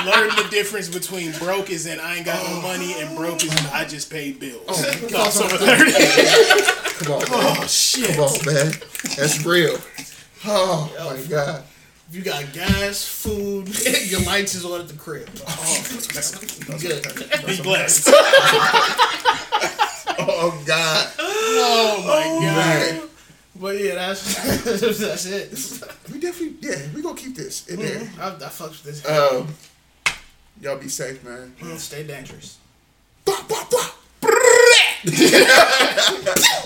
[0.06, 3.42] Learn, learn the difference between broke is and I ain't got no money and broke
[3.42, 4.62] is and I just paid bills.
[4.68, 7.04] Oh, Thoughts over 30.
[7.04, 7.56] Come on, oh, man.
[7.58, 8.14] Oh, shit.
[8.14, 8.72] Come on, man.
[9.16, 9.76] That's real.
[10.44, 11.64] Oh my god.
[12.08, 13.66] If you got gas, food,
[14.06, 15.28] your lights is on at the crib.
[15.48, 17.02] Oh, good.
[17.44, 18.08] Be blessed.
[20.18, 21.12] Oh god.
[21.18, 23.08] Oh, my oh, Man,
[23.60, 24.34] But yeah, that's
[24.98, 25.50] that's it.
[26.12, 28.10] we definitely, yeah, we gonna keep this in there.
[28.20, 29.06] I, I fucks with this.
[29.08, 29.48] Um,
[30.60, 31.54] y'all be safe, man.
[31.60, 32.58] Mm, Stay dangerous.
[33.24, 33.92] Bah, bah, bah.